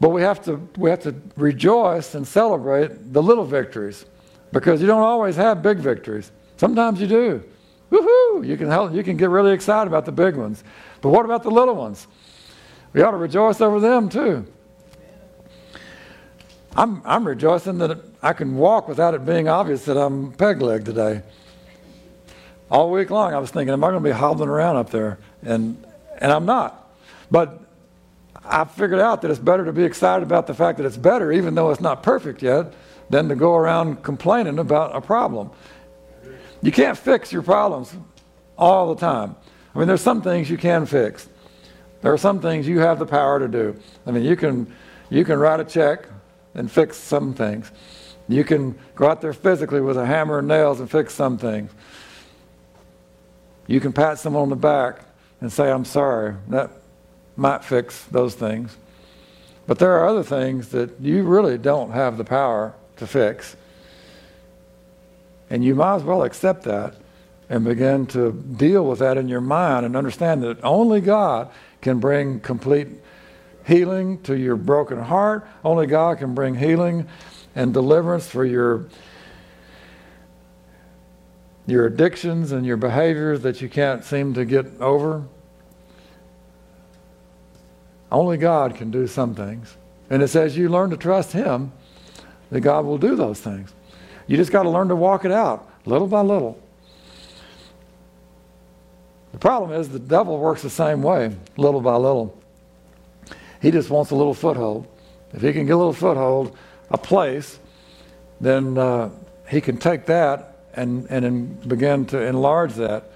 But 0.00 0.10
we 0.10 0.22
have 0.22 0.44
to, 0.44 0.68
we 0.76 0.90
have 0.90 1.02
to 1.04 1.14
rejoice 1.36 2.14
and 2.14 2.26
celebrate 2.26 3.12
the 3.12 3.22
little 3.22 3.44
victories. 3.44 4.04
because 4.54 4.80
you 4.80 4.86
don't 4.86 5.02
always 5.02 5.34
have 5.34 5.62
big 5.62 5.78
victories. 5.78 6.30
Sometimes 6.56 7.00
you 7.00 7.08
do. 7.08 7.42
Woohoo! 7.90 8.46
You 8.46 8.56
can 8.56 8.68
help, 8.68 8.94
you 8.94 9.02
can 9.02 9.16
get 9.16 9.28
really 9.28 9.52
excited 9.52 9.88
about 9.88 10.04
the 10.04 10.12
big 10.12 10.36
ones. 10.36 10.62
But 11.00 11.10
what 11.10 11.24
about 11.24 11.42
the 11.42 11.50
little 11.50 11.74
ones? 11.74 12.06
We 12.92 13.02
ought 13.02 13.10
to 13.10 13.16
rejoice 13.16 13.60
over 13.60 13.80
them 13.80 14.08
too. 14.08 14.46
I'm, 16.76 17.02
I'm 17.04 17.26
rejoicing 17.26 17.78
that 17.78 17.98
I 18.22 18.32
can 18.32 18.56
walk 18.56 18.88
without 18.88 19.14
it 19.14 19.24
being 19.24 19.48
obvious 19.48 19.84
that 19.84 19.96
I'm 19.96 20.32
peg 20.32 20.60
legged 20.60 20.86
today. 20.86 21.22
All 22.70 22.90
week 22.90 23.10
long, 23.10 23.32
I 23.32 23.38
was 23.38 23.50
thinking, 23.50 23.72
am 23.72 23.84
I 23.84 23.90
going 23.90 24.02
to 24.02 24.08
be 24.08 24.12
hobbling 24.12 24.48
around 24.48 24.76
up 24.76 24.90
there? 24.90 25.18
And, 25.42 25.84
and 26.18 26.32
I'm 26.32 26.46
not. 26.46 26.92
But 27.30 27.60
I 28.44 28.64
figured 28.64 28.98
out 28.98 29.22
that 29.22 29.30
it's 29.30 29.38
better 29.38 29.64
to 29.64 29.72
be 29.72 29.84
excited 29.84 30.24
about 30.24 30.48
the 30.48 30.54
fact 30.54 30.78
that 30.78 30.86
it's 30.86 30.96
better, 30.96 31.30
even 31.30 31.54
though 31.54 31.70
it's 31.70 31.80
not 31.80 32.02
perfect 32.02 32.42
yet, 32.42 32.72
than 33.08 33.28
to 33.28 33.36
go 33.36 33.54
around 33.54 34.02
complaining 34.02 34.58
about 34.58 34.96
a 34.96 35.00
problem. 35.00 35.50
You 36.60 36.72
can't 36.72 36.98
fix 36.98 37.32
your 37.32 37.42
problems 37.42 37.94
all 38.58 38.92
the 38.92 39.00
time. 39.00 39.36
I 39.74 39.78
mean, 39.78 39.86
there's 39.86 40.00
some 40.00 40.22
things 40.22 40.50
you 40.50 40.58
can 40.58 40.86
fix. 40.86 41.28
There 42.00 42.12
are 42.12 42.18
some 42.18 42.40
things 42.40 42.66
you 42.66 42.80
have 42.80 42.98
the 42.98 43.06
power 43.06 43.38
to 43.38 43.46
do. 43.46 43.78
I 44.06 44.10
mean, 44.10 44.24
you 44.24 44.34
can, 44.34 44.74
you 45.08 45.24
can 45.24 45.38
write 45.38 45.60
a 45.60 45.64
check 45.64 46.08
and 46.54 46.70
fix 46.70 46.96
some 46.96 47.34
things. 47.34 47.70
You 48.28 48.44
can 48.44 48.78
go 48.94 49.08
out 49.08 49.20
there 49.20 49.32
physically 49.32 49.80
with 49.80 49.96
a 49.96 50.06
hammer 50.06 50.38
and 50.38 50.48
nails 50.48 50.80
and 50.80 50.90
fix 50.90 51.14
some 51.14 51.36
things. 51.36 51.70
You 53.66 53.80
can 53.80 53.92
pat 53.92 54.18
someone 54.18 54.42
on 54.44 54.50
the 54.50 54.56
back 54.56 55.00
and 55.40 55.52
say, 55.52 55.70
I'm 55.70 55.84
sorry. 55.84 56.34
That 56.48 56.70
might 57.36 57.64
fix 57.64 58.04
those 58.04 58.34
things. 58.34 58.76
But 59.66 59.78
there 59.78 59.92
are 59.92 60.06
other 60.06 60.22
things 60.22 60.68
that 60.70 61.00
you 61.00 61.22
really 61.24 61.58
don't 61.58 61.92
have 61.92 62.18
the 62.18 62.24
power 62.24 62.74
to 62.96 63.06
fix. 63.06 63.56
And 65.50 65.64
you 65.64 65.74
might 65.74 65.96
as 65.96 66.02
well 66.02 66.22
accept 66.22 66.64
that 66.64 66.94
and 67.48 67.64
begin 67.64 68.06
to 68.06 68.32
deal 68.32 68.86
with 68.86 68.98
that 69.00 69.16
in 69.16 69.28
your 69.28 69.40
mind 69.40 69.86
and 69.86 69.96
understand 69.96 70.42
that 70.42 70.62
only 70.64 71.00
God 71.00 71.50
can 71.80 71.98
bring 71.98 72.40
complete 72.40 72.88
healing 73.64 74.20
to 74.22 74.36
your 74.36 74.56
broken 74.56 75.00
heart. 75.00 75.46
Only 75.64 75.86
God 75.86 76.18
can 76.18 76.34
bring 76.34 76.54
healing 76.54 77.08
and 77.54 77.72
deliverance 77.72 78.28
for 78.28 78.44
your 78.44 78.86
your 81.66 81.86
addictions 81.86 82.52
and 82.52 82.66
your 82.66 82.76
behaviors 82.76 83.40
that 83.40 83.62
you 83.62 83.68
can't 83.70 84.04
seem 84.04 84.34
to 84.34 84.44
get 84.44 84.66
over. 84.80 85.24
Only 88.12 88.36
God 88.36 88.74
can 88.74 88.90
do 88.90 89.06
some 89.06 89.34
things. 89.34 89.76
And 90.10 90.22
it 90.22 90.28
says 90.28 90.56
you 90.58 90.68
learn 90.68 90.90
to 90.90 90.96
trust 90.96 91.32
Him, 91.32 91.72
that 92.50 92.60
God 92.60 92.84
will 92.84 92.98
do 92.98 93.16
those 93.16 93.40
things. 93.40 93.72
You 94.26 94.36
just 94.36 94.52
got 94.52 94.64
to 94.64 94.70
learn 94.70 94.88
to 94.88 94.96
walk 94.96 95.24
it 95.24 95.32
out 95.32 95.68
little 95.86 96.06
by 96.06 96.20
little. 96.20 96.60
The 99.32 99.38
problem 99.38 99.72
is 99.72 99.88
the 99.88 99.98
devil 99.98 100.38
works 100.38 100.62
the 100.62 100.70
same 100.70 101.02
way, 101.02 101.34
little 101.56 101.80
by 101.80 101.96
little. 101.96 102.38
He 103.64 103.70
just 103.70 103.88
wants 103.88 104.10
a 104.10 104.14
little 104.14 104.34
foothold. 104.34 104.86
If 105.32 105.40
he 105.40 105.54
can 105.54 105.64
get 105.64 105.72
a 105.72 105.78
little 105.78 105.94
foothold, 105.94 106.54
a 106.90 106.98
place, 106.98 107.58
then 108.38 108.76
uh, 108.76 109.08
he 109.48 109.62
can 109.62 109.78
take 109.78 110.04
that 110.04 110.58
and, 110.74 111.06
and 111.06 111.66
begin 111.66 112.04
to 112.08 112.20
enlarge 112.20 112.74
that. 112.74 113.10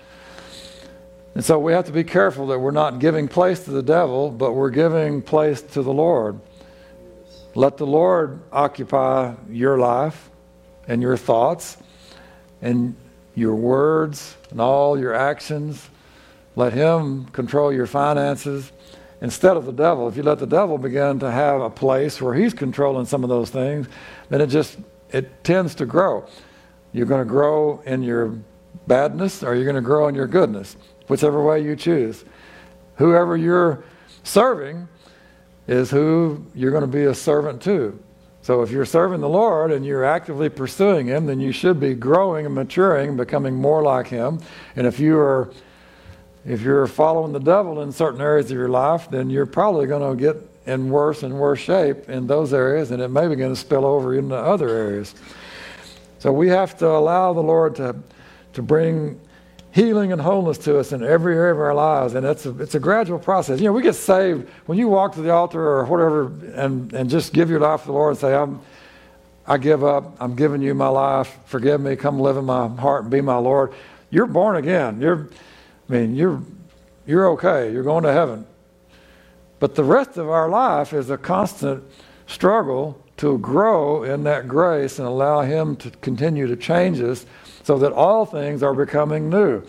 And 1.35 1.45
so 1.45 1.59
we 1.59 1.75
have 1.75 1.85
to 1.85 1.93
be 1.93 2.03
careful 2.03 2.47
that 2.47 2.61
we're 2.61 2.71
not 2.71 2.99
giving 2.99 3.29
place 3.29 3.63
to 3.67 3.71
the 3.71 3.83
devil, 3.83 4.31
but 4.31 4.55
we're 4.55 4.71
giving 4.71 5.21
place 5.21 5.61
to 5.61 5.83
the 5.83 5.93
Lord. 5.93 6.41
Let 7.55 7.77
the 7.77 7.87
Lord 7.87 8.41
occupy 8.51 9.35
your 9.51 9.77
life 9.77 10.31
and 10.87 11.03
your 11.03 11.19
thoughts 11.19 11.77
and 12.63 12.97
your 13.35 13.55
words 13.55 14.35
and 14.51 14.63
all 14.63 14.99
your 14.99 15.13
actions. 15.13 15.91
Let 16.57 16.73
Him 16.73 17.27
control 17.27 17.71
your 17.71 17.87
finances 17.87 18.73
instead 19.21 19.57
of 19.57 19.67
the 19.67 19.73
devil. 19.73 20.09
If 20.09 20.17
you 20.17 20.23
let 20.23 20.39
the 20.39 20.47
devil 20.47 20.79
begin 20.79 21.19
to 21.21 21.31
have 21.31 21.61
a 21.61 21.71
place 21.71 22.21
where 22.21 22.35
he's 22.35 22.55
controlling 22.55 23.07
some 23.07 23.23
of 23.23 23.29
those 23.29 23.51
things, 23.51 23.89
then 24.29 24.41
it 24.41 24.49
just 24.49 24.79
it 25.11 25.43
tends 25.45 25.75
to 25.77 25.87
grow. 25.87 26.27
You're 26.93 27.07
going 27.07 27.25
to 27.25 27.31
grow 27.31 27.81
in 27.81 28.03
your 28.03 28.39
badness 28.87 29.43
or 29.43 29.55
you're 29.55 29.65
going 29.65 29.77
to 29.77 29.83
grow 29.83 30.09
in 30.09 30.15
your 30.15 30.27
goodness, 30.27 30.77
whichever 31.09 31.43
way 31.43 31.63
you 31.63 31.77
choose. 31.77 32.25
Whoever 32.97 33.37
you're 33.37 33.85
serving 34.23 34.89
is 35.67 35.91
who 35.91 36.45
you're 36.55 36.71
going 36.71 36.83
to 36.83 36.87
be 36.87 37.05
a 37.05 37.15
servant 37.15 37.63
to. 37.63 37.99
So 38.43 38.63
if 38.63 38.71
you're 38.71 38.87
serving 38.87 39.21
the 39.21 39.29
Lord 39.29 39.71
and 39.73 39.85
you're 39.85 40.05
actively 40.05 40.49
pursuing 40.49 41.07
Him, 41.07 41.27
then 41.27 41.39
you 41.39 41.53
should 41.53 41.79
be 41.79 41.95
growing 41.95 42.47
and 42.47 42.55
maturing, 42.55 43.11
and 43.11 43.17
becoming 43.19 43.55
more 43.55 43.83
like 43.83 44.07
Him. 44.07 44.41
And 44.75 44.87
if 44.87 44.99
you 44.99 45.19
are 45.19 45.51
if 46.49 46.63
you're 46.63 46.87
following 46.87 47.33
the 47.33 47.41
devil 47.41 47.83
in 47.83 47.93
certain 47.93 48.21
areas 48.21 48.47
of 48.47 48.57
your 48.57 48.71
life, 48.71 49.11
then 49.11 49.29
you're 49.29 49.47
probably 49.47 49.87
going 49.87 50.17
to 50.17 50.21
get 50.21 50.37
in 50.67 50.89
worse 50.89 51.23
and 51.23 51.39
worse 51.39 51.59
shape 51.59 52.09
in 52.09 52.27
those 52.27 52.55
areas, 52.55 52.91
and 52.91 53.03
it 53.03 53.09
may 53.09 53.29
begin 53.29 53.51
to 53.51 53.57
spill 53.57 53.85
over 53.85 54.15
into 54.15 54.35
other 54.35 54.69
areas. 54.69 55.15
So 56.19 56.33
we 56.33 56.49
have 56.49 56.77
to 56.79 56.89
allow 56.89 57.33
the 57.33 57.43
Lord 57.43 57.77
to, 57.77 57.97
to 58.55 58.63
bring 58.63 59.21
healing 59.73 60.11
and 60.13 60.21
wholeness 60.21 60.59
to 60.59 60.79
us 60.79 60.93
in 60.93 61.05
every 61.05 61.37
area 61.37 61.53
of 61.53 61.61
our 61.61 61.75
lives. 61.75 62.15
And 62.15 62.27
it's 62.27 62.47
a, 62.47 62.59
it's 62.61 62.75
a 62.75 62.81
gradual 62.81 63.19
process. 63.19 63.61
You 63.61 63.67
know, 63.67 63.73
we 63.73 63.83
get 63.83 63.95
saved 63.95 64.49
when 64.67 64.79
you 64.79 64.89
walk 64.89 65.15
to 65.15 65.23
the 65.23 65.31
altar 65.31 65.61
or 65.61 65.85
whatever 65.85 66.27
and, 66.55 66.93
and 66.93 67.11
just 67.11 67.33
give 67.33 67.51
your 67.51 67.61
life 67.61 67.83
to 67.83 67.87
the 67.87 67.93
Lord 67.93 68.13
and 68.13 68.19
say, 68.19 68.35
I'm, 68.35 68.61
I 69.47 69.59
give 69.59 69.85
up. 69.85 70.17
I'm 70.19 70.35
giving 70.35 70.63
you 70.63 70.75
my 70.75 70.89
life. 70.89 71.39
Forgive 71.47 71.81
me. 71.81 71.95
Come 71.95 72.19
live 72.19 72.37
in 72.37 72.47
my 72.47 72.69
heart 72.69 73.03
and 73.03 73.11
be 73.11 73.21
my 73.21 73.37
Lord. 73.37 73.73
You're 74.11 74.27
born 74.27 74.57
again. 74.57 75.01
You're, 75.01 75.29
I 75.89 75.93
mean, 75.93 76.15
you're, 76.15 76.43
you're 77.07 77.29
okay. 77.31 77.73
You're 77.73 77.83
going 77.83 78.05
to 78.05 78.13
heaven. 78.13 78.47
But 79.59 79.75
the 79.75 79.85
rest 79.85 80.17
of 80.17 80.29
our 80.29 80.49
life 80.49 80.93
is 80.93 81.11
a 81.11 81.19
constant 81.19 81.83
struggle 82.27 83.03
to 83.17 83.39
grow 83.39 84.05
in 84.05 84.23
that 84.25 84.47
grace 84.47 84.99
and 84.99 85.09
allow 85.09 85.41
Him 85.41 85.77
to 85.77 85.91
continue 85.91 86.47
to 86.47 86.57
change 86.57 87.01
us 87.01 87.27
so 87.65 87.79
that 87.79 87.93
all 87.93 88.25
things 88.25 88.63
are 88.63 88.75
becoming 88.75 89.29
new. 89.29 89.63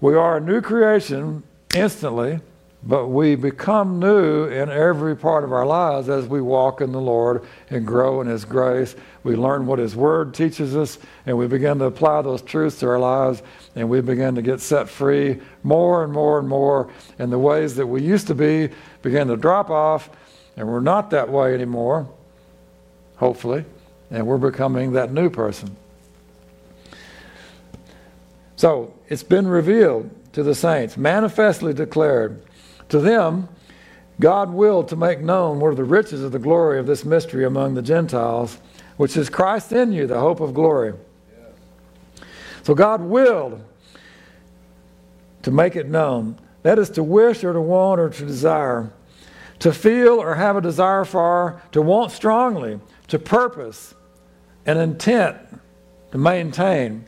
We 0.00 0.14
are 0.14 0.38
a 0.38 0.40
new 0.40 0.60
creation 0.60 1.44
instantly, 1.74 2.40
but 2.82 3.08
we 3.08 3.34
become 3.34 3.98
new 3.98 4.44
in 4.44 4.70
every 4.70 5.16
part 5.16 5.42
of 5.42 5.52
our 5.52 5.66
lives 5.66 6.08
as 6.08 6.26
we 6.26 6.40
walk 6.40 6.80
in 6.80 6.92
the 6.92 7.00
Lord 7.00 7.44
and 7.70 7.86
grow 7.86 8.20
in 8.20 8.28
His 8.28 8.44
grace. 8.44 8.94
We 9.24 9.34
learn 9.34 9.66
what 9.66 9.80
His 9.80 9.96
Word 9.96 10.32
teaches 10.32 10.76
us, 10.76 10.98
and 11.26 11.36
we 11.36 11.48
begin 11.48 11.80
to 11.80 11.86
apply 11.86 12.22
those 12.22 12.40
truths 12.40 12.78
to 12.80 12.88
our 12.88 12.98
lives, 13.00 13.42
and 13.74 13.88
we 13.90 14.00
begin 14.00 14.36
to 14.36 14.42
get 14.42 14.60
set 14.60 14.88
free 14.88 15.40
more 15.64 16.04
and 16.04 16.12
more 16.12 16.38
and 16.38 16.48
more. 16.48 16.90
And 17.18 17.32
the 17.32 17.38
ways 17.38 17.74
that 17.76 17.86
we 17.86 18.02
used 18.02 18.28
to 18.28 18.34
be 18.34 18.70
begin 19.02 19.26
to 19.28 19.36
drop 19.36 19.70
off, 19.70 20.08
and 20.56 20.68
we're 20.68 20.80
not 20.80 21.10
that 21.10 21.28
way 21.28 21.54
anymore, 21.54 22.08
hopefully, 23.16 23.64
and 24.10 24.24
we're 24.24 24.38
becoming 24.38 24.92
that 24.92 25.12
new 25.12 25.30
person. 25.30 25.76
So 28.54 28.94
it's 29.08 29.24
been 29.24 29.48
revealed 29.48 30.10
to 30.32 30.44
the 30.44 30.54
saints, 30.54 30.96
manifestly 30.96 31.72
declared 31.72 32.40
to 32.88 33.00
them, 33.00 33.48
God 34.20 34.50
willed 34.50 34.88
to 34.88 34.96
make 34.96 35.20
known 35.20 35.62
are 35.62 35.74
the 35.74 35.84
riches 35.84 36.22
of 36.22 36.32
the 36.32 36.38
glory 36.38 36.78
of 36.78 36.86
this 36.86 37.04
mystery 37.04 37.44
among 37.44 37.74
the 37.74 37.82
Gentiles, 37.82 38.58
which 38.96 39.16
is 39.16 39.30
Christ 39.30 39.72
in 39.72 39.92
you, 39.92 40.06
the 40.06 40.18
hope 40.18 40.40
of 40.40 40.54
glory. 40.54 40.94
So 42.64 42.74
God 42.74 43.00
willed 43.00 43.64
to 45.42 45.50
make 45.50 45.76
it 45.76 45.88
known. 45.88 46.38
That 46.62 46.78
is 46.78 46.90
to 46.90 47.02
wish 47.02 47.44
or 47.44 47.52
to 47.52 47.60
want 47.60 48.00
or 48.00 48.10
to 48.10 48.26
desire, 48.26 48.90
to 49.60 49.72
feel 49.72 50.20
or 50.20 50.34
have 50.34 50.56
a 50.56 50.60
desire 50.60 51.04
for, 51.04 51.62
to 51.72 51.80
want 51.80 52.10
strongly, 52.10 52.80
to 53.06 53.18
purpose, 53.18 53.94
an 54.66 54.78
intent 54.78 55.36
to 56.10 56.18
maintain. 56.18 57.04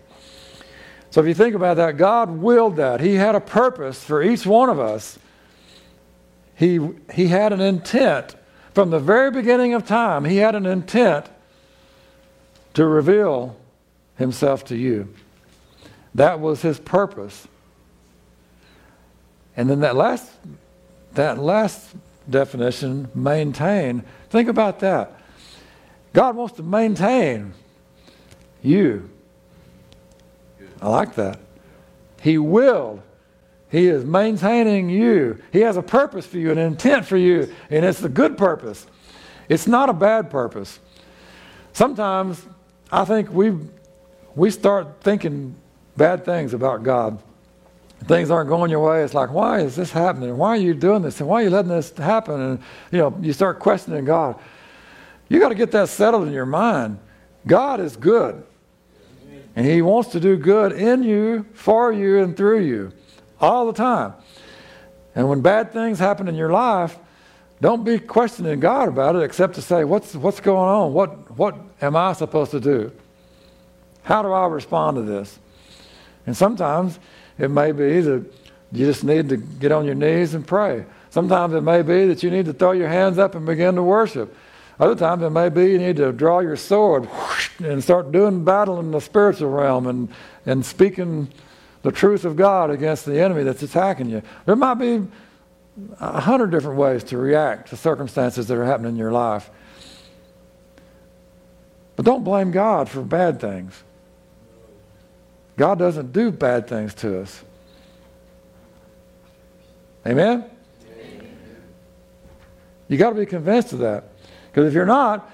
So 1.11 1.21
if 1.21 1.27
you 1.27 1.35
think 1.35 1.57
about 1.57 1.77
that, 1.79 1.97
God 1.97 2.31
willed 2.31 2.77
that. 2.77 3.01
He 3.01 3.17
had 3.17 3.35
a 3.35 3.41
purpose 3.41 4.05
for 4.05 4.23
each 4.23 4.47
one 4.47 4.71
of 4.71 4.79
us 4.79 5.19
he, 6.61 6.79
he 7.11 7.29
had 7.29 7.55
an 7.55 7.63
intent 7.63 8.37
from 8.75 8.91
the 8.91 8.99
very 8.99 9.31
beginning 9.31 9.73
of 9.73 9.87
time, 9.87 10.27
he 10.27 10.37
had 10.37 10.55
an 10.55 10.67
intent 10.67 11.25
to 12.75 12.85
reveal 12.85 13.57
himself 14.17 14.63
to 14.67 14.77
you. 14.77 15.09
That 16.15 16.39
was 16.39 16.61
his 16.61 16.79
purpose. 16.79 17.49
And 19.57 19.71
then 19.71 19.81
that 19.81 19.97
last 19.97 20.31
that 21.15 21.39
last 21.39 21.97
definition, 22.29 23.09
maintain. 23.15 24.05
Think 24.29 24.51
about 24.51 24.81
that. 24.81 25.19
God 26.13 26.37
wants 26.37 26.57
to 26.57 26.63
maintain 26.63 27.55
you. 28.63 29.09
I 30.83 30.91
like 30.91 31.15
that. 31.15 31.41
He 32.21 32.37
will 32.37 33.03
he 33.71 33.87
is 33.87 34.05
maintaining 34.05 34.91
you. 34.91 35.41
He 35.53 35.61
has 35.61 35.77
a 35.77 35.83
purpose 35.83 36.27
for 36.27 36.39
you, 36.39 36.51
an 36.51 36.59
intent 36.59 37.07
for 37.07 37.17
you, 37.17 37.53
and 37.71 37.85
it's 37.85 38.03
a 38.03 38.09
good 38.09 38.37
purpose. 38.37 38.85
It's 39.49 39.69
not 39.69 39.89
a 39.89 39.93
bad 39.93 40.29
purpose. 40.29 40.81
Sometimes 41.73 42.45
I 42.91 43.05
think 43.05 43.31
we 43.31 43.57
we 44.35 44.51
start 44.51 45.01
thinking 45.03 45.55
bad 45.97 46.25
things 46.25 46.53
about 46.53 46.83
God. 46.83 47.23
Things 48.07 48.31
aren't 48.31 48.49
going 48.49 48.71
your 48.71 48.81
way. 48.81 49.05
It's 49.05 49.15
like, 49.15 49.31
why 49.31 49.61
is 49.61 49.77
this 49.77 49.93
happening? 49.93 50.37
Why 50.37 50.51
are 50.51 50.57
you 50.57 50.75
doing 50.75 51.03
this? 51.03 51.21
And 51.21 51.29
why 51.29 51.43
are 51.43 51.45
you 51.45 51.51
letting 51.51 51.71
this 51.71 51.97
happen? 51.97 52.41
And 52.41 52.59
you 52.91 52.99
know, 52.99 53.17
you 53.21 53.33
start 53.33 53.61
questioning 53.61 54.05
God. 54.05 54.41
You 55.29 55.39
got 55.39 55.51
to 55.51 55.55
get 55.55 55.71
that 55.73 55.89
settled 55.91 56.27
in 56.27 56.33
your 56.33 56.47
mind. 56.47 56.99
God 57.47 57.79
is 57.79 57.97
good. 57.97 58.43
And 59.55 59.65
He 59.67 59.81
wants 59.81 60.11
to 60.11 60.21
do 60.21 60.37
good 60.37 60.73
in 60.73 61.05
you, 61.05 61.47
for 61.53 61.93
you, 61.93 62.21
and 62.21 62.37
through 62.37 62.61
you 62.61 62.93
all 63.41 63.67
the 63.67 63.73
time. 63.73 64.15
And 65.15 65.29
when 65.29 65.41
bad 65.41 65.73
things 65.73 65.99
happen 65.99 66.29
in 66.29 66.35
your 66.35 66.51
life, 66.51 66.99
don't 67.61 67.85
be 67.85 67.99
questioning 67.99 68.59
God 68.61 68.89
about 68.89 69.17
it 69.17 69.23
except 69.23 69.55
to 69.55 69.63
say, 69.63 69.85
what's, 69.85 70.15
what's 70.15 70.41
going 70.41 70.69
on? 70.69 70.93
What, 70.93 71.37
what 71.37 71.57
am 71.83 71.97
I 71.97 72.13
supposed 72.15 72.53
to 72.53 72.61
do? 72.61 72.93
How 74.03 74.23
do 74.23 74.33
I 74.33 74.47
respond 74.47 74.97
to 74.97 75.03
this? 75.03 75.39
And 76.27 76.37
sometimes 76.37 76.99
it 77.39 77.51
may 77.51 77.73
be 77.73 78.01
that 78.01 78.25
you 78.73 78.87
just 78.87 79.05
need 79.05 79.29
to 79.31 79.37
get 79.37 79.73
on 79.73 79.85
your 79.85 79.95
knees 79.95 80.35
and 80.35 80.47
pray. 80.47 80.85
Sometimes 81.11 81.55
it 81.55 81.63
may 81.63 81.83
be 81.83 82.07
that 82.07 82.23
you 82.23 82.31
need 82.31 82.47
to 82.47 82.53
throw 82.53 82.73
your 82.73 82.89
hands 82.89 83.19
up 83.19 83.35
and 83.35 83.45
begin 83.45 83.75
to 83.75 83.83
worship. 83.83 84.35
Other 84.79 84.95
times 84.95 85.23
it 85.23 85.31
may 85.31 85.49
be 85.49 85.73
you 85.73 85.79
need 85.79 85.97
to 85.97 86.13
draw 86.13 86.39
your 86.41 86.57
sword 86.57 87.09
and 87.59 87.83
start 87.83 88.13
doing 88.13 88.45
battle 88.45 88.81
in 88.81 88.93
the 88.93 89.01
spiritual 89.01 89.51
realm 89.51 89.87
and, 89.87 90.09
and 90.47 90.65
speaking 90.65 91.29
the 91.83 91.93
truth 91.93 92.25
of 92.25 92.37
God 92.37 92.71
against 92.71 93.05
the 93.05 93.21
enemy 93.21 93.43
that's 93.43 93.63
attacking 93.63 94.11
you. 94.11 94.23
There 94.47 94.57
might 94.57 94.75
be 94.75 95.07
a 95.99 96.21
hundred 96.21 96.51
different 96.51 96.79
ways 96.79 97.05
to 97.05 97.17
react 97.17 97.71
to 97.71 97.77
circumstances 97.77 98.49
that 98.49 98.57
are 98.57 98.65
happening 98.65 98.93
in 98.93 98.97
your 98.97 99.13
life. 99.13 99.51
But 101.97 102.05
don't 102.05 102.25
blame 102.25 102.51
God 102.51 102.89
for 102.89 103.03
bad 103.03 103.41
things. 103.41 103.83
God 105.57 105.79
doesn't 105.79 106.13
do 106.13 106.31
bad 106.31 106.67
things 106.67 106.95
to 106.95 107.21
us. 107.21 107.45
Amen? 110.07 110.45
You 112.89 112.97
got 112.97 113.11
to 113.11 113.17
be 113.17 113.27
convinced 113.27 113.73
of 113.73 113.81
that. 113.81 114.05
Because 114.51 114.67
if 114.67 114.75
you're 114.75 114.87
not, 114.87 115.31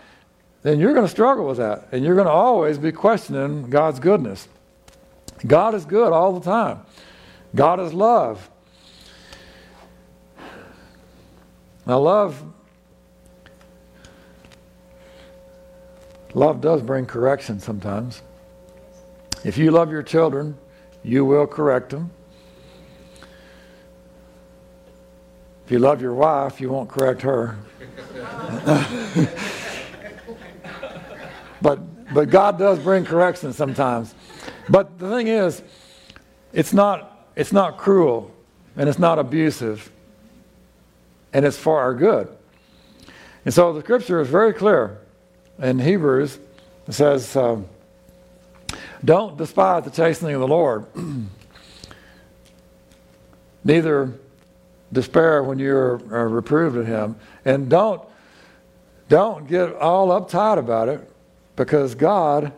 then 0.63 0.81
you're 0.81 0.93
going 0.93 1.07
to 1.07 1.11
struggle 1.11 1.47
with 1.47 1.59
that. 1.59 1.89
And 1.93 2.05
you're 2.05 2.17
going 2.17 2.27
to 2.27 2.33
always 2.33 2.77
be 2.77 2.93
questioning 2.93 3.71
God's 3.71 4.01
goodness. 4.01 4.49
God 5.45 5.75
is 5.75 5.85
good 5.85 6.13
all 6.13 6.39
the 6.39 6.45
time, 6.45 6.81
God 7.55 7.81
is 7.81 7.93
love. 7.93 8.51
Now, 11.87 12.01
love. 12.01 12.43
Love 16.35 16.61
does 16.61 16.83
bring 16.83 17.07
correction 17.07 17.61
sometimes. 17.61 18.21
If 19.45 19.57
you 19.57 19.71
love 19.71 19.91
your 19.91 20.03
children, 20.03 20.59
you 21.03 21.25
will 21.25 21.47
correct 21.47 21.91
them. 21.91 22.11
If 25.65 25.71
you 25.73 25.79
love 25.79 26.03
your 26.03 26.15
wife, 26.15 26.61
you 26.61 26.69
won't 26.69 26.91
correct 26.91 27.23
her. 27.23 27.57
but, 31.63 32.13
but 32.13 32.29
God 32.29 32.59
does 32.59 32.81
bring 32.81 33.05
correction 33.05 33.53
sometimes. 33.53 34.15
But 34.69 34.99
the 34.99 35.09
thing 35.11 35.29
is, 35.29 35.63
it's 36.53 36.73
not, 36.73 37.29
it's 37.37 37.53
not 37.53 37.77
cruel 37.79 38.31
and 38.77 38.89
it's 38.89 38.99
not 38.99 39.19
abusive 39.19 39.91
and 41.33 41.45
it's 41.45 41.59
for 41.59 41.81
our 41.81 41.95
good. 41.95 42.29
And 43.45 43.55
so 43.55 43.73
the 43.73 43.81
scripture 43.81 44.21
is 44.21 44.29
very 44.29 44.53
clear 44.53 44.99
in 45.59 45.79
Hebrews. 45.79 46.39
It 46.89 46.93
says, 46.93 47.37
um, 47.37 47.67
Don't 49.05 49.37
despise 49.37 49.85
the 49.85 49.91
chastening 49.91 50.35
of 50.35 50.41
the 50.41 50.49
Lord, 50.49 50.87
neither 53.65 54.13
despair 54.93 55.43
when 55.43 55.59
you're 55.59 55.97
reproved 55.97 56.77
of 56.77 56.87
him. 56.87 57.17
And 57.45 57.69
don't, 57.69 58.03
don't 59.09 59.47
get 59.47 59.75
all 59.75 60.09
uptight 60.09 60.59
about 60.59 60.89
it 60.89 61.09
because 61.55 61.95
God 61.95 62.53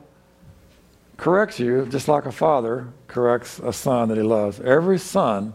corrects 1.19 1.59
you 1.59 1.85
just 1.87 2.09
like 2.09 2.25
a 2.25 2.33
father 2.33 2.89
corrects 3.09 3.59
a 3.59 3.73
son 3.73 4.09
that 4.09 4.17
he 4.17 4.23
loves. 4.23 4.61
Every 4.61 4.99
son 4.99 5.53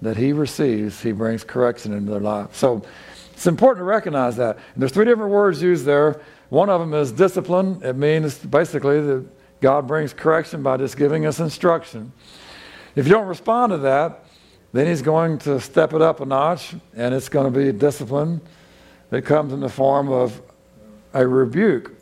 that 0.00 0.16
he 0.16 0.32
receives, 0.32 1.02
he 1.02 1.12
brings 1.12 1.44
correction 1.44 1.92
into 1.92 2.12
their 2.12 2.20
life. 2.20 2.54
So 2.54 2.82
it's 3.32 3.46
important 3.46 3.80
to 3.80 3.84
recognize 3.84 4.36
that. 4.36 4.56
And 4.56 4.82
there's 4.82 4.92
three 4.92 5.04
different 5.04 5.30
words 5.30 5.60
used 5.60 5.84
there. 5.84 6.20
One 6.48 6.70
of 6.70 6.80
them 6.80 6.94
is 6.94 7.12
discipline. 7.12 7.82
It 7.82 7.96
means 7.96 8.38
basically 8.38 9.00
that 9.00 9.26
God 9.60 9.86
brings 9.88 10.12
correction 10.12 10.62
by 10.62 10.76
just 10.76 10.96
giving 10.96 11.26
us 11.26 11.40
instruction. 11.40 12.12
If 12.94 13.06
you 13.06 13.12
don't 13.12 13.26
respond 13.26 13.70
to 13.72 13.78
that, 13.78 14.24
then 14.72 14.86
he's 14.86 15.02
going 15.02 15.38
to 15.38 15.60
step 15.60 15.92
it 15.94 16.02
up 16.02 16.20
a 16.20 16.26
notch, 16.26 16.74
and 16.94 17.14
it's 17.14 17.28
going 17.28 17.52
to 17.52 17.58
be 17.58 17.72
discipline 17.72 18.40
that 19.10 19.22
comes 19.22 19.52
in 19.52 19.60
the 19.60 19.68
form 19.68 20.10
of 20.10 20.40
a 21.14 21.26
rebuke. 21.26 21.92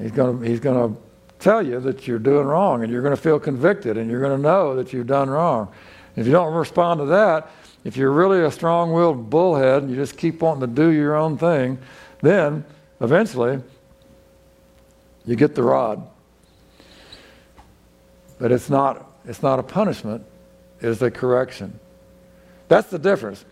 He's 0.00 0.10
going 0.10 0.40
to, 0.40 0.48
he's 0.48 0.60
going 0.60 0.94
to 0.94 1.00
tell 1.42 1.66
you 1.66 1.80
that 1.80 2.06
you're 2.06 2.18
doing 2.18 2.46
wrong, 2.46 2.82
and 2.82 2.92
you're 2.92 3.02
going 3.02 3.14
to 3.14 3.20
feel 3.20 3.40
convicted, 3.40 3.96
and 3.98 4.10
you're 4.10 4.20
going 4.20 4.36
to 4.36 4.42
know 4.42 4.76
that 4.76 4.92
you've 4.92 5.06
done 5.06 5.28
wrong. 5.28 5.72
If 6.16 6.26
you 6.26 6.32
don't 6.32 6.54
respond 6.54 7.00
to 7.00 7.06
that, 7.06 7.50
if 7.84 7.96
you're 7.96 8.12
really 8.12 8.42
a 8.44 8.50
strong 8.50 8.92
willed 8.92 9.28
bullhead 9.28 9.82
and 9.82 9.90
you 9.90 9.96
just 9.96 10.16
keep 10.16 10.40
wanting 10.40 10.60
to 10.60 10.66
do 10.66 10.90
your 10.90 11.16
own 11.16 11.36
thing, 11.36 11.78
then 12.20 12.64
eventually 13.00 13.60
you 15.24 15.36
get 15.36 15.54
the 15.54 15.62
rod. 15.62 16.06
But 18.38 18.52
it's 18.52 18.70
not, 18.70 19.10
it's 19.24 19.42
not 19.42 19.58
a 19.58 19.62
punishment, 19.62 20.24
it's 20.80 21.02
a 21.02 21.10
correction. 21.10 21.78
That's 22.68 22.88
the 22.88 22.98
difference. 22.98 23.44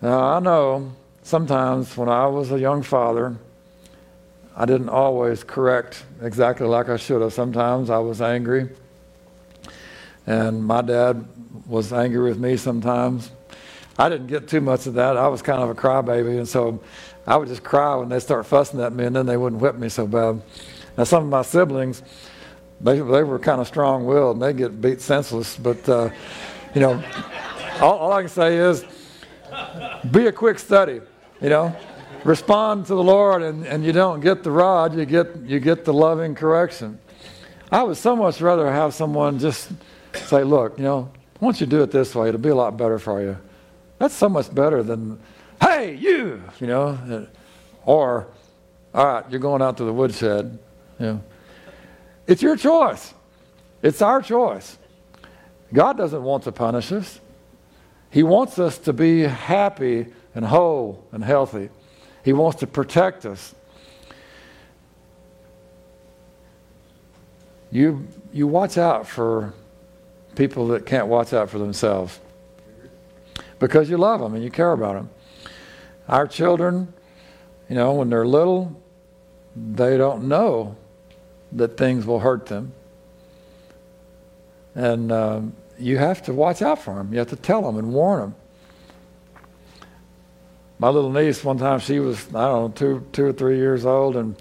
Now, 0.00 0.20
I 0.20 0.40
know 0.40 0.92
sometimes 1.22 1.96
when 1.96 2.08
I 2.08 2.26
was 2.26 2.52
a 2.52 2.58
young 2.58 2.82
father, 2.82 3.36
I 4.56 4.66
didn't 4.66 4.88
always 4.88 5.44
correct 5.44 6.04
exactly 6.22 6.66
like 6.66 6.88
I 6.88 6.96
should 6.96 7.22
have. 7.22 7.32
Sometimes 7.32 7.88
I 7.90 7.98
was 7.98 8.20
angry. 8.20 8.68
And 10.26 10.64
my 10.64 10.82
dad 10.82 11.24
was 11.66 11.92
angry 11.92 12.30
with 12.30 12.38
me 12.38 12.56
sometimes. 12.56 13.30
I 13.98 14.08
didn't 14.08 14.28
get 14.28 14.48
too 14.48 14.60
much 14.60 14.86
of 14.86 14.94
that. 14.94 15.16
I 15.16 15.28
was 15.28 15.42
kind 15.42 15.60
of 15.60 15.70
a 15.70 15.74
crybaby, 15.74 16.38
and 16.38 16.48
so 16.48 16.80
I 17.26 17.36
would 17.36 17.48
just 17.48 17.62
cry 17.62 17.94
when 17.96 18.08
they 18.08 18.18
start 18.18 18.46
fussing 18.46 18.80
at 18.80 18.92
me, 18.92 19.04
and 19.04 19.14
then 19.14 19.26
they 19.26 19.36
wouldn't 19.36 19.60
whip 19.60 19.76
me 19.76 19.88
so 19.88 20.06
bad. 20.06 20.40
Now, 20.96 21.04
some 21.04 21.24
of 21.24 21.28
my 21.28 21.42
siblings, 21.42 22.02
they, 22.80 22.96
they 22.96 23.22
were 23.22 23.38
kind 23.38 23.60
of 23.60 23.66
strong 23.66 24.06
willed, 24.06 24.36
and 24.36 24.42
they 24.42 24.52
get 24.52 24.80
beat 24.80 25.00
senseless. 25.00 25.56
But, 25.56 25.88
uh, 25.88 26.10
you 26.74 26.80
know, 26.80 27.02
all, 27.80 27.98
all 27.98 28.12
I 28.12 28.22
can 28.22 28.30
say 28.30 28.56
is 28.56 28.84
be 30.10 30.26
a 30.26 30.32
quick 30.32 30.58
study, 30.58 31.00
you 31.40 31.48
know. 31.48 31.76
Respond 32.24 32.86
to 32.86 32.94
the 32.94 33.02
Lord, 33.02 33.42
and, 33.42 33.66
and 33.66 33.84
you 33.84 33.92
don't 33.92 34.20
get 34.20 34.42
the 34.42 34.50
rod, 34.50 34.96
you 34.96 35.04
get, 35.06 35.36
you 35.44 35.58
get 35.58 35.84
the 35.84 35.92
loving 35.92 36.34
correction. 36.34 36.98
I 37.72 37.82
would 37.82 37.96
so 37.96 38.14
much 38.14 38.40
rather 38.40 38.70
have 38.70 38.94
someone 38.94 39.38
just 39.38 39.70
say, 40.14 40.44
look, 40.44 40.76
you 40.76 40.84
know, 40.84 41.10
why 41.38 41.46
don't 41.46 41.60
you 41.60 41.66
do 41.66 41.82
it 41.82 41.90
this 41.90 42.14
way? 42.14 42.28
It'll 42.28 42.40
be 42.40 42.50
a 42.50 42.54
lot 42.54 42.76
better 42.76 42.98
for 42.98 43.22
you. 43.22 43.38
That's 43.98 44.14
so 44.14 44.28
much 44.28 44.54
better 44.54 44.82
than, 44.82 45.18
hey, 45.60 45.94
you, 45.94 46.42
you 46.58 46.66
know, 46.66 47.26
or, 47.86 48.28
all 48.92 49.06
right, 49.06 49.24
you're 49.30 49.40
going 49.40 49.62
out 49.62 49.76
to 49.78 49.84
the 49.84 49.92
woodshed. 49.92 50.58
You 50.98 51.06
know. 51.06 51.24
It's 52.26 52.42
your 52.42 52.56
choice. 52.56 53.14
It's 53.82 54.02
our 54.02 54.20
choice. 54.20 54.76
God 55.72 55.96
doesn't 55.96 56.22
want 56.22 56.44
to 56.44 56.52
punish 56.52 56.92
us. 56.92 57.20
He 58.10 58.22
wants 58.22 58.58
us 58.58 58.76
to 58.78 58.92
be 58.92 59.22
happy 59.22 60.06
and 60.34 60.44
whole 60.44 61.06
and 61.12 61.24
healthy. 61.24 61.70
He 62.24 62.32
wants 62.32 62.60
to 62.60 62.66
protect 62.66 63.24
us. 63.24 63.54
You, 67.70 68.06
you 68.32 68.46
watch 68.46 68.76
out 68.76 69.06
for 69.06 69.54
people 70.34 70.68
that 70.68 70.86
can't 70.86 71.06
watch 71.06 71.32
out 71.32 71.50
for 71.50 71.58
themselves 71.58 72.18
because 73.58 73.88
you 73.88 73.96
love 73.96 74.20
them 74.20 74.34
and 74.34 74.42
you 74.42 74.50
care 74.50 74.72
about 74.72 74.94
them. 74.94 75.10
Our 76.08 76.26
children, 76.26 76.92
you 77.68 77.76
know, 77.76 77.94
when 77.94 78.10
they're 78.10 78.26
little, 78.26 78.80
they 79.54 79.96
don't 79.96 80.24
know 80.24 80.76
that 81.52 81.76
things 81.76 82.06
will 82.06 82.20
hurt 82.20 82.46
them. 82.46 82.72
And 84.74 85.12
um, 85.12 85.52
you 85.78 85.98
have 85.98 86.22
to 86.22 86.32
watch 86.32 86.62
out 86.62 86.80
for 86.80 86.94
them. 86.94 87.12
You 87.12 87.18
have 87.18 87.28
to 87.30 87.36
tell 87.36 87.62
them 87.62 87.76
and 87.76 87.92
warn 87.92 88.20
them. 88.20 88.34
My 90.80 90.88
little 90.88 91.12
niece, 91.12 91.44
one 91.44 91.58
time, 91.58 91.78
she 91.78 91.98
was, 91.98 92.26
I 92.28 92.46
don't 92.46 92.62
know, 92.62 92.68
two, 92.74 93.06
two 93.12 93.26
or 93.26 93.32
three 93.34 93.58
years 93.58 93.84
old, 93.84 94.16
and 94.16 94.34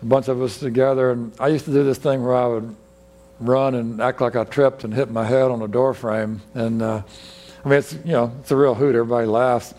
a 0.00 0.04
bunch 0.04 0.28
of 0.28 0.40
us 0.40 0.60
together. 0.60 1.10
And 1.10 1.32
I 1.40 1.48
used 1.48 1.64
to 1.64 1.72
do 1.72 1.82
this 1.82 1.98
thing 1.98 2.22
where 2.24 2.36
I 2.36 2.46
would 2.46 2.76
run 3.40 3.74
and 3.74 4.00
act 4.00 4.20
like 4.20 4.36
I 4.36 4.44
tripped 4.44 4.84
and 4.84 4.94
hit 4.94 5.10
my 5.10 5.24
head 5.24 5.50
on 5.50 5.60
a 5.60 5.66
door 5.66 5.92
frame. 5.92 6.40
And 6.54 6.82
uh, 6.82 7.02
I 7.64 7.68
mean, 7.68 7.80
it's 7.80 7.94
you 7.94 8.12
know, 8.12 8.32
it's 8.38 8.52
a 8.52 8.56
real 8.56 8.76
hoot. 8.76 8.94
Everybody 8.94 9.26
laughs. 9.26 9.74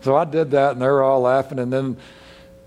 So 0.00 0.16
I 0.16 0.24
did 0.24 0.50
that, 0.50 0.72
and 0.72 0.82
they 0.82 0.88
were 0.88 1.04
all 1.04 1.20
laughing. 1.20 1.60
And 1.60 1.72
then 1.72 1.98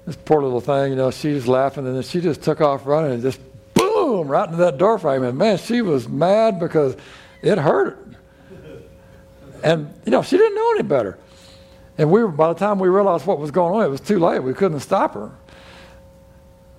this 0.05 0.15
poor 0.15 0.41
little 0.41 0.61
thing, 0.61 0.91
you 0.91 0.95
know, 0.95 1.11
she 1.11 1.33
was 1.33 1.45
laughing, 1.45 1.85
and 1.87 1.93
then 1.93 2.03
she 2.03 2.21
just 2.21 2.41
took 2.41 2.61
off 2.61 2.85
running 2.85 3.11
and 3.11 3.21
just 3.21 3.41
boom 3.73 4.29
right 4.29 4.45
into 4.47 4.59
that 4.59 4.77
door 4.77 4.97
frame. 4.97 5.23
And 5.23 5.37
man, 5.37 5.57
she 5.57 5.81
was 5.81 6.07
mad 6.07 6.57
because 6.57 6.95
it 7.41 7.57
hurt. 7.57 8.01
And, 9.61 9.93
you 10.05 10.11
know, 10.11 10.21
she 10.21 10.37
didn't 10.37 10.55
know 10.55 10.71
any 10.75 10.83
better. 10.83 11.17
And 11.97 12.11
we 12.11 12.25
by 12.27 12.49
the 12.49 12.59
time 12.59 12.79
we 12.79 12.89
realized 12.89 13.25
what 13.25 13.39
was 13.39 13.51
going 13.51 13.73
on, 13.73 13.85
it 13.85 13.89
was 13.89 14.01
too 14.01 14.19
late. 14.19 14.39
We 14.39 14.53
couldn't 14.53 14.81
stop 14.81 15.13
her. 15.15 15.31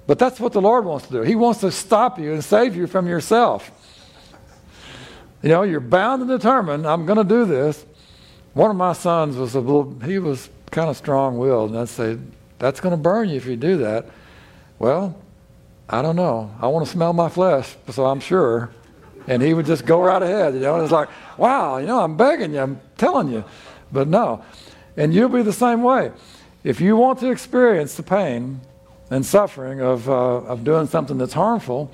But 0.07 0.19
that's 0.19 0.41
what 0.41 0.53
the 0.53 0.61
Lord 0.61 0.87
wants 0.87 1.07
to 1.09 1.13
do. 1.13 1.23
He 1.23 1.35
wants 1.35 1.61
to 1.61 1.71
stop 1.71 2.19
you 2.19 2.33
and 2.33 2.43
save 2.43 2.75
you 2.75 2.87
from 2.87 3.07
yourself. 3.07 3.71
You 5.43 5.51
know, 5.51 5.63
you're 5.63 5.81
bound 5.81 6.23
and 6.23 6.31
determined, 6.31 6.87
I'm 6.87 7.05
going 7.05 7.19
to 7.19 7.25
do 7.25 7.45
this. 7.45 7.85
One 8.55 8.71
of 8.71 8.77
my 8.77 8.95
sons 8.95 9.37
was 9.37 9.55
a 9.55 9.61
little, 9.61 9.99
he 10.01 10.19
was 10.19 10.49
kind 10.71 10.89
of 10.89 10.97
strong 10.97 11.39
willed, 11.39 11.71
and 11.71 11.79
I'd 11.79 11.91
say, 11.91 12.19
That's 12.59 12.81
going 12.81 12.93
to 12.93 12.97
burn 12.97 13.29
you 13.29 13.37
if 13.37 13.45
you 13.45 13.55
do 13.55 13.77
that. 13.79 14.07
Well, 14.79 15.15
I 15.89 16.03
don't 16.03 16.17
know. 16.17 16.55
I 16.61 16.69
want 16.69 16.87
to 16.87 16.91
smell 16.91 17.13
my 17.13 17.29
flesh, 17.29 17.77
so 17.91 18.07
I'm 18.07 18.21
sure. 18.21 18.71
And 19.27 19.43
he 19.43 19.53
would 19.53 19.67
just 19.67 19.85
go 19.85 20.01
right 20.01 20.23
ahead, 20.23 20.55
you 20.55 20.61
know, 20.61 20.81
it's 20.81 20.91
like, 20.91 21.11
Wow, 21.37 21.77
you 21.77 21.87
know, 21.87 22.01
I'm 22.01 22.17
begging 22.17 22.55
you, 22.55 22.61
I'm 22.61 22.81
telling 22.97 23.29
you. 23.29 23.45
But 23.93 24.09
no. 24.09 24.43
And 24.99 25.15
you'll 25.15 25.29
be 25.29 25.43
the 25.43 25.53
same 25.53 25.83
way. 25.83 26.11
If 26.65 26.81
you 26.81 26.97
want 26.97 27.21
to 27.21 27.31
experience 27.31 27.95
the 27.95 28.03
pain 28.03 28.61
and 29.11 29.25
suffering 29.25 29.81
of, 29.81 30.11
uh, 30.11 30.13
of 30.13 30.65
doing 30.65 30.89
something 30.89 31.17
that's 31.17 31.33
harmful, 31.33 31.93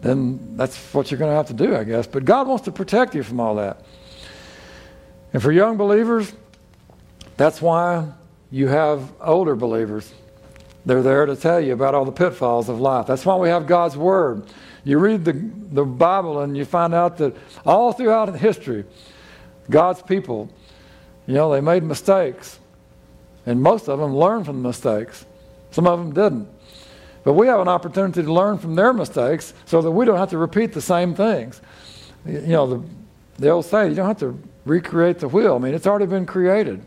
then 0.00 0.56
that's 0.56 0.94
what 0.94 1.10
you're 1.10 1.18
going 1.18 1.30
to 1.30 1.36
have 1.36 1.48
to 1.48 1.52
do, 1.52 1.76
I 1.76 1.84
guess. 1.84 2.06
But 2.06 2.24
God 2.24 2.48
wants 2.48 2.64
to 2.64 2.72
protect 2.72 3.14
you 3.14 3.22
from 3.22 3.38
all 3.38 3.56
that. 3.56 3.84
And 5.34 5.42
for 5.42 5.52
young 5.52 5.76
believers, 5.76 6.32
that's 7.36 7.60
why 7.60 8.06
you 8.50 8.68
have 8.68 9.12
older 9.20 9.54
believers. 9.54 10.10
They're 10.86 11.02
there 11.02 11.26
to 11.26 11.36
tell 11.36 11.60
you 11.60 11.74
about 11.74 11.94
all 11.94 12.06
the 12.06 12.12
pitfalls 12.12 12.70
of 12.70 12.80
life. 12.80 13.06
That's 13.06 13.26
why 13.26 13.36
we 13.36 13.50
have 13.50 13.66
God's 13.66 13.98
Word. 13.98 14.46
You 14.84 14.98
read 14.98 15.26
the, 15.26 15.34
the 15.34 15.84
Bible 15.84 16.40
and 16.40 16.56
you 16.56 16.64
find 16.64 16.94
out 16.94 17.18
that 17.18 17.36
all 17.66 17.92
throughout 17.92 18.34
history, 18.38 18.86
God's 19.68 20.00
people, 20.00 20.50
you 21.30 21.36
know, 21.36 21.52
they 21.52 21.60
made 21.60 21.84
mistakes. 21.84 22.58
And 23.46 23.62
most 23.62 23.88
of 23.88 24.00
them 24.00 24.16
learned 24.16 24.46
from 24.46 24.62
the 24.64 24.68
mistakes. 24.68 25.24
Some 25.70 25.86
of 25.86 25.96
them 26.00 26.12
didn't. 26.12 26.48
But 27.22 27.34
we 27.34 27.46
have 27.46 27.60
an 27.60 27.68
opportunity 27.68 28.24
to 28.24 28.32
learn 28.32 28.58
from 28.58 28.74
their 28.74 28.92
mistakes 28.92 29.54
so 29.64 29.80
that 29.80 29.92
we 29.92 30.04
don't 30.04 30.18
have 30.18 30.30
to 30.30 30.38
repeat 30.38 30.72
the 30.72 30.80
same 30.80 31.14
things. 31.14 31.60
You 32.26 32.40
know, 32.40 32.66
the, 32.66 32.84
the 33.38 33.48
old 33.48 33.64
saying, 33.64 33.90
you 33.90 33.94
don't 33.94 34.08
have 34.08 34.18
to 34.18 34.42
recreate 34.64 35.20
the 35.20 35.28
wheel. 35.28 35.54
I 35.54 35.58
mean, 35.58 35.72
it's 35.72 35.86
already 35.86 36.06
been 36.06 36.26
created. 36.26 36.84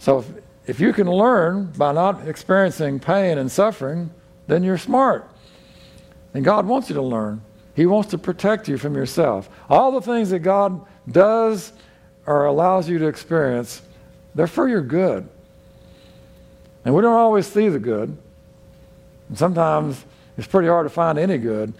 So 0.00 0.18
if, 0.18 0.32
if 0.66 0.80
you 0.80 0.92
can 0.92 1.08
learn 1.08 1.66
by 1.66 1.92
not 1.92 2.26
experiencing 2.26 2.98
pain 2.98 3.38
and 3.38 3.48
suffering, 3.48 4.10
then 4.48 4.64
you're 4.64 4.76
smart. 4.76 5.30
And 6.34 6.44
God 6.44 6.66
wants 6.66 6.88
you 6.88 6.96
to 6.96 7.02
learn. 7.02 7.42
He 7.76 7.86
wants 7.86 8.10
to 8.10 8.18
protect 8.18 8.66
you 8.66 8.76
from 8.76 8.96
yourself. 8.96 9.48
All 9.70 9.92
the 9.92 10.00
things 10.00 10.30
that 10.30 10.40
God 10.40 10.84
does 11.08 11.72
or 12.26 12.46
allows 12.46 12.88
you 12.88 12.98
to 12.98 13.06
experience, 13.06 13.82
they're 14.34 14.46
for 14.46 14.68
your 14.68 14.82
good. 14.82 15.28
And 16.84 16.94
we 16.94 17.02
don't 17.02 17.14
always 17.14 17.46
see 17.46 17.68
the 17.68 17.78
good. 17.78 18.16
And 19.28 19.38
sometimes 19.38 20.04
it's 20.36 20.46
pretty 20.46 20.68
hard 20.68 20.86
to 20.86 20.90
find 20.90 21.18
any 21.18 21.38
good. 21.38 21.72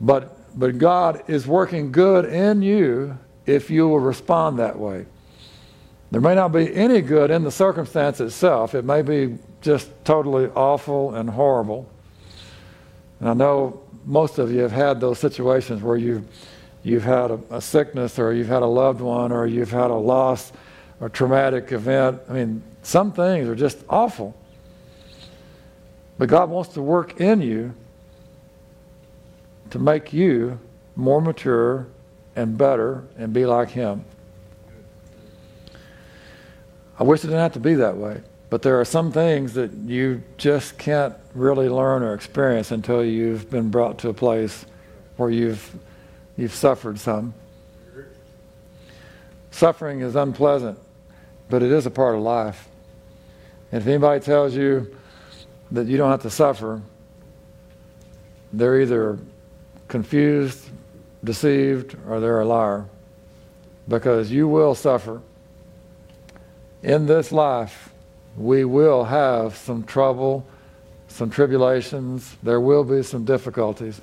But 0.00 0.36
but 0.56 0.78
God 0.78 1.22
is 1.28 1.46
working 1.46 1.92
good 1.92 2.24
in 2.24 2.62
you 2.62 3.18
if 3.44 3.70
you 3.70 3.86
will 3.88 4.00
respond 4.00 4.58
that 4.58 4.78
way. 4.78 5.04
There 6.10 6.20
may 6.20 6.34
not 6.34 6.48
be 6.52 6.74
any 6.74 7.02
good 7.02 7.30
in 7.30 7.44
the 7.44 7.50
circumstance 7.50 8.20
itself. 8.20 8.74
It 8.74 8.84
may 8.84 9.02
be 9.02 9.38
just 9.60 9.90
totally 10.04 10.46
awful 10.54 11.14
and 11.14 11.28
horrible. 11.28 11.88
And 13.20 13.28
I 13.28 13.34
know 13.34 13.82
most 14.06 14.38
of 14.38 14.50
you 14.50 14.60
have 14.60 14.72
had 14.72 15.00
those 15.00 15.18
situations 15.18 15.82
where 15.82 15.96
you've, 15.96 16.24
you've 16.86 17.02
had 17.02 17.32
a, 17.32 17.40
a 17.50 17.60
sickness 17.60 18.16
or 18.16 18.32
you've 18.32 18.46
had 18.46 18.62
a 18.62 18.66
loved 18.66 19.00
one 19.00 19.32
or 19.32 19.44
you've 19.44 19.72
had 19.72 19.90
a 19.90 19.94
loss 19.94 20.52
or 21.00 21.08
traumatic 21.08 21.72
event. 21.72 22.20
I 22.28 22.32
mean, 22.32 22.62
some 22.82 23.10
things 23.10 23.48
are 23.48 23.56
just 23.56 23.78
awful. 23.90 24.36
But 26.16 26.28
God 26.28 26.48
wants 26.48 26.74
to 26.74 26.82
work 26.82 27.20
in 27.20 27.42
you 27.42 27.74
to 29.70 29.80
make 29.80 30.12
you 30.12 30.60
more 30.94 31.20
mature 31.20 31.88
and 32.36 32.56
better 32.56 33.02
and 33.18 33.32
be 33.32 33.46
like 33.46 33.70
Him. 33.70 34.04
I 37.00 37.02
wish 37.02 37.24
it 37.24 37.26
didn't 37.26 37.40
have 37.40 37.52
to 37.54 37.60
be 37.60 37.74
that 37.74 37.96
way. 37.96 38.20
But 38.48 38.62
there 38.62 38.80
are 38.80 38.84
some 38.84 39.10
things 39.10 39.54
that 39.54 39.72
you 39.72 40.22
just 40.36 40.78
can't 40.78 41.14
really 41.34 41.68
learn 41.68 42.04
or 42.04 42.14
experience 42.14 42.70
until 42.70 43.04
you've 43.04 43.50
been 43.50 43.70
brought 43.70 43.98
to 43.98 44.08
a 44.08 44.14
place 44.14 44.64
where 45.16 45.30
you've, 45.30 45.74
you've 46.36 46.54
suffered 46.54 46.98
some. 46.98 47.34
Suffering 49.50 50.00
is 50.00 50.16
unpleasant, 50.16 50.78
but 51.48 51.62
it 51.62 51.72
is 51.72 51.86
a 51.86 51.90
part 51.90 52.14
of 52.14 52.20
life. 52.20 52.68
And 53.72 53.80
if 53.80 53.88
anybody 53.88 54.20
tells 54.20 54.54
you 54.54 54.94
that 55.70 55.86
you 55.86 55.96
don't 55.96 56.10
have 56.10 56.22
to 56.22 56.30
suffer, 56.30 56.82
they're 58.52 58.80
either 58.80 59.18
confused, 59.88 60.68
deceived, 61.24 61.96
or 62.08 62.20
they're 62.20 62.40
a 62.40 62.44
liar. 62.44 62.86
Because 63.88 64.30
you 64.30 64.46
will 64.48 64.74
suffer. 64.74 65.22
In 66.82 67.06
this 67.06 67.32
life, 67.32 67.92
we 68.36 68.64
will 68.64 69.04
have 69.04 69.56
some 69.56 69.84
trouble, 69.84 70.46
some 71.08 71.30
tribulations, 71.30 72.36
there 72.42 72.60
will 72.60 72.84
be 72.84 73.02
some 73.02 73.24
difficulties. 73.24 74.00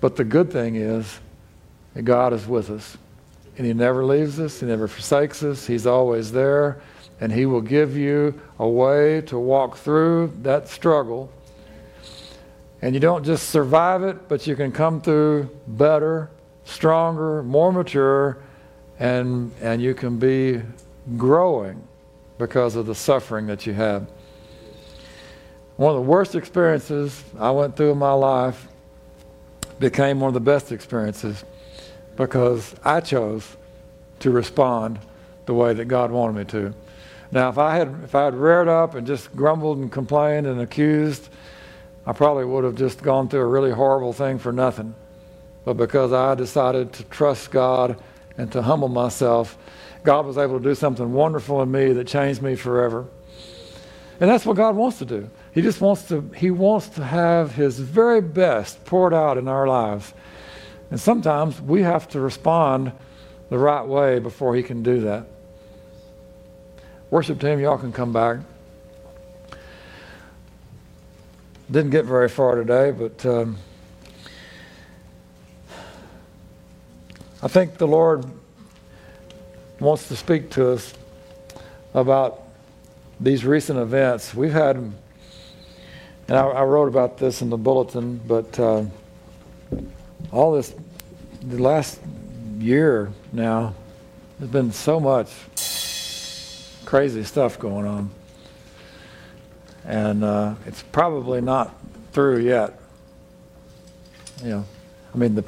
But 0.00 0.16
the 0.16 0.24
good 0.24 0.52
thing 0.52 0.76
is 0.76 1.18
that 1.94 2.02
God 2.02 2.32
is 2.32 2.46
with 2.46 2.70
us. 2.70 2.96
And 3.56 3.66
He 3.66 3.72
never 3.72 4.04
leaves 4.04 4.38
us, 4.40 4.60
He 4.60 4.66
never 4.66 4.88
forsakes 4.88 5.42
us, 5.42 5.66
He's 5.66 5.86
always 5.86 6.32
there, 6.32 6.80
and 7.20 7.32
He 7.32 7.46
will 7.46 7.60
give 7.60 7.96
you 7.96 8.40
a 8.58 8.68
way 8.68 9.20
to 9.22 9.38
walk 9.38 9.76
through 9.76 10.32
that 10.42 10.68
struggle. 10.68 11.32
And 12.82 12.94
you 12.94 13.00
don't 13.00 13.24
just 13.24 13.48
survive 13.48 14.02
it, 14.02 14.28
but 14.28 14.46
you 14.46 14.56
can 14.56 14.72
come 14.72 15.00
through 15.00 15.48
better, 15.66 16.30
stronger, 16.64 17.42
more 17.42 17.72
mature, 17.72 18.38
and, 18.98 19.52
and 19.62 19.80
you 19.80 19.94
can 19.94 20.18
be 20.18 20.60
growing 21.16 21.82
because 22.38 22.76
of 22.76 22.86
the 22.86 22.94
suffering 22.94 23.46
that 23.46 23.66
you 23.66 23.72
have. 23.72 24.08
One 25.76 25.94
of 25.94 25.96
the 25.96 26.08
worst 26.08 26.34
experiences 26.34 27.22
I 27.38 27.50
went 27.50 27.76
through 27.76 27.92
in 27.92 27.98
my 27.98 28.12
life 28.12 28.68
became 29.78 30.20
one 30.20 30.28
of 30.28 30.34
the 30.34 30.40
best 30.40 30.70
experiences 30.70 31.44
because 32.16 32.74
I 32.84 33.00
chose 33.00 33.56
to 34.20 34.30
respond 34.30 34.98
the 35.46 35.54
way 35.54 35.74
that 35.74 35.86
God 35.86 36.10
wanted 36.10 36.36
me 36.36 36.44
to. 36.46 36.74
Now, 37.32 37.48
if 37.48 37.58
I 37.58 37.76
had 37.76 37.88
if 38.04 38.14
I 38.14 38.24
had 38.26 38.34
reared 38.34 38.68
up 38.68 38.94
and 38.94 39.06
just 39.06 39.34
grumbled 39.34 39.78
and 39.78 39.90
complained 39.90 40.46
and 40.46 40.60
accused, 40.60 41.28
I 42.06 42.12
probably 42.12 42.44
would 42.44 42.64
have 42.64 42.76
just 42.76 43.02
gone 43.02 43.28
through 43.28 43.40
a 43.40 43.46
really 43.46 43.72
horrible 43.72 44.12
thing 44.12 44.38
for 44.38 44.52
nothing. 44.52 44.94
But 45.64 45.74
because 45.74 46.12
I 46.12 46.34
decided 46.34 46.92
to 46.94 47.04
trust 47.04 47.50
God 47.50 48.00
and 48.36 48.52
to 48.52 48.62
humble 48.62 48.88
myself, 48.88 49.56
God 50.02 50.26
was 50.26 50.36
able 50.36 50.58
to 50.58 50.62
do 50.62 50.74
something 50.74 51.12
wonderful 51.12 51.62
in 51.62 51.70
me 51.70 51.92
that 51.92 52.06
changed 52.06 52.42
me 52.42 52.54
forever. 52.56 53.06
And 54.20 54.30
that's 54.30 54.46
what 54.46 54.56
God 54.56 54.76
wants 54.76 54.98
to 54.98 55.04
do. 55.04 55.28
He 55.52 55.62
just 55.62 55.80
wants 55.80 56.08
to 56.08 56.30
he 56.36 56.50
wants 56.50 56.88
to 56.90 57.04
have 57.04 57.54
his 57.54 57.78
very 57.78 58.20
best 58.20 58.84
poured 58.84 59.14
out 59.14 59.38
in 59.38 59.48
our 59.48 59.66
lives. 59.66 60.12
And 60.94 61.00
sometimes 61.00 61.60
we 61.60 61.82
have 61.82 62.06
to 62.10 62.20
respond 62.20 62.92
the 63.50 63.58
right 63.58 63.84
way 63.84 64.20
before 64.20 64.54
he 64.54 64.62
can 64.62 64.84
do 64.84 65.00
that. 65.00 65.26
Worship 67.10 67.40
team, 67.40 67.58
y'all 67.58 67.78
can 67.78 67.90
come 67.90 68.12
back. 68.12 68.38
Didn't 71.68 71.90
get 71.90 72.04
very 72.04 72.28
far 72.28 72.54
today, 72.54 72.92
but 72.92 73.26
um, 73.26 73.56
I 77.42 77.48
think 77.48 77.76
the 77.76 77.88
Lord 77.88 78.24
wants 79.80 80.06
to 80.06 80.14
speak 80.14 80.50
to 80.50 80.68
us 80.68 80.94
about 81.92 82.40
these 83.18 83.44
recent 83.44 83.80
events. 83.80 84.32
We've 84.32 84.52
had, 84.52 84.76
and 84.76 84.94
I, 86.28 86.46
I 86.46 86.62
wrote 86.62 86.86
about 86.86 87.18
this 87.18 87.42
in 87.42 87.50
the 87.50 87.58
bulletin, 87.58 88.20
but 88.28 88.60
uh, 88.60 88.84
all 90.30 90.52
this, 90.52 90.74
the 91.46 91.62
last 91.62 92.00
year 92.58 93.12
now, 93.32 93.74
there's 94.38 94.50
been 94.50 94.72
so 94.72 94.98
much 94.98 95.30
crazy 96.84 97.24
stuff 97.24 97.58
going 97.58 97.86
on 97.86 98.10
and 99.84 100.24
uh, 100.24 100.54
it's 100.66 100.82
probably 100.82 101.40
not 101.40 101.74
through 102.12 102.38
yet. 102.38 102.78
You 104.42 104.50
know, 104.50 104.64
I 105.14 105.18
mean, 105.18 105.34
the, 105.34 105.44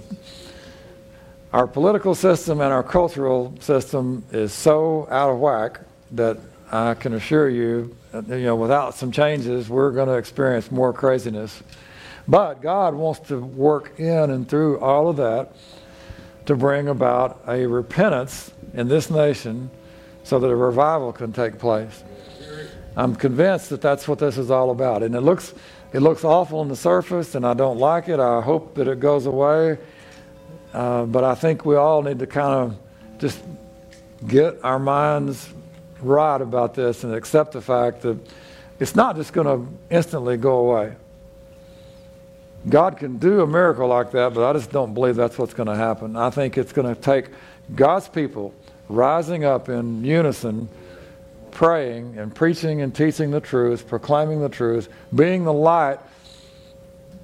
our 1.52 1.66
political 1.66 2.14
system 2.14 2.60
and 2.60 2.73
our 2.73 2.82
cultural 2.82 3.55
system 3.60 4.24
is 4.32 4.52
so 4.52 5.09
out 5.10 5.31
of 5.31 5.39
whack 5.39 5.81
that 6.12 6.39
I 6.70 6.94
can 6.94 7.14
assure 7.14 7.48
you, 7.48 7.97
you 8.12 8.36
know, 8.43 8.56
without 8.56 8.94
some 8.94 9.10
changes, 9.12 9.68
we're 9.68 9.93
going 9.93 10.09
to 10.09 10.14
experience 10.14 10.70
more 10.70 10.93
craziness. 10.93 11.62
But 12.28 12.60
God 12.60 12.94
wants 12.94 13.20
to 13.28 13.39
work 13.39 13.98
in 13.98 14.31
and 14.31 14.48
through 14.48 14.81
all 14.81 15.09
of 15.09 15.16
that 15.16 15.52
to 16.47 16.56
bring 16.56 16.89
about 16.89 17.43
a 17.47 17.66
repentance 17.66 18.52
in 18.74 18.89
this 18.89 19.10
nation 19.10 19.70
so 20.24 20.39
that 20.39 20.48
a 20.48 20.56
revival 20.56 21.12
can 21.12 21.32
take 21.32 21.59
place. 21.59 22.02
I'm 22.97 23.14
convinced 23.14 23.70
that 23.70 23.81
that's 23.81 24.09
what 24.09 24.18
this 24.18 24.39
is 24.39 24.51
all 24.51 24.70
about. 24.70 25.02
And 25.02 25.14
it 25.14 25.20
looks, 25.20 25.55
it 25.93 26.01
looks 26.01 26.24
awful 26.24 26.60
on 26.60 26.68
the 26.68 26.77
surface, 26.77 27.35
and 27.35 27.47
I 27.47 27.55
don't 27.55 27.78
like 27.78 28.09
it. 28.09 28.18
I 28.18 28.40
hope 28.40 28.74
that 28.77 28.89
it 28.89 29.01
goes 29.01 29.27
away. 29.27 29.78
Uh, 30.73 31.05
but 31.05 31.23
I 31.23 31.35
think 31.35 31.64
we 31.64 31.77
all 31.77 32.02
need 32.02 32.18
to 32.20 32.27
kind 32.27 32.55
of 32.55 32.78
just 33.18 33.43
get 34.27 34.59
our 34.64 34.78
minds 34.78 35.48
right 36.01 36.40
about 36.40 36.74
this 36.74 37.05
and 37.05 37.14
accept 37.14 37.52
the 37.52 37.60
fact 37.60 38.02
that 38.02 38.18
it's 38.78 38.94
not 38.94 39.16
just 39.16 39.32
going 39.32 39.47
to 39.47 39.73
instantly 39.94 40.36
go 40.36 40.59
away. 40.59 40.97
God 42.69 42.97
can 42.97 43.19
do 43.19 43.43
a 43.43 43.47
miracle 43.47 43.87
like 43.87 44.11
that, 44.13 44.35
but 44.35 44.49
I 44.49 44.53
just 44.53 44.73
don't 44.73 44.93
believe 44.93 45.15
that's 45.15 45.39
what's 45.39 45.55
going 45.55 45.69
to 45.69 45.77
happen. 45.77 46.17
I 46.17 46.31
think 46.31 46.59
it's 46.59 46.73
going 46.73 46.93
to 46.93 47.01
take 47.01 47.27
God's 47.75 48.09
people 48.09 48.53
rising 48.89 49.45
up 49.45 49.69
in 49.69 50.05
unison, 50.05 50.69
praying 51.53 52.19
and 52.19 52.35
preaching 52.35 52.83
and 52.83 52.95
teaching 52.95 53.31
the 53.31 53.41
truth, 53.41 53.87
proclaiming 53.87 54.41
the 54.41 54.49
truth, 54.49 54.89
being 55.15 55.45
the 55.45 55.53
light 55.53 56.01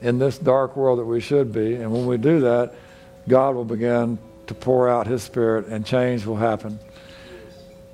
in 0.00 0.18
this 0.18 0.38
dark 0.38 0.76
world 0.76 1.00
that 1.00 1.04
we 1.04 1.20
should 1.20 1.52
be. 1.52 1.74
And 1.74 1.92
when 1.92 2.06
we 2.06 2.18
do 2.18 2.40
that, 2.40 2.74
God 3.28 3.54
will 3.54 3.64
begin 3.64 4.18
to 4.46 4.54
pour 4.54 4.88
out 4.88 5.06
His 5.06 5.22
Spirit 5.22 5.66
and 5.66 5.84
change 5.84 6.24
will 6.24 6.36
happen. 6.36 6.78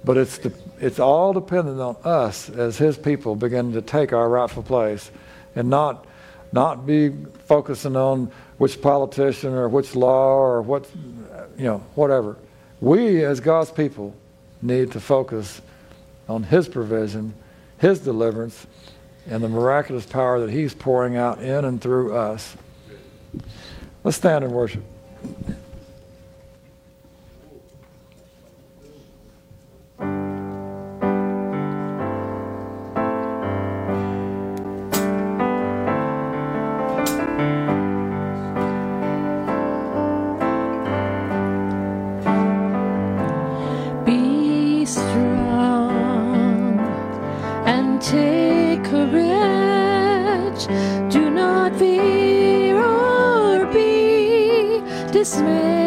But 0.05 0.17
it's, 0.17 0.39
the, 0.39 0.53
it's 0.81 0.99
all 0.99 1.33
dependent 1.33 1.81
on 1.81 1.97
us 2.05 2.49
as 2.51 2.79
His 2.79 2.97
people 2.97 3.37
beginning 3.37 3.73
to 3.73 3.83
take 3.83 4.13
our 4.13 4.29
rightful 4.29 4.63
place 4.63 5.11
and 5.55 5.69
not, 5.69 6.07
not 6.53 6.87
be 6.87 7.13
focusing 7.49 7.97
on 7.97 8.31
which 8.59 8.81
politician 8.81 9.55
or 9.55 9.69
which 9.69 9.97
law 9.97 10.37
or 10.37 10.63
what, 10.63 10.89
you 11.57 11.65
know, 11.65 11.79
whatever. 11.95 12.37
We, 12.81 13.25
as 13.25 13.41
God's 13.41 13.71
people, 13.71 14.15
need 14.63 14.93
to 14.93 15.01
focus 15.01 15.61
on 16.29 16.43
His 16.45 16.69
provision, 16.69 17.35
His 17.79 18.01
deliverance, 18.01 18.67
and 19.27 19.43
the 19.43 19.49
miraculous 19.49 20.07
power 20.07 20.41
that 20.41 20.51
He's 20.51 20.75
pouring 20.75 21.17
out 21.17 21.41
in 21.41 21.65
and 21.65 21.81
through 21.81 22.15
us. 22.15 22.55
Let's 24.05 24.19
stand 24.19 24.45
and 24.45 24.53
worship. 24.53 24.85
strong 44.89 46.81
and 47.67 48.01
take 48.01 48.83
courage. 48.85 50.67
Do 51.13 51.31
not 51.31 51.77
fear 51.77 52.77
or 52.83 53.67
be 53.67 54.83
dismayed. 55.13 55.78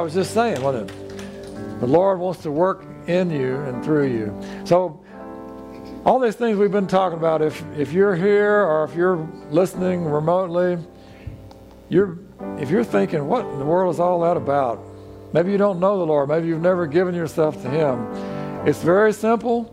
I 0.00 0.02
was 0.02 0.14
just 0.14 0.32
saying, 0.32 0.62
wasn't 0.62 0.90
it? 0.90 1.80
The 1.80 1.86
Lord 1.86 2.20
wants 2.20 2.40
to 2.44 2.50
work 2.50 2.86
in 3.06 3.30
you 3.30 3.56
and 3.56 3.84
through 3.84 4.06
you. 4.06 4.34
So, 4.64 4.98
all 6.06 6.18
these 6.18 6.36
things 6.36 6.56
we've 6.56 6.72
been 6.72 6.86
talking 6.86 7.18
about, 7.18 7.42
if, 7.42 7.62
if 7.76 7.92
you're 7.92 8.16
here 8.16 8.62
or 8.62 8.84
if 8.84 8.94
you're 8.94 9.28
listening 9.50 10.06
remotely, 10.06 10.78
you're, 11.90 12.16
if 12.58 12.70
you're 12.70 12.82
thinking, 12.82 13.26
what 13.26 13.44
in 13.44 13.58
the 13.58 13.64
world 13.66 13.94
is 13.94 14.00
all 14.00 14.22
that 14.22 14.38
about? 14.38 14.80
Maybe 15.34 15.52
you 15.52 15.58
don't 15.58 15.80
know 15.80 15.98
the 15.98 16.06
Lord. 16.06 16.30
Maybe 16.30 16.48
you've 16.48 16.62
never 16.62 16.86
given 16.86 17.14
yourself 17.14 17.60
to 17.60 17.68
Him. 17.68 18.02
It's 18.66 18.80
very 18.80 19.12
simple. 19.12 19.70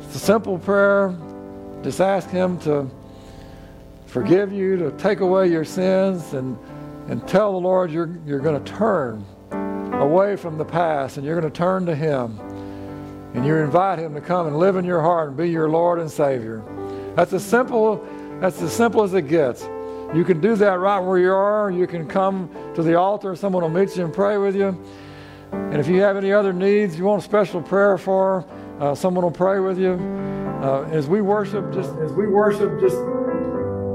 It's 0.00 0.16
a 0.16 0.18
simple 0.18 0.58
prayer. 0.58 1.14
Just 1.82 2.00
ask 2.00 2.30
Him 2.30 2.58
to 2.60 2.90
forgive 4.06 4.50
you, 4.50 4.78
to 4.78 4.92
take 4.92 5.20
away 5.20 5.48
your 5.48 5.66
sins, 5.66 6.32
and, 6.32 6.56
and 7.08 7.26
tell 7.28 7.52
the 7.52 7.58
Lord 7.58 7.90
you're, 7.90 8.18
you're 8.26 8.40
going 8.40 8.62
to 8.62 8.72
turn 8.72 9.24
away 9.94 10.36
from 10.36 10.58
the 10.58 10.64
past 10.64 11.16
and 11.16 11.26
you're 11.26 11.38
going 11.38 11.50
to 11.50 11.56
turn 11.56 11.86
to 11.86 11.94
Him. 11.94 12.38
And 13.34 13.44
you 13.44 13.56
invite 13.56 13.98
Him 13.98 14.14
to 14.14 14.20
come 14.20 14.46
and 14.46 14.58
live 14.58 14.76
in 14.76 14.84
your 14.84 15.00
heart 15.00 15.28
and 15.28 15.36
be 15.36 15.48
your 15.50 15.68
Lord 15.68 15.98
and 15.98 16.10
Savior. 16.10 16.62
That's 17.16 17.32
as 17.32 17.44
simple, 17.44 18.04
that's 18.40 18.60
as 18.62 18.72
simple 18.72 19.02
as 19.02 19.12
it 19.14 19.28
gets. 19.28 19.62
You 20.14 20.24
can 20.24 20.40
do 20.40 20.54
that 20.56 20.78
right 20.78 21.00
where 21.00 21.18
you 21.18 21.32
are. 21.32 21.70
You 21.70 21.86
can 21.88 22.06
come 22.06 22.48
to 22.74 22.82
the 22.82 22.96
altar. 22.96 23.34
Someone 23.34 23.62
will 23.62 23.70
meet 23.70 23.96
you 23.96 24.04
and 24.04 24.14
pray 24.14 24.38
with 24.38 24.54
you. 24.54 24.80
And 25.52 25.76
if 25.76 25.88
you 25.88 26.00
have 26.02 26.16
any 26.16 26.32
other 26.32 26.52
needs 26.52 26.96
you 26.96 27.04
want 27.04 27.22
a 27.22 27.24
special 27.24 27.60
prayer 27.60 27.98
for, 27.98 28.46
uh, 28.78 28.94
someone 28.94 29.24
will 29.24 29.32
pray 29.32 29.60
with 29.60 29.78
you. 29.78 29.92
Uh, 30.62 30.88
as 30.92 31.06
we 31.08 31.20
worship, 31.20 31.72
just 31.72 31.90
as 31.98 32.12
we 32.12 32.26
worship, 32.26 32.80
just 32.80 32.96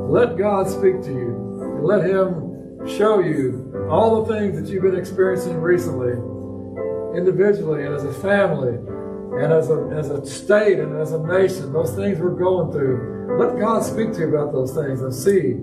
let 0.09 0.37
God 0.37 0.69
speak 0.69 1.01
to 1.03 1.11
you 1.11 1.59
and 1.61 1.83
let 1.85 2.03
Him 2.03 2.48
show 2.87 3.19
you 3.19 3.87
all 3.89 4.23
the 4.23 4.33
things 4.33 4.59
that 4.59 4.71
you've 4.71 4.83
been 4.83 4.95
experiencing 4.95 5.57
recently, 5.59 6.13
individually 7.17 7.85
and 7.85 7.93
as 7.93 8.03
a 8.03 8.13
family, 8.13 8.75
and 9.41 9.51
as 9.53 9.69
a 9.69 9.89
as 9.95 10.09
a 10.09 10.25
state 10.25 10.79
and 10.79 10.95
as 10.99 11.11
a 11.11 11.19
nation. 11.19 11.73
Those 11.73 11.93
things 11.95 12.19
we're 12.19 12.31
going 12.31 12.71
through. 12.71 13.37
Let 13.39 13.59
God 13.59 13.83
speak 13.83 14.13
to 14.13 14.19
you 14.19 14.35
about 14.35 14.51
those 14.53 14.73
things 14.73 15.01
and 15.01 15.13
see 15.13 15.53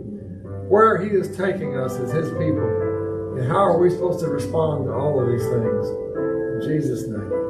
where 0.68 1.02
He 1.02 1.10
is 1.10 1.36
taking 1.36 1.76
us 1.76 1.94
as 1.98 2.12
His 2.12 2.30
people, 2.30 3.36
and 3.36 3.46
how 3.46 3.64
are 3.64 3.78
we 3.78 3.90
supposed 3.90 4.20
to 4.20 4.28
respond 4.28 4.86
to 4.86 4.92
all 4.92 5.20
of 5.20 5.28
these 5.28 5.46
things. 5.46 5.88
In 5.88 6.62
Jesus' 6.64 7.06
name. 7.06 7.45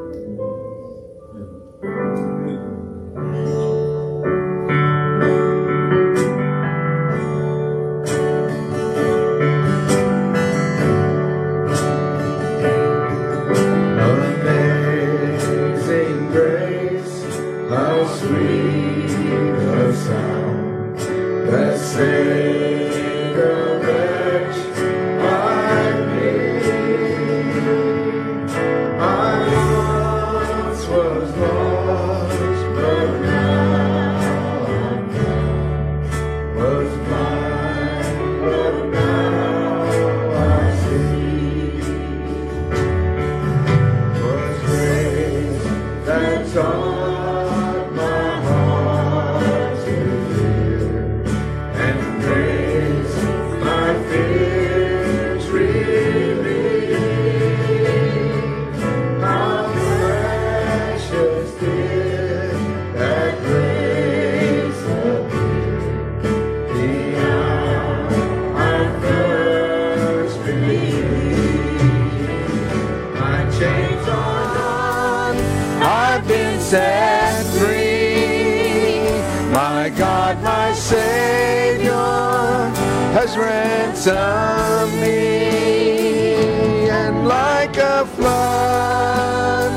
Me. 85.00 86.88
And 86.88 87.26
like 87.26 87.76
a 87.76 88.06
flood, 88.06 89.70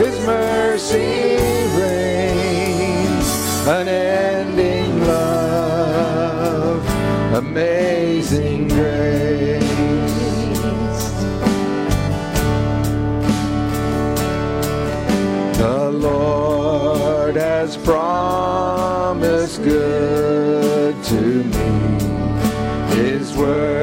His 0.00 0.18
mercy 0.26 1.36
reigns. 1.78 3.28
Unending 3.66 5.06
love, 5.06 6.82
amazing 7.34 8.68
grace. 8.68 9.58
The 15.58 15.90
Lord 15.90 17.36
has 17.36 17.76
promised 17.76 19.62
good 19.62 20.94
to 21.04 21.20
me. 21.44 21.68
His 22.94 23.36
word, 23.36 23.77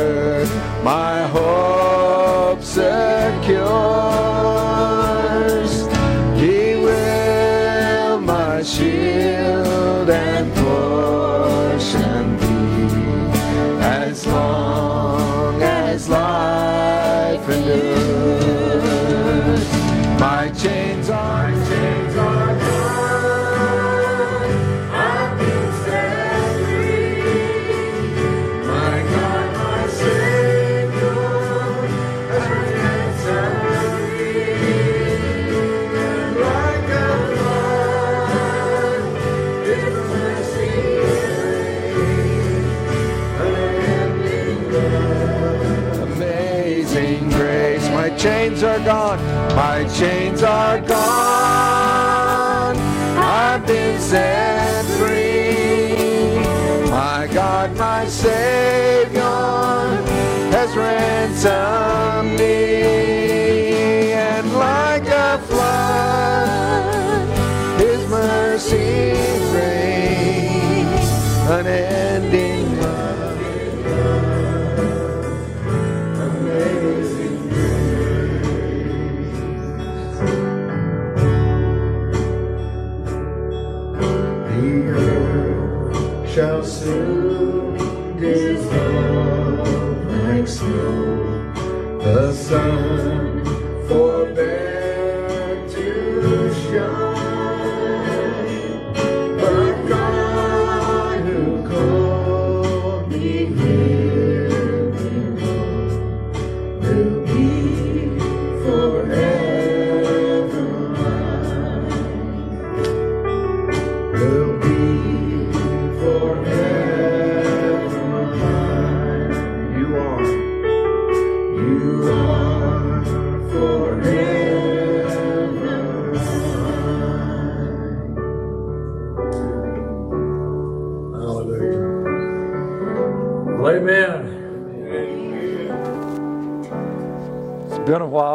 my 0.85 1.23
hope 1.29 2.61
secures. 2.63 3.04
Chains 49.95 50.43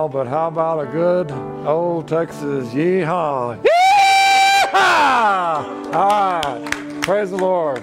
but 0.09 0.27
how 0.27 0.49
about 0.49 0.81
a 0.81 0.87
good 0.87 1.31
old 1.67 2.09
Texas 2.09 2.69
yeehaw? 2.69 3.61
Yeehaw! 3.63 4.75
All 5.95 6.41
right. 6.41 6.99
Praise 7.03 7.31
the 7.31 7.37
Lord. 7.37 7.83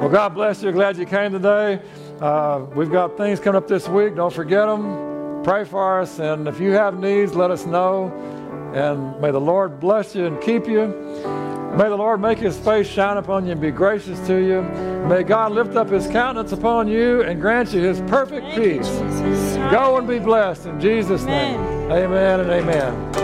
Well, 0.00 0.08
God 0.08 0.30
bless 0.30 0.62
you. 0.62 0.72
Glad 0.72 0.96
you 0.96 1.06
came 1.06 1.32
today. 1.32 1.80
Uh, 2.20 2.66
we've 2.74 2.90
got 2.90 3.16
things 3.16 3.40
coming 3.40 3.56
up 3.56 3.68
this 3.68 3.88
week. 3.88 4.16
Don't 4.16 4.32
forget 4.32 4.66
them. 4.66 5.42
Pray 5.44 5.64
for 5.64 6.00
us. 6.00 6.18
And 6.18 6.48
if 6.48 6.60
you 6.60 6.72
have 6.72 6.98
needs, 6.98 7.34
let 7.34 7.50
us 7.50 7.66
know. 7.66 8.10
And 8.74 9.20
may 9.20 9.30
the 9.30 9.40
Lord 9.40 9.80
bless 9.80 10.14
you 10.14 10.26
and 10.26 10.40
keep 10.40 10.66
you. 10.66 10.86
May 11.76 11.88
the 11.88 11.96
Lord 11.96 12.20
make 12.20 12.38
his 12.38 12.58
face 12.58 12.86
shine 12.86 13.16
upon 13.16 13.46
you 13.46 13.52
and 13.52 13.60
be 13.60 13.70
gracious 13.70 14.18
to 14.26 14.36
you. 14.36 14.62
May 15.08 15.22
God 15.22 15.52
lift 15.52 15.74
up 15.76 15.88
his 15.88 16.06
countenance 16.06 16.52
upon 16.52 16.88
you 16.88 17.22
and 17.22 17.40
grant 17.40 17.72
you 17.72 17.80
his 17.80 18.00
perfect 18.02 18.46
Thank 18.46 18.56
you, 18.56 18.78
peace. 18.78 18.88
Jesus. 18.88 19.51
Go 19.72 19.96
and 19.96 20.06
be 20.06 20.18
blessed 20.18 20.66
in 20.66 20.78
Jesus' 20.78 21.24
name. 21.24 21.58
Amen. 21.58 21.92
Amen 21.92 22.40
and 22.40 22.50
amen. 22.50 23.21